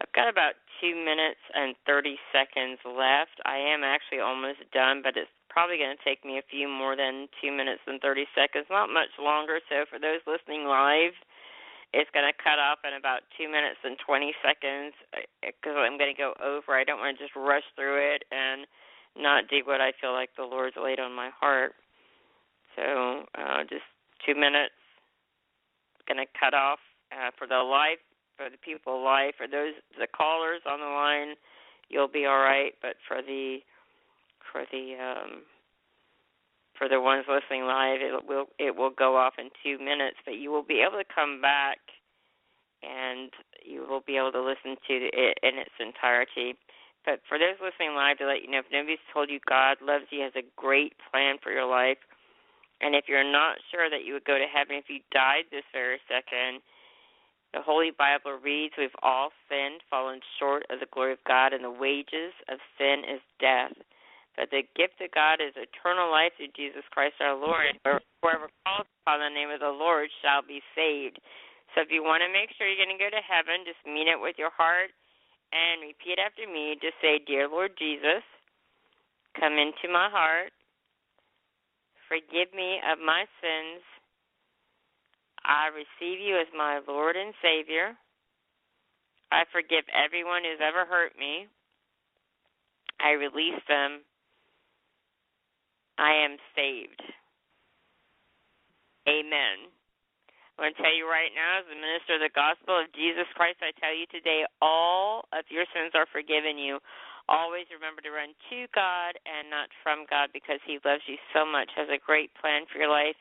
[0.00, 3.42] I've got about two minutes and 30 seconds left.
[3.44, 6.94] I am actually almost done, but it's probably going to take me a few more
[6.94, 9.58] than two minutes and 30 seconds, not much longer.
[9.66, 11.18] So for those listening live,
[11.92, 14.94] it's going to cut off in about two minutes and 20 seconds
[15.40, 16.76] because uh, I'm going to go over.
[16.76, 18.68] I don't want to just rush through it and
[19.16, 21.74] not do what I feel like the Lord's laid on my heart.
[22.76, 23.88] So uh, just
[24.22, 24.76] two minutes.
[26.06, 26.78] Going to cut off
[27.12, 28.00] uh, for the live,
[28.38, 31.34] for the people live, for those the callers on the line.
[31.90, 33.58] You'll be all right, but for the
[34.52, 35.42] for the um,
[36.78, 40.38] for the ones listening live, it will it will go off in two minutes, but
[40.38, 41.78] you will be able to come back
[42.80, 43.34] and
[43.66, 46.54] you will be able to listen to it in its entirety.
[47.04, 50.06] But for those listening live, to let you know, if nobody's told you God loves
[50.10, 51.98] you, has a great plan for your life,
[52.80, 55.66] and if you're not sure that you would go to heaven if you died this
[55.74, 56.62] very second,
[57.52, 61.64] the Holy Bible reads, We've all sinned, fallen short of the glory of God, and
[61.64, 63.72] the wages of sin is death.
[64.36, 67.74] But the gift of God is eternal life through Jesus Christ our Lord.
[67.82, 71.18] Whoever calls upon the name of the Lord shall be saved.
[71.74, 74.06] So if you want to make sure you're going to go to heaven, just mean
[74.06, 74.94] it with your heart
[75.50, 76.78] and repeat after me.
[76.78, 78.22] Just say, Dear Lord Jesus,
[79.34, 80.52] come into my heart.
[82.06, 83.82] Forgive me of my sins.
[85.48, 87.96] I receive you as my Lord and Savior.
[89.32, 91.48] I forgive everyone who's ever hurt me.
[93.00, 94.04] I release them
[95.98, 97.02] I am saved.
[99.10, 99.66] Amen.
[100.54, 103.26] I want to tell you right now, as the minister of the gospel of Jesus
[103.34, 106.78] Christ, I tell you today, all of your sins are forgiven you.
[107.26, 111.42] Always remember to run to God and not from God because He loves you so
[111.42, 113.18] much, has a great plan for your life.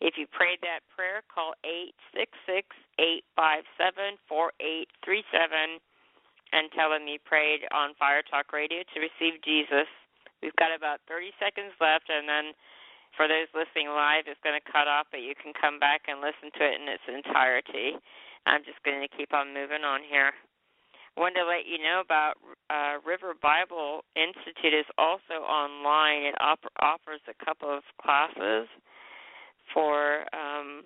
[0.00, 2.68] If you prayed that prayer, call eight six six
[2.98, 5.80] eight five seven four eight three seven
[6.52, 9.86] and tell them you prayed on Fire Talk Radio to receive Jesus
[10.42, 12.56] We've got about 30 seconds left, and then
[13.16, 16.24] for those listening live, it's going to cut off, but you can come back and
[16.24, 18.00] listen to it in its entirety.
[18.48, 20.32] I'm just going to keep on moving on here.
[20.32, 22.40] I Wanted to let you know about
[22.72, 26.32] uh, River Bible Institute is also online.
[26.32, 28.64] It op- offers a couple of classes
[29.72, 30.84] for um,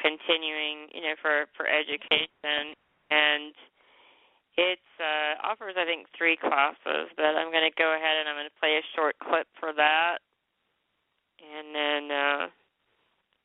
[0.00, 2.74] continuing, you know, for for education
[3.10, 3.54] and
[4.56, 8.36] it uh, offers, I think, three classes, but I'm going to go ahead and I'm
[8.36, 10.18] going to play a short clip for that,
[11.40, 12.46] and then uh,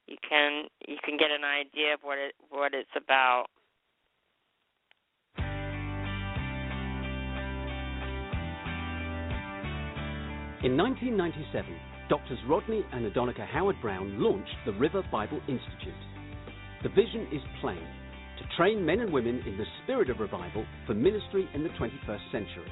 [0.08, 3.48] you can you can get an idea of what it what it's about.
[10.64, 11.70] In 1997,
[12.07, 16.02] Doctors Rodney and Adonica Howard-Browne launched the River Bible Institute.
[16.84, 17.82] The vision is plain
[18.38, 22.32] to train men and women in the spirit of revival for ministry in the 21st
[22.32, 22.72] century.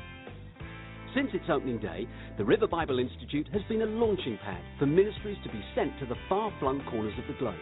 [1.16, 2.08] Since its opening day,
[2.38, 6.06] the River Bible Institute has been a launching pad for ministries to be sent to
[6.06, 7.56] the far flung corners of the globe.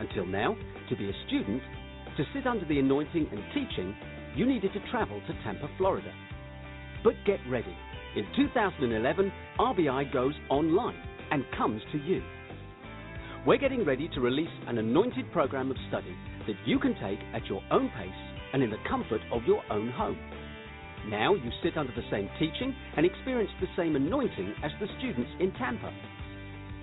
[0.00, 0.54] Until now,
[0.90, 1.62] to be a student,
[2.18, 3.96] to sit under the anointing and teaching,
[4.36, 6.12] you needed to travel to Tampa, Florida.
[7.02, 7.74] But get ready.
[8.16, 10.96] In 2011, RBI goes online
[11.30, 12.22] and comes to you.
[13.46, 16.16] We're getting ready to release an anointed program of study
[16.46, 18.08] that you can take at your own pace
[18.52, 20.18] and in the comfort of your own home.
[21.08, 25.30] Now you sit under the same teaching and experience the same anointing as the students
[25.38, 25.92] in Tampa.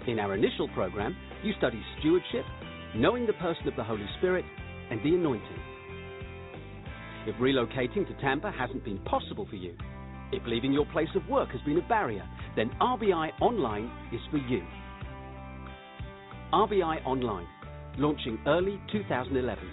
[0.07, 2.45] In our initial program, you study stewardship,
[2.95, 4.45] knowing the person of the Holy Spirit,
[4.91, 5.59] and the anointing.
[7.25, 9.75] If relocating to Tampa hasn't been possible for you,
[10.35, 14.37] if leaving your place of work has been a barrier, then RBI Online is for
[14.37, 14.63] you.
[16.53, 17.47] RBI Online,
[17.97, 19.63] launching early 2011.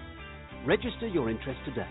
[0.67, 1.89] Register your interest today.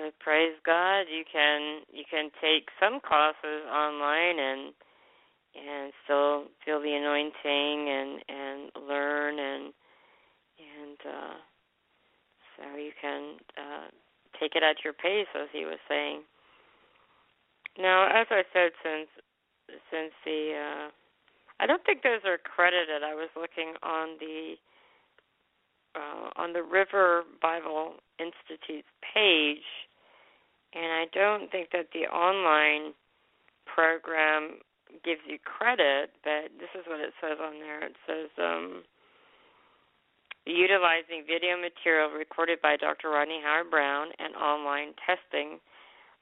[0.00, 4.72] So praise God, you can you can take some classes online and
[5.54, 9.72] and still feel the anointing and and learn and
[10.58, 11.34] and uh
[12.56, 13.88] so you can uh
[14.38, 16.22] take it at your pace as he was saying.
[17.78, 19.08] Now, as I said since
[19.90, 20.90] since the uh
[21.60, 23.02] I don't think those are credited.
[23.04, 24.54] I was looking on the
[25.94, 29.66] uh, on the River Bible Institute's page,
[30.72, 32.94] and I don't think that the online
[33.66, 34.60] program
[35.04, 37.86] gives you credit, but this is what it says on there.
[37.86, 38.82] It says um,
[40.46, 43.10] utilizing video material recorded by Dr.
[43.10, 45.60] Rodney Howard-Browne and online testing.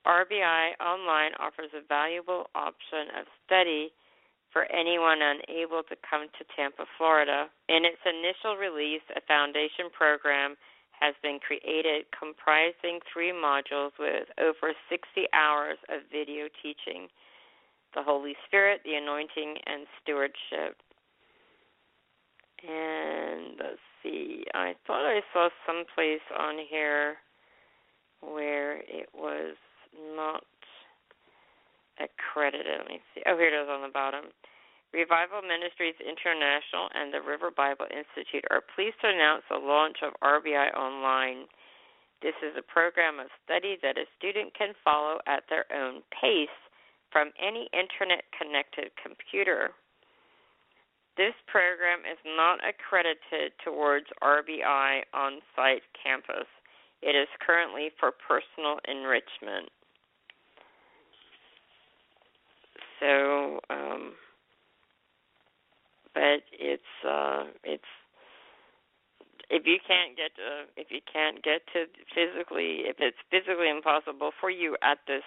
[0.07, 3.93] RBI Online offers a valuable option of study
[4.53, 7.51] for anyone unable to come to Tampa, Florida.
[7.69, 10.57] In its initial release, a foundation program
[10.99, 17.07] has been created comprising three modules with over 60 hours of video teaching
[17.95, 20.77] the Holy Spirit, the anointing, and stewardship.
[22.67, 27.17] And let's see, I thought I saw someplace on here
[28.21, 29.55] where it was
[30.17, 30.43] not
[31.99, 32.67] accredited.
[32.79, 33.23] Let me see.
[33.27, 34.31] Oh, here it is on the bottom.
[34.93, 40.17] Revival Ministries International and the River Bible Institute are pleased to announce the launch of
[40.25, 41.45] RBI Online.
[42.23, 46.59] This is a program of study that a student can follow at their own pace
[47.13, 49.71] from any internet connected computer.
[51.17, 56.47] This program is not accredited towards RBI on site campus.
[57.03, 59.71] It is currently for personal enrichment.
[63.01, 64.13] So, um,
[66.15, 67.91] but it's uh, it's
[69.51, 74.31] if you can't get to if you can't get to physically if it's physically impossible
[74.41, 75.23] for you at this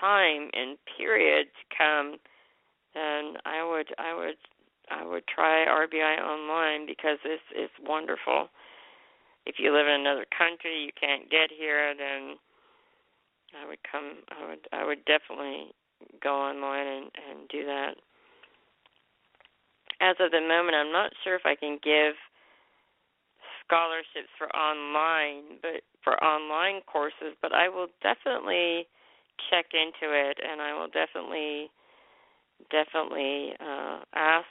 [0.00, 2.16] time and period to come,
[2.94, 4.36] then I would I would
[4.90, 8.48] I would try RBI online because this is wonderful.
[9.46, 12.36] If you live in another country, you can't get here, then
[13.54, 14.22] I would come.
[14.30, 15.72] I would I would definitely
[16.22, 17.94] go online and and do that.
[20.00, 22.14] As of the moment, I'm not sure if I can give
[23.64, 27.34] scholarships for online, but for online courses.
[27.40, 28.86] But I will definitely
[29.50, 31.70] check into it, and I will definitely
[32.70, 34.46] definitely uh, ask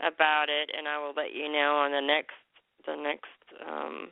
[0.00, 2.34] about it, and I will let you know on the next
[2.86, 4.08] the next um,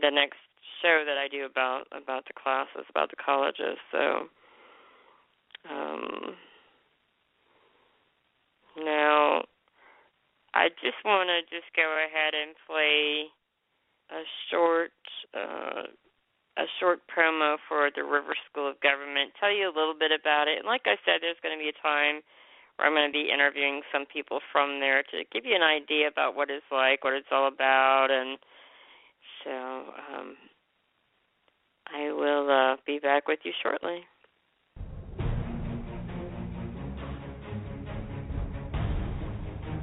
[0.00, 0.38] the next
[0.82, 3.78] show that I do about about the classes about the colleges.
[3.90, 4.28] So
[5.70, 6.34] um,
[8.78, 9.42] now
[10.54, 13.26] I just want to just go ahead and play
[14.10, 14.92] a short
[15.34, 15.82] uh,
[16.58, 19.30] a short promo for the River School of Government.
[19.38, 20.58] Tell you a little bit about it.
[20.58, 22.20] And like I said, there's going to be a time
[22.76, 26.08] where I'm going to be interviewing some people from there to give you an idea
[26.10, 28.38] about what it's like, what it's all about, and
[29.44, 30.34] so um,
[31.94, 34.02] I will uh, be back with you shortly.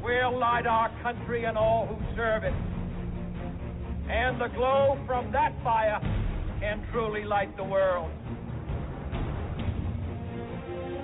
[0.03, 2.53] We'll light our country and all who serve it.
[4.07, 5.99] And the glow from that fire
[6.59, 8.11] can truly light the world.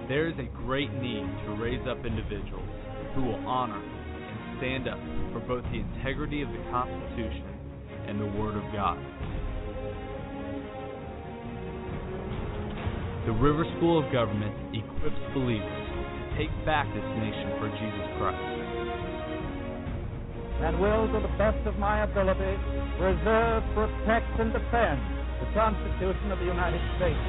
[0.08, 2.68] There is a great need to raise up individuals
[3.16, 5.00] who will honor and stand up
[5.32, 7.48] for both the integrity of the Constitution
[8.08, 9.00] and the Word of God.
[13.26, 18.42] The River School of Government equips believers to take back this nation for Jesus Christ.
[20.62, 22.54] and will, to the best of my ability,
[23.00, 27.26] preserve, protect, and defend the Constitution of the United States.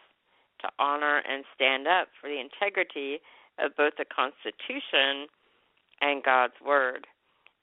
[0.61, 3.19] to honor and stand up for the integrity
[3.59, 5.27] of both the Constitution
[6.01, 7.07] and God's Word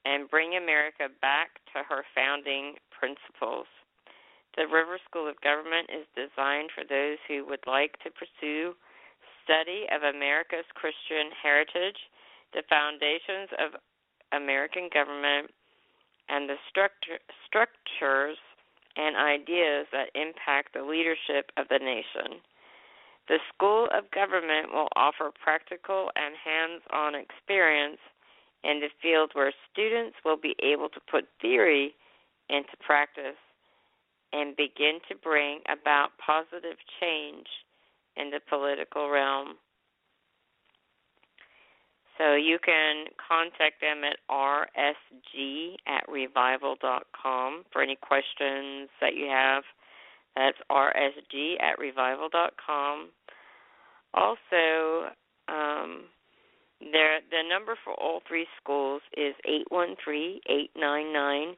[0.05, 3.67] and bring America back to her founding principles.
[4.55, 8.75] The River School of Government is designed for those who would like to pursue
[9.43, 11.97] study of America's Christian heritage,
[12.53, 13.79] the foundations of
[14.33, 15.51] American government,
[16.29, 18.37] and the structure, structures
[18.95, 22.41] and ideas that impact the leadership of the nation.
[23.27, 28.01] The School of Government will offer practical and hands on experience
[28.63, 31.93] in the field where students will be able to put theory
[32.49, 33.37] into practice
[34.33, 37.47] and begin to bring about positive change
[38.17, 39.55] in the political realm.
[42.19, 49.63] So you can contact them at rsg at revival.com for any questions that you have.
[50.35, 53.09] That's rsg at revival.com.
[54.13, 55.09] Also,
[55.47, 56.03] um,
[56.81, 61.55] their the number for all three schools is eight one three eight nine nine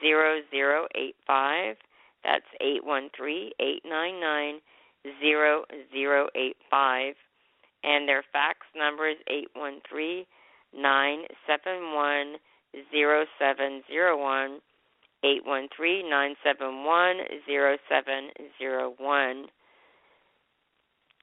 [0.00, 1.76] zero zero eight five.
[2.24, 4.60] That's eight one three eight nine nine
[5.20, 7.14] zero zero eight five,
[7.82, 10.26] and their fax number is eight one three
[10.74, 12.36] nine seven one
[12.90, 14.60] zero seven zero one.
[15.24, 19.46] Eight one three nine seven one zero seven zero one.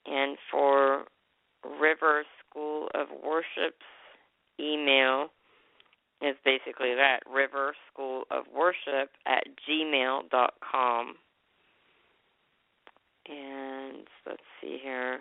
[0.06, 1.04] And for
[1.82, 3.76] River School of Worship's
[4.60, 5.28] email
[6.22, 11.16] is basically that River School of Worship at gmail dot com.
[13.28, 15.20] And let's see here.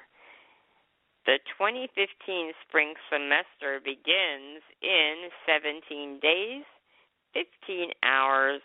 [1.28, 6.64] The 2015 spring semester begins in 17 days,
[7.36, 8.64] 15 hours,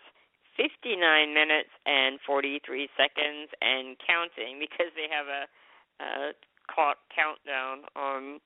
[0.56, 0.96] 59
[1.36, 5.44] minutes, and 43 seconds, and counting because they have a,
[6.00, 6.32] a
[6.72, 8.40] clock countdown on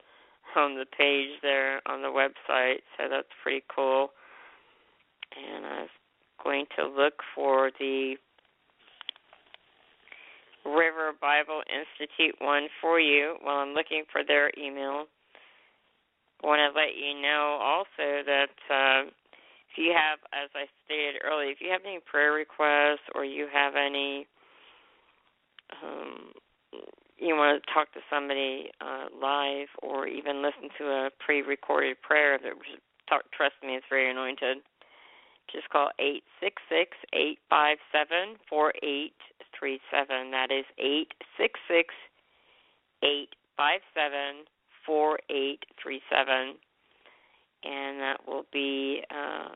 [0.56, 2.82] on the page there on the website.
[2.98, 4.10] So that's pretty cool.
[5.30, 5.94] And I was
[6.42, 8.16] going to look for the
[10.64, 15.06] River Bible Institute one for you while I'm looking for their email.
[16.42, 21.20] I want to let you know also that uh, if you have, as I stated
[21.24, 24.26] earlier, if you have any prayer requests or you have any,
[25.82, 26.32] um,
[27.18, 32.38] you want to talk to somebody uh, live or even listen to a pre-recorded prayer
[32.38, 32.52] that
[33.08, 34.58] talk, trust me, it's very anointed.
[35.50, 39.16] Just call eight six six eight five seven four eight
[39.58, 40.30] three seven.
[40.30, 41.94] That is eight six six
[43.02, 44.44] eight five seven
[44.86, 46.54] four eight three seven.
[47.64, 49.48] and that will be uh,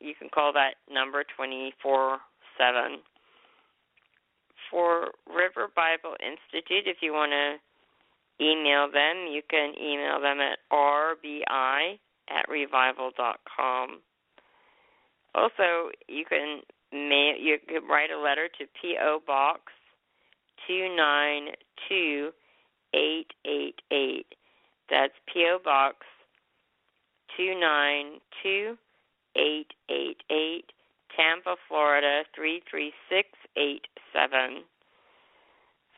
[0.00, 2.18] you can call that number twenty four
[2.58, 3.00] seven.
[4.70, 10.58] For River Bible Institute, if you want to email them, you can email them at
[10.72, 11.98] rbi
[12.30, 14.00] at revival.com.
[15.34, 16.60] Also, you can
[16.92, 19.20] mail, you can write a letter to P.O.
[19.26, 19.60] Box
[20.66, 21.48] two nine
[21.88, 22.30] two
[22.94, 24.26] eight eight eight.
[24.88, 25.58] That's P.O.
[25.64, 25.96] Box
[27.36, 28.76] two nine two
[29.36, 30.72] eight eight eight,
[31.16, 34.64] Tampa, Florida three three six eight seven.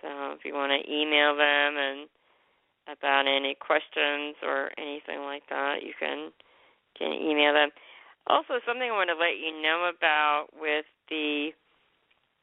[0.00, 2.08] So if you want to email them and
[2.90, 6.30] about any questions or anything like that, you can
[6.98, 7.70] can email them.
[8.26, 11.50] Also, something I want to let you know about with the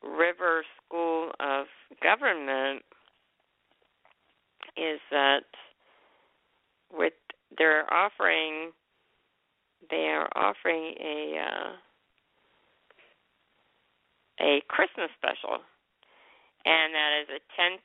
[0.03, 1.67] River School of
[2.01, 2.83] Government
[4.77, 5.43] is that
[6.91, 7.13] with
[7.57, 8.71] they're offering
[9.89, 11.71] they are offering a uh,
[14.39, 15.59] a Christmas special,
[16.65, 17.75] and that is a 10%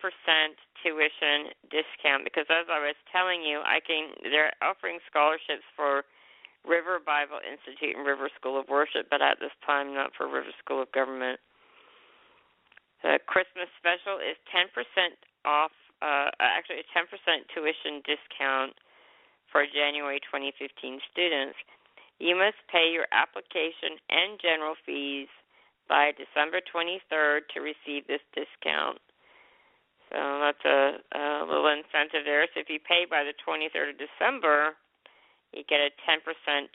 [0.82, 2.22] tuition discount.
[2.22, 6.04] Because as I was telling you, I can they're offering scholarships for
[6.64, 10.52] River Bible Institute and River School of Worship, but at this time not for River
[10.64, 11.38] School of Government.
[13.04, 14.72] The Christmas special is 10%
[15.44, 17.04] off, uh, actually a 10%
[17.52, 18.72] tuition discount
[19.52, 21.56] for January 2015 students.
[22.16, 25.28] You must pay your application and general fees
[25.88, 28.98] by December 23rd to receive this discount.
[30.08, 32.48] So that's a, a little incentive there.
[32.54, 34.78] So if you pay by the 23rd of December,
[35.56, 36.20] you get a 10%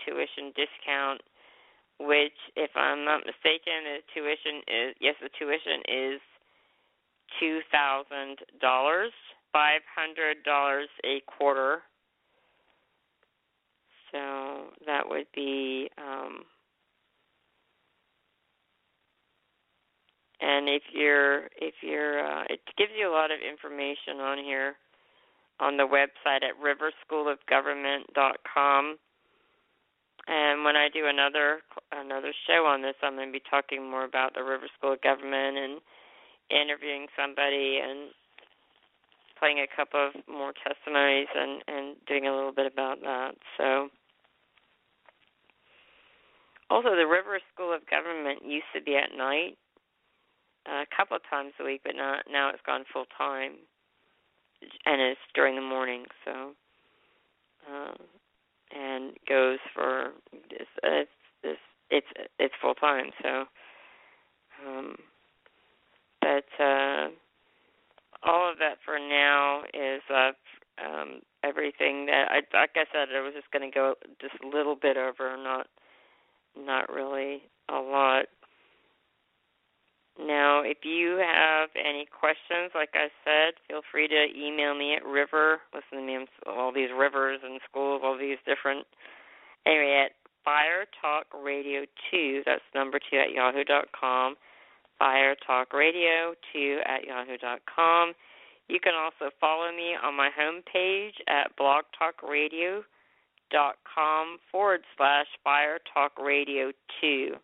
[0.05, 1.21] tuition discount,
[1.99, 6.21] which, if I'm not mistaken, the tuition is yes, the tuition is
[7.39, 9.11] two thousand dollars,
[9.51, 11.81] five hundred dollars a quarter.
[14.11, 15.89] So that would be.
[15.97, 16.43] Um,
[20.41, 24.75] and if you're if you're uh, it gives you a lot of information on here
[25.59, 28.97] on the website at riverschoolofgovernment.com.
[30.27, 31.61] And when I do another
[31.91, 35.01] another show on this, I'm going to be talking more about the River School of
[35.01, 35.81] Government and
[36.51, 38.11] interviewing somebody and
[39.39, 43.35] playing a couple of more testimonies and and doing a little bit about that.
[43.57, 43.89] So
[46.69, 49.57] also the River School of Government used to be at night
[50.67, 53.53] a couple of times a week, but not now it's gone full time
[54.85, 56.51] and it's during the morning, so
[57.71, 57.95] um,
[58.75, 61.03] and goes for uh,
[61.43, 61.59] it's
[61.89, 62.07] it's
[62.37, 63.45] it's full time, so
[64.65, 64.95] um,
[66.21, 67.07] but uh,
[68.23, 70.31] all of that for now is uh,
[70.83, 74.47] um, everything that I like I said I was just going to go just a
[74.47, 75.67] little bit over, not
[76.57, 78.25] not really a lot.
[80.19, 85.05] Now, if you have any questions, like I said, feel free to email me at
[85.05, 85.61] river.
[85.73, 88.85] Listen to me, all these rivers and schools, all these different.
[89.65, 90.11] Anyway, at
[90.43, 94.35] Fire Talk Radio 2, that's number 2 at yahoo dot com.
[94.97, 98.13] Fire Talk Radio 2 at yahoo dot com.
[98.67, 102.81] You can also follow me on my homepage at blogtalkradio
[103.51, 107.35] dot com forward slash Fire Talk Radio 2.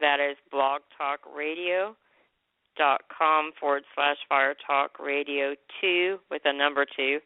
[0.00, 7.20] That is blogtalkradio.com forward slash fire talk radio 2 with a number 2.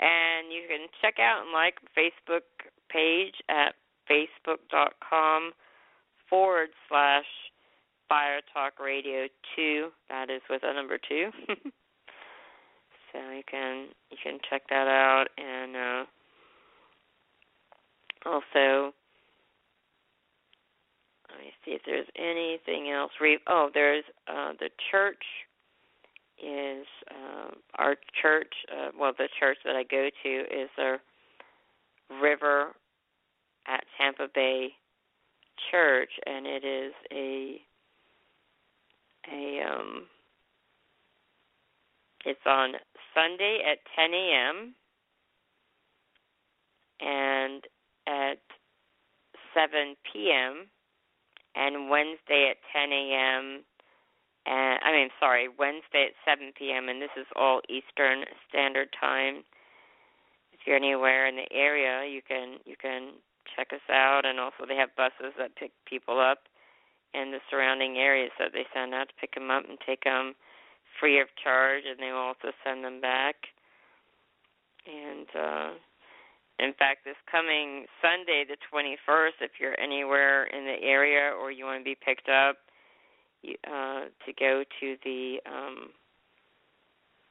[0.00, 2.42] And you can check out and like Facebook
[2.90, 3.76] page at
[4.10, 5.52] facebook.com
[6.28, 7.26] forward slash
[8.08, 9.92] fire talk radio 2.
[10.08, 11.30] That is with a number 2.
[13.12, 16.04] so you can you can check that out and uh,
[18.26, 18.92] also
[21.34, 23.12] let me see if there's anything else.
[23.48, 25.22] Oh, there's uh, the church
[26.42, 28.52] is uh, our church.
[28.72, 30.96] Uh, well, the church that I go to is the
[32.22, 32.74] River
[33.66, 34.68] at Tampa Bay
[35.70, 37.60] Church, and it is a
[39.32, 40.04] a um.
[42.26, 42.72] It's on
[43.14, 44.74] Sunday at 10 a.m.
[47.00, 47.62] and
[48.06, 48.38] at
[49.54, 50.68] 7 p.m
[51.54, 53.64] and Wednesday at 10 a.m.
[54.46, 56.88] And I mean, sorry, Wednesday at 7 p.m.
[56.88, 59.44] and this is all Eastern Standard Time.
[60.52, 63.14] If you're anywhere in the area, you can you can
[63.56, 66.48] check us out, and also they have buses that pick people up
[67.12, 70.34] in the surrounding areas that they send out to pick them up and take them
[70.98, 73.36] free of charge, and they will also send them back.
[74.86, 75.70] And uh,
[76.58, 81.64] in fact, this coming Sunday, the 21st, if you're anywhere in the area or you
[81.64, 82.56] want to be picked up,
[83.66, 85.90] uh, to go to the um,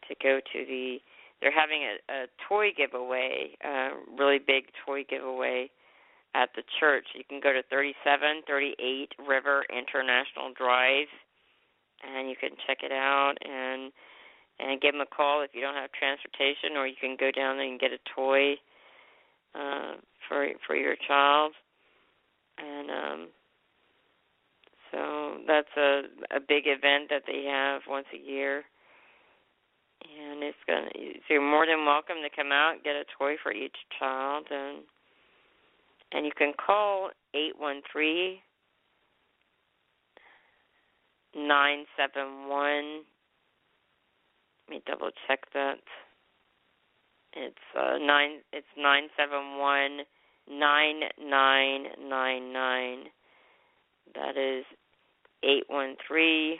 [0.07, 0.97] to go to the
[1.41, 5.69] they're having a, a toy giveaway, a really big toy giveaway
[6.35, 7.05] at the church.
[7.15, 11.11] You can go to 3738 River International Drive,
[12.05, 13.91] and you can check it out and
[14.59, 17.57] and give them a call if you don't have transportation, or you can go down
[17.57, 18.53] there and get a toy
[19.55, 19.93] uh,
[20.27, 21.53] for for your child.
[22.57, 23.27] And um,
[24.91, 26.01] so that's a
[26.35, 28.63] a big event that they have once a year.
[30.03, 33.51] And it's gonna so you're more than welcome to come out get a toy for
[33.51, 34.79] each child and
[36.11, 38.41] and you can call eight one three
[41.35, 43.03] nine seven one
[44.67, 45.79] let me double check that.
[47.35, 50.01] It's uh nine it's nine seven one
[50.49, 53.05] nine nine nine nine.
[54.13, 54.65] That is
[55.43, 56.59] eight one three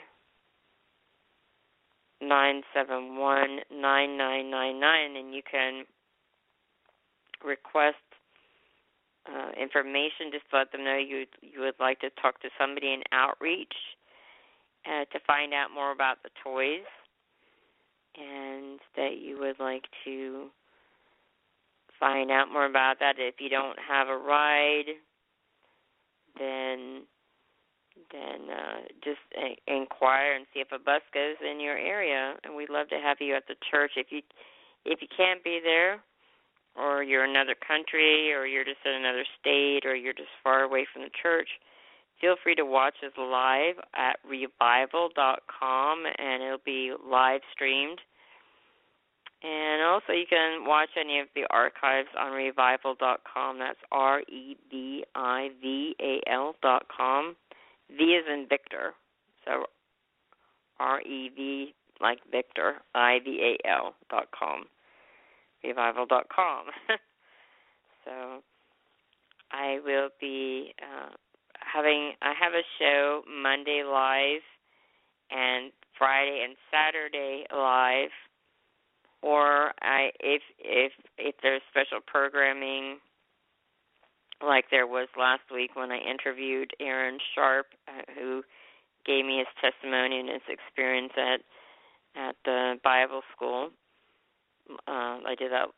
[2.20, 5.84] nine seven one nine nine nine nine and you can
[7.44, 7.96] request
[9.26, 13.02] uh, information just let them know you you would like to talk to somebody in
[13.12, 13.74] outreach
[14.86, 16.86] uh, to find out more about the toys
[18.16, 20.50] and that you would like to
[22.04, 24.92] find out more about that if you don't have a ride
[26.38, 27.02] then
[28.12, 29.22] then uh, just
[29.66, 32.34] inquire and see if a bus goes in your area.
[32.44, 33.92] And we'd love to have you at the church.
[33.96, 34.20] If you
[34.84, 36.00] if you can't be there,
[36.76, 40.62] or you're in another country, or you're just in another state, or you're just far
[40.62, 41.48] away from the church,
[42.20, 48.00] feel free to watch us live at revival.com, and it'll be live streamed.
[49.44, 53.58] And also, you can watch any of the archives on revival.com.
[53.58, 57.36] That's R E V I V A L.com.
[57.90, 58.94] V is in Victor.
[59.44, 59.64] So
[60.80, 64.64] R E V like Victor, I V A L dot com.
[65.62, 66.66] Revival dot com.
[68.04, 68.42] so
[69.52, 71.10] I will be uh,
[71.60, 74.42] having I have a show Monday live
[75.30, 78.10] and Friday and Saturday live
[79.24, 82.98] or I if if if there's special programming
[84.44, 88.42] like there was last week when I interviewed Aaron Sharp, uh, who
[89.06, 91.40] gave me his testimony and his experience at
[92.14, 93.70] at the Bible school.
[94.86, 95.68] Uh, I did that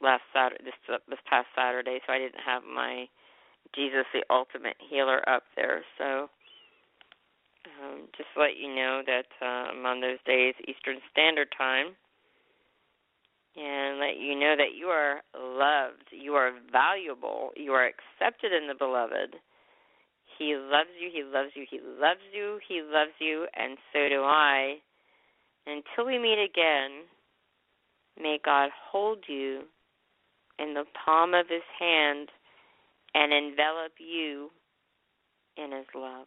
[0.00, 3.06] last Saturday, this this past Saturday, so I didn't have my
[3.74, 5.82] Jesus the Ultimate Healer up there.
[5.98, 6.30] So
[7.82, 11.96] um, just to let you know that I'm on those days Eastern Standard Time
[13.56, 18.68] and let you know that you are loved, you are valuable, you are accepted in
[18.68, 19.36] the beloved.
[20.38, 24.22] He loves you, he loves you, he loves you, he loves you, and so do
[24.22, 24.76] I.
[25.66, 27.04] Until we meet again,
[28.20, 29.62] may God hold you
[30.58, 32.28] in the palm of his hand
[33.14, 34.50] and envelop you
[35.56, 36.26] in his love.